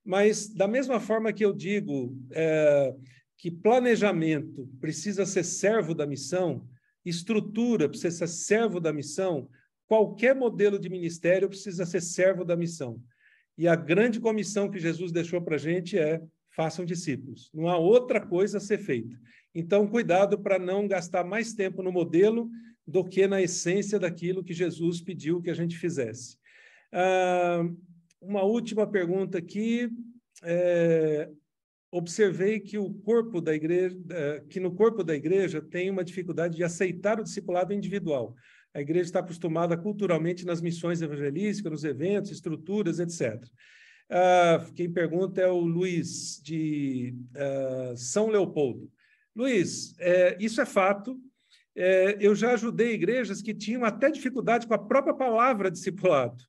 Mas, 0.05 0.49
da 0.53 0.67
mesma 0.67 0.99
forma 0.99 1.33
que 1.33 1.45
eu 1.45 1.53
digo 1.53 2.13
é, 2.33 2.93
que 3.39 3.53
planejamento 3.53 4.69
precisa 4.81 5.25
ser 5.25 5.45
servo 5.45 5.95
da 5.95 6.05
missão, 6.05 6.67
estrutura 7.05 7.89
precisa 7.89 8.27
ser 8.27 8.27
servo 8.27 8.81
da 8.81 8.93
missão, 8.93 9.49
qualquer 9.87 10.35
modelo 10.35 10.77
de 10.77 10.89
ministério 10.89 11.49
precisa 11.49 11.87
ser 11.87 12.01
servo 12.01 12.45
da 12.45 12.57
missão. 12.57 13.01
E 13.57 13.69
a 13.69 13.77
grande 13.77 14.19
comissão 14.19 14.69
que 14.69 14.81
Jesus 14.81 15.13
deixou 15.13 15.41
para 15.41 15.55
a 15.55 15.59
gente 15.59 15.97
é 15.97 16.21
façam 16.55 16.85
discípulos. 16.85 17.51
Não 17.55 17.69
há 17.69 17.77
outra 17.79 18.21
coisa 18.21 18.59
a 18.59 18.61
ser 18.61 18.79
feita. 18.79 19.17
Então, 19.55 19.87
cuidado 19.87 20.39
para 20.39 20.59
não 20.59 20.87
gastar 20.87 21.25
mais 21.25 21.53
tempo 21.53 21.83
no 21.83 21.93
modelo 21.93 22.49
do 22.87 23.05
que 23.05 23.27
na 23.27 23.41
essência 23.41 23.99
daquilo 23.99 24.45
que 24.45 24.53
Jesus 24.53 25.01
pediu 25.01 25.41
que 25.41 25.51
a 25.51 25.55
gente 25.55 25.77
fizesse. 25.77 26.37
Ah, 26.93 27.63
uma 28.21 28.43
última 28.43 28.87
pergunta 28.87 29.39
aqui. 29.39 29.89
É, 30.43 31.29
observei 31.93 32.61
que 32.61 32.79
o 32.79 32.93
corpo 32.93 33.41
da 33.41 33.55
igreja, 33.55 33.97
que 34.49 34.61
no 34.61 34.75
corpo 34.75 35.03
da 35.03 35.15
igreja 35.15 35.61
tem 35.61 35.91
uma 35.91 36.05
dificuldade 36.05 36.57
de 36.57 36.65
aceitar 36.65 37.19
o 37.19 37.25
discipulado 37.25 37.73
individual. 37.73 38.35
A 38.73 38.81
igreja 38.81 39.07
está 39.07 39.21
acostumada 39.21 39.77
culturalmente 39.77 40.47
nas 40.47 40.61
missões 40.61 41.03
evangelísticas, 41.03 41.73
nos 41.73 41.85
eventos, 41.85 42.31
estruturas, 42.31 43.01
etc. 43.01 43.45
Uh, 44.11 44.73
quem 44.75 44.93
pergunta 44.93 45.41
é 45.41 45.47
o 45.47 45.61
Luiz, 45.61 46.41
de 46.43 47.15
uh, 47.31 47.97
São 47.97 48.29
Leopoldo. 48.29 48.91
Luiz, 49.35 49.95
é, 50.01 50.37
isso 50.41 50.61
é 50.61 50.67
fato. 50.67 51.17
É, 51.77 52.17
eu 52.21 52.35
já 52.35 52.53
ajudei 52.55 52.93
igrejas 52.93 53.41
que 53.41 53.55
tinham 53.55 53.85
até 53.85 54.11
dificuldade 54.11 54.67
com 54.67 54.75
a 54.75 54.79
própria 54.79 55.15
palavra 55.15 55.71
discipulado, 55.71 56.45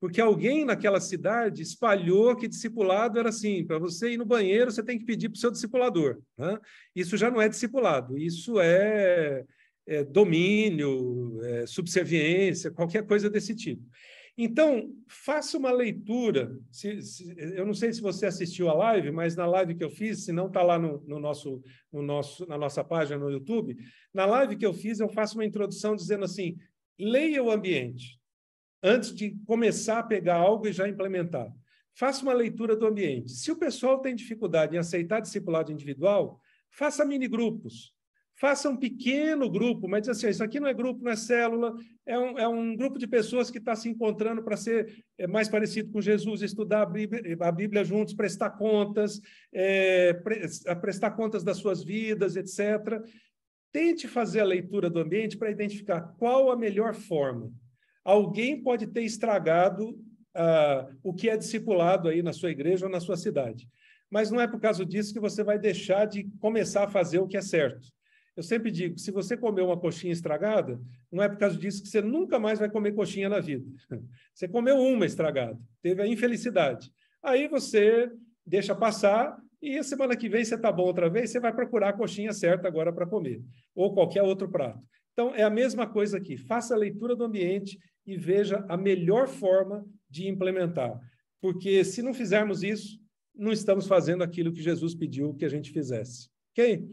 porque 0.00 0.20
alguém 0.20 0.64
naquela 0.64 1.00
cidade 1.00 1.62
espalhou 1.62 2.34
que 2.34 2.48
discipulado 2.48 3.18
era 3.18 3.28
assim: 3.28 3.64
para 3.64 3.78
você 3.78 4.12
ir 4.12 4.18
no 4.18 4.26
banheiro, 4.26 4.72
você 4.72 4.82
tem 4.82 4.98
que 4.98 5.04
pedir 5.04 5.28
para 5.28 5.36
o 5.36 5.40
seu 5.40 5.52
discipulador. 5.52 6.20
Né? 6.36 6.58
Isso 6.94 7.16
já 7.16 7.30
não 7.30 7.40
é 7.40 7.48
discipulado, 7.48 8.18
isso 8.18 8.60
é, 8.60 9.44
é 9.86 10.02
domínio, 10.02 11.40
é 11.44 11.66
subserviência, 11.66 12.72
qualquer 12.72 13.06
coisa 13.06 13.30
desse 13.30 13.54
tipo. 13.54 13.82
Então, 14.36 14.92
faça 15.06 15.56
uma 15.56 15.70
leitura. 15.70 16.58
Se, 16.70 17.00
se, 17.02 17.34
eu 17.56 17.64
não 17.64 17.74
sei 17.74 17.92
se 17.92 18.00
você 18.00 18.26
assistiu 18.26 18.68
a 18.68 18.74
live, 18.74 19.12
mas 19.12 19.36
na 19.36 19.46
live 19.46 19.76
que 19.76 19.84
eu 19.84 19.90
fiz, 19.90 20.24
se 20.24 20.32
não 20.32 20.48
está 20.48 20.60
lá 20.60 20.76
no, 20.76 21.00
no, 21.06 21.20
nosso, 21.20 21.62
no 21.92 22.02
nosso, 22.02 22.44
na 22.46 22.58
nossa 22.58 22.82
página 22.82 23.18
no 23.18 23.30
YouTube, 23.30 23.76
na 24.12 24.26
live 24.26 24.56
que 24.56 24.66
eu 24.66 24.74
fiz, 24.74 24.98
eu 24.98 25.08
faço 25.08 25.36
uma 25.36 25.44
introdução 25.44 25.94
dizendo 25.94 26.24
assim: 26.24 26.56
leia 26.98 27.42
o 27.42 27.50
ambiente 27.50 28.20
antes 28.82 29.14
de 29.14 29.36
começar 29.46 30.00
a 30.00 30.02
pegar 30.02 30.36
algo 30.36 30.66
e 30.66 30.72
já 30.72 30.88
implementar. 30.88 31.50
Faça 31.94 32.22
uma 32.22 32.32
leitura 32.32 32.74
do 32.74 32.86
ambiente. 32.86 33.30
Se 33.30 33.52
o 33.52 33.56
pessoal 33.56 34.00
tem 34.00 34.16
dificuldade 34.16 34.74
em 34.74 34.78
aceitar 34.78 35.20
discipulado 35.20 35.70
individual, 35.70 36.40
faça 36.70 37.04
mini 37.04 37.28
grupos. 37.28 37.93
Faça 38.36 38.68
um 38.68 38.76
pequeno 38.76 39.48
grupo, 39.48 39.88
mas 39.88 40.08
assim, 40.08 40.28
isso 40.28 40.42
aqui 40.42 40.58
não 40.58 40.66
é 40.66 40.74
grupo, 40.74 41.04
não 41.04 41.12
é 41.12 41.16
célula, 41.16 41.76
é 42.04 42.18
um, 42.18 42.38
é 42.38 42.48
um 42.48 42.76
grupo 42.76 42.98
de 42.98 43.06
pessoas 43.06 43.48
que 43.48 43.58
está 43.58 43.76
se 43.76 43.88
encontrando 43.88 44.42
para 44.42 44.56
ser 44.56 45.04
é, 45.16 45.26
mais 45.26 45.48
parecido 45.48 45.92
com 45.92 46.00
Jesus, 46.00 46.42
estudar 46.42 46.82
a 46.82 46.86
Bíblia, 46.86 47.36
a 47.40 47.52
Bíblia 47.52 47.84
juntos, 47.84 48.12
prestar 48.12 48.50
contas, 48.50 49.20
é, 49.52 50.14
pre, 50.14 50.42
prestar 50.80 51.12
contas 51.12 51.44
das 51.44 51.58
suas 51.58 51.84
vidas, 51.84 52.34
etc. 52.34 53.00
Tente 53.72 54.08
fazer 54.08 54.40
a 54.40 54.44
leitura 54.44 54.90
do 54.90 54.98
ambiente 54.98 55.38
para 55.38 55.50
identificar 55.50 56.00
qual 56.18 56.50
a 56.50 56.56
melhor 56.56 56.92
forma. 56.92 57.52
Alguém 58.04 58.62
pode 58.62 58.88
ter 58.88 59.02
estragado 59.02 59.90
uh, 59.90 60.96
o 61.02 61.14
que 61.14 61.30
é 61.30 61.36
discipulado 61.36 62.08
aí 62.08 62.22
na 62.22 62.32
sua 62.32 62.50
igreja 62.50 62.86
ou 62.86 62.92
na 62.92 63.00
sua 63.00 63.16
cidade. 63.16 63.68
Mas 64.10 64.30
não 64.30 64.40
é 64.40 64.46
por 64.46 64.60
causa 64.60 64.84
disso 64.84 65.12
que 65.12 65.20
você 65.20 65.42
vai 65.42 65.58
deixar 65.58 66.04
de 66.04 66.24
começar 66.40 66.84
a 66.84 66.90
fazer 66.90 67.18
o 67.18 67.26
que 67.26 67.36
é 67.36 67.42
certo. 67.42 67.88
Eu 68.36 68.42
sempre 68.42 68.70
digo, 68.70 68.98
se 68.98 69.10
você 69.10 69.36
comer 69.36 69.62
uma 69.62 69.78
coxinha 69.78 70.12
estragada, 70.12 70.80
não 71.10 71.22
é 71.22 71.28
por 71.28 71.38
causa 71.38 71.56
disso 71.56 71.82
que 71.82 71.88
você 71.88 72.00
nunca 72.00 72.38
mais 72.38 72.58
vai 72.58 72.68
comer 72.68 72.92
coxinha 72.92 73.28
na 73.28 73.40
vida. 73.40 73.64
Você 74.34 74.48
comeu 74.48 74.76
uma 74.76 75.06
estragada, 75.06 75.56
teve 75.80 76.02
a 76.02 76.06
infelicidade. 76.08 76.90
Aí 77.22 77.46
você 77.46 78.10
deixa 78.44 78.74
passar 78.74 79.38
e 79.62 79.78
a 79.78 79.82
semana 79.84 80.16
que 80.16 80.28
vem 80.28 80.44
você 80.44 80.56
está 80.56 80.72
bom 80.72 80.82
outra 80.82 81.08
vez, 81.08 81.30
você 81.30 81.38
vai 81.38 81.54
procurar 81.54 81.90
a 81.90 81.92
coxinha 81.92 82.32
certa 82.32 82.66
agora 82.66 82.92
para 82.92 83.06
comer, 83.06 83.40
ou 83.74 83.94
qualquer 83.94 84.22
outro 84.22 84.46
prato. 84.48 84.82
Então, 85.14 85.32
é 85.34 85.42
a 85.42 85.48
mesma 85.48 85.86
coisa 85.86 86.18
aqui. 86.18 86.36
Faça 86.36 86.74
a 86.74 86.76
leitura 86.76 87.14
do 87.14 87.24
ambiente 87.24 87.78
e 88.04 88.16
veja 88.16 88.66
a 88.68 88.76
melhor 88.76 89.28
forma 89.28 89.86
de 90.10 90.28
implementar. 90.28 91.00
Porque 91.40 91.84
se 91.84 92.02
não 92.02 92.12
fizermos 92.12 92.62
isso, 92.62 93.00
não 93.34 93.52
estamos 93.52 93.86
fazendo 93.86 94.22
aquilo 94.22 94.52
que 94.52 94.60
Jesus 94.60 94.94
pediu 94.94 95.34
que 95.34 95.44
a 95.44 95.48
gente 95.48 95.70
fizesse. 95.70 96.28
Ok? 96.50 96.86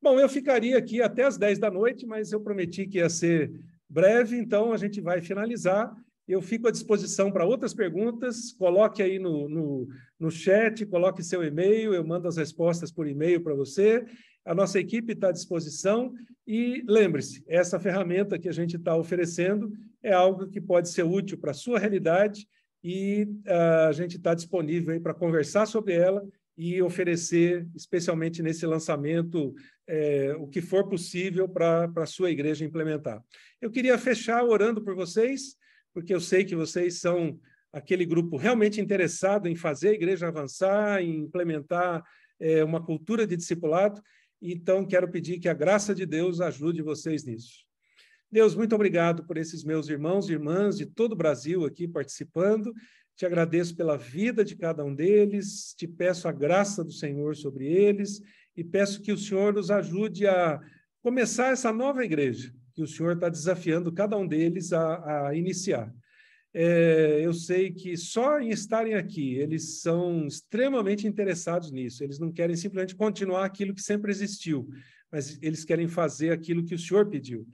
Bom, 0.00 0.18
eu 0.20 0.28
ficaria 0.28 0.78
aqui 0.78 1.02
até 1.02 1.24
as 1.24 1.36
10 1.36 1.58
da 1.58 1.70
noite, 1.70 2.06
mas 2.06 2.30
eu 2.30 2.40
prometi 2.40 2.86
que 2.86 2.98
ia 2.98 3.08
ser 3.08 3.50
breve, 3.88 4.36
então 4.36 4.72
a 4.72 4.76
gente 4.76 5.00
vai 5.00 5.20
finalizar. 5.20 5.92
Eu 6.26 6.40
fico 6.40 6.68
à 6.68 6.70
disposição 6.70 7.32
para 7.32 7.44
outras 7.44 7.74
perguntas. 7.74 8.52
Coloque 8.52 9.02
aí 9.02 9.18
no, 9.18 9.48
no, 9.48 9.88
no 10.20 10.30
chat, 10.30 10.86
coloque 10.86 11.22
seu 11.22 11.42
e-mail, 11.42 11.94
eu 11.94 12.06
mando 12.06 12.28
as 12.28 12.36
respostas 12.36 12.92
por 12.92 13.08
e-mail 13.08 13.42
para 13.42 13.54
você. 13.54 14.04
A 14.44 14.54
nossa 14.54 14.78
equipe 14.78 15.14
está 15.14 15.30
à 15.30 15.32
disposição. 15.32 16.12
E 16.46 16.84
lembre-se, 16.86 17.42
essa 17.48 17.80
ferramenta 17.80 18.38
que 18.38 18.48
a 18.48 18.52
gente 18.52 18.76
está 18.76 18.96
oferecendo 18.96 19.72
é 20.02 20.12
algo 20.12 20.48
que 20.48 20.60
pode 20.60 20.90
ser 20.90 21.02
útil 21.02 21.38
para 21.38 21.50
a 21.50 21.54
sua 21.54 21.78
realidade 21.78 22.46
e 22.84 23.26
uh, 23.46 23.88
a 23.88 23.92
gente 23.92 24.16
está 24.16 24.32
disponível 24.32 24.98
para 25.00 25.12
conversar 25.12 25.66
sobre 25.66 25.94
ela 25.94 26.22
e 26.58 26.82
oferecer, 26.82 27.68
especialmente 27.72 28.42
nesse 28.42 28.66
lançamento, 28.66 29.54
é, 29.86 30.34
o 30.40 30.48
que 30.48 30.60
for 30.60 30.88
possível 30.88 31.48
para 31.48 31.88
a 31.96 32.04
sua 32.04 32.32
igreja 32.32 32.64
implementar. 32.64 33.22
Eu 33.60 33.70
queria 33.70 33.96
fechar 33.96 34.42
orando 34.42 34.82
por 34.82 34.96
vocês, 34.96 35.54
porque 35.94 36.12
eu 36.12 36.20
sei 36.20 36.44
que 36.44 36.56
vocês 36.56 36.98
são 36.98 37.38
aquele 37.72 38.04
grupo 38.04 38.36
realmente 38.36 38.80
interessado 38.80 39.46
em 39.46 39.54
fazer 39.54 39.90
a 39.90 39.94
igreja 39.94 40.26
avançar, 40.26 41.00
em 41.00 41.20
implementar 41.20 42.02
é, 42.40 42.64
uma 42.64 42.84
cultura 42.84 43.24
de 43.24 43.36
discipulado. 43.36 44.02
Então, 44.42 44.84
quero 44.84 45.08
pedir 45.08 45.38
que 45.38 45.48
a 45.48 45.54
graça 45.54 45.94
de 45.94 46.04
Deus 46.04 46.40
ajude 46.40 46.82
vocês 46.82 47.24
nisso. 47.24 47.64
Deus, 48.30 48.56
muito 48.56 48.74
obrigado 48.74 49.24
por 49.24 49.36
esses 49.36 49.62
meus 49.62 49.88
irmãos 49.88 50.28
e 50.28 50.32
irmãs 50.32 50.76
de 50.76 50.86
todo 50.86 51.12
o 51.12 51.16
Brasil 51.16 51.64
aqui 51.64 51.86
participando. 51.86 52.74
Te 53.18 53.26
agradeço 53.26 53.74
pela 53.74 53.98
vida 53.98 54.44
de 54.44 54.54
cada 54.54 54.84
um 54.84 54.94
deles, 54.94 55.74
te 55.76 55.88
peço 55.88 56.28
a 56.28 56.32
graça 56.32 56.84
do 56.84 56.92
Senhor 56.92 57.34
sobre 57.34 57.66
eles 57.66 58.22
e 58.56 58.62
peço 58.62 59.02
que 59.02 59.10
o 59.10 59.18
Senhor 59.18 59.52
nos 59.52 59.72
ajude 59.72 60.24
a 60.24 60.60
começar 61.02 61.48
essa 61.48 61.72
nova 61.72 62.04
igreja 62.04 62.54
que 62.72 62.80
o 62.80 62.86
Senhor 62.86 63.14
está 63.14 63.28
desafiando 63.28 63.92
cada 63.92 64.16
um 64.16 64.24
deles 64.24 64.72
a, 64.72 65.26
a 65.26 65.34
iniciar. 65.34 65.92
É, 66.54 67.18
eu 67.20 67.34
sei 67.34 67.72
que 67.72 67.96
só 67.96 68.38
em 68.38 68.50
estarem 68.50 68.94
aqui, 68.94 69.34
eles 69.34 69.80
são 69.80 70.24
extremamente 70.24 71.04
interessados 71.04 71.72
nisso. 71.72 72.04
Eles 72.04 72.20
não 72.20 72.30
querem 72.30 72.54
simplesmente 72.54 72.94
continuar 72.94 73.44
aquilo 73.44 73.74
que 73.74 73.82
sempre 73.82 74.12
existiu, 74.12 74.68
mas 75.10 75.36
eles 75.42 75.64
querem 75.64 75.88
fazer 75.88 76.30
aquilo 76.30 76.64
que 76.64 76.76
o 76.76 76.78
Senhor 76.78 77.10
pediu. 77.10 77.48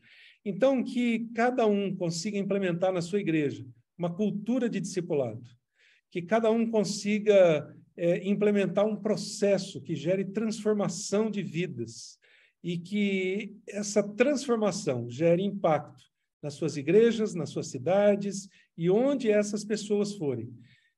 Então, 0.44 0.84
que 0.84 1.26
cada 1.34 1.66
um 1.66 1.96
consiga 1.96 2.36
implementar 2.36 2.92
na 2.92 3.00
sua 3.00 3.20
igreja 3.20 3.64
uma 3.96 4.12
cultura 4.14 4.68
de 4.68 4.80
discipulado, 4.80 5.44
que 6.10 6.22
cada 6.22 6.50
um 6.50 6.70
consiga 6.70 7.74
é, 7.96 8.26
implementar 8.28 8.86
um 8.86 8.96
processo 8.96 9.80
que 9.80 9.94
gere 9.94 10.24
transformação 10.24 11.30
de 11.30 11.42
vidas 11.42 12.18
e 12.62 12.78
que 12.78 13.56
essa 13.68 14.02
transformação 14.02 15.08
gere 15.08 15.42
impacto 15.42 16.04
nas 16.42 16.54
suas 16.54 16.76
igrejas, 16.76 17.34
nas 17.34 17.50
suas 17.50 17.68
cidades 17.68 18.48
e 18.76 18.90
onde 18.90 19.30
essas 19.30 19.64
pessoas 19.64 20.14
forem. 20.14 20.52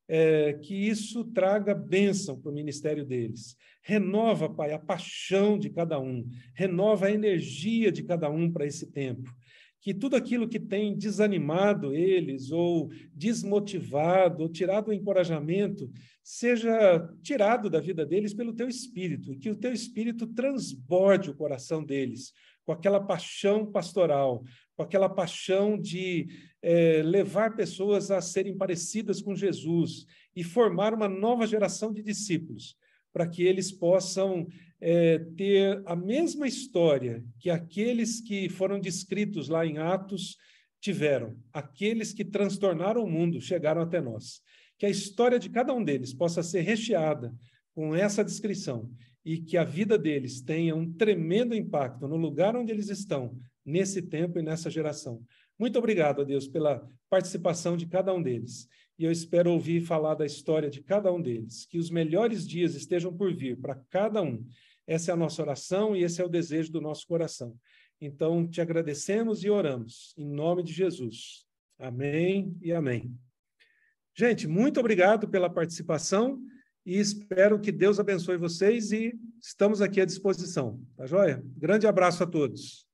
É, 0.09 0.53
que 0.53 0.73
isso 0.73 1.25
traga 1.25 1.75
bênção 1.75 2.41
para 2.41 2.53
o 2.53 2.55
ministério 2.55 3.05
deles. 3.05 3.57
Renova, 3.83 4.49
Pai, 4.49 4.73
a 4.73 4.79
paixão 4.79 5.59
de 5.59 5.69
cada 5.69 5.99
um, 5.99 6.25
renova 6.55 7.07
a 7.07 7.11
energia 7.11 7.91
de 7.91 8.05
cada 8.05 8.31
um 8.31 8.49
para 8.49 8.65
esse 8.65 8.87
tempo 8.93 9.29
que 9.87 9.95
tudo 9.95 10.17
aquilo 10.17 10.49
que 10.49 10.59
tem 10.59 10.99
desanimado 10.99 11.95
eles, 11.95 12.51
ou 12.51 12.91
desmotivado, 13.15 14.43
ou 14.43 14.49
tirado 14.49 14.89
o 14.89 14.93
encorajamento, 14.93 15.89
seja 16.25 17.09
tirado 17.23 17.71
da 17.71 17.79
vida 17.79 18.05
deles 18.05 18.35
pelo 18.35 18.53
teu 18.53 18.67
espírito, 18.67 19.33
e 19.33 19.39
que 19.39 19.49
o 19.49 19.55
teu 19.55 19.73
espírito 19.73 20.27
transborde 20.27 21.31
o 21.31 21.37
coração 21.37 21.85
deles 21.85 22.33
com 22.65 22.73
aquela 22.73 22.99
paixão 22.99 23.65
pastoral, 23.65 24.43
com 24.75 24.83
aquela 24.83 25.09
paixão 25.09 25.81
de 25.81 26.27
é, 26.61 27.01
levar 27.05 27.55
pessoas 27.55 28.11
a 28.11 28.21
serem 28.21 28.57
parecidas 28.57 29.23
com 29.23 29.37
Jesus 29.37 30.05
e 30.35 30.43
formar 30.43 30.95
uma 30.95 31.09
nova 31.09 31.47
geração 31.47 31.93
de 31.93 32.03
discípulos, 32.03 32.77
para 33.13 33.29
que 33.29 33.45
eles 33.45 33.71
possam 33.71 34.49
é, 34.89 35.19
ter 35.19 35.83
a 35.85 35.97
mesma 35.97 36.47
história 36.47 37.25
que 37.41 37.51
aqueles 37.51 38.21
que 38.21 38.49
foram 38.49 38.79
descritos 38.79 39.49
lá 39.49 39.67
em 39.67 39.79
Atos 39.79 40.37
tiveram, 40.81 41.37
aqueles 41.53 42.13
que 42.13 42.25
transtornaram 42.25 43.03
o 43.03 43.11
mundo 43.11 43.41
chegaram 43.41 43.83
até 43.83 44.01
nós. 44.01 44.41
Que 44.79 44.87
a 44.87 44.89
história 44.89 45.41
de 45.41 45.51
cada 45.51 45.75
um 45.75 45.83
deles 45.83 46.15
possa 46.15 46.41
ser 46.41 46.61
recheada 46.61 47.35
com 47.75 47.97
essa 47.97 48.23
descrição 48.25 48.89
e 49.25 49.39
que 49.39 49.57
a 49.57 49.65
vida 49.65 49.99
deles 49.99 50.41
tenha 50.41 50.77
um 50.77 50.93
tremendo 50.93 51.53
impacto 51.53 52.07
no 52.07 52.17
lugar 52.17 52.55
onde 52.55 52.71
eles 52.71 52.89
estão, 52.89 53.37
nesse 53.65 54.01
tempo 54.01 54.39
e 54.39 54.43
nessa 54.43 54.71
geração. 54.71 55.21
Muito 55.59 55.81
obrigado, 55.81 56.21
a 56.21 56.25
Deus, 56.25 56.47
pela 56.47 56.89
participação 57.11 57.77
de 57.77 57.87
cada 57.87 58.15
um 58.15 58.23
deles. 58.23 58.69
E 58.97 59.05
eu 59.05 59.11
espero 59.11 59.51
ouvir 59.51 59.81
falar 59.81 60.15
da 60.15 60.25
história 60.25 60.71
de 60.71 60.81
cada 60.81 61.13
um 61.13 61.21
deles. 61.21 61.67
Que 61.67 61.77
os 61.77 61.91
melhores 61.91 62.47
dias 62.47 62.77
estejam 62.77 63.13
por 63.13 63.35
vir 63.35 63.61
para 63.61 63.75
cada 63.91 64.23
um 64.23 64.47
essa 64.87 65.11
é 65.11 65.15
a 65.15 65.17
nossa 65.17 65.43
oração 65.43 65.97
e 65.97 66.03
esse 66.03 66.21
é 66.21 66.25
o 66.25 66.29
desejo 66.29 66.73
do 66.73 66.81
nosso 66.81 67.07
coração. 67.07 67.57
Então, 68.01 68.47
te 68.47 68.61
agradecemos 68.61 69.43
e 69.43 69.51
oramos, 69.51 70.15
em 70.17 70.27
nome 70.27 70.63
de 70.63 70.73
Jesus. 70.73 71.47
Amém 71.79 72.57
e 72.63 72.73
amém. 72.73 73.15
Gente, 74.15 74.47
muito 74.47 74.81
obrigado 74.81 75.29
pela 75.29 75.51
participação 75.51 76.41
e 76.85 76.99
espero 76.99 77.61
que 77.61 77.73
Deus 77.73 77.99
abençoe 77.99 78.37
vocês 78.37 78.93
e 78.93 79.19
estamos 79.41 79.83
aqui 79.83 80.01
à 80.01 80.05
disposição. 80.05 80.81
Tá 80.97 81.07
joia? 81.07 81.43
Grande 81.57 81.87
abraço 81.87 82.23
a 82.23 82.27
todos. 82.27 82.86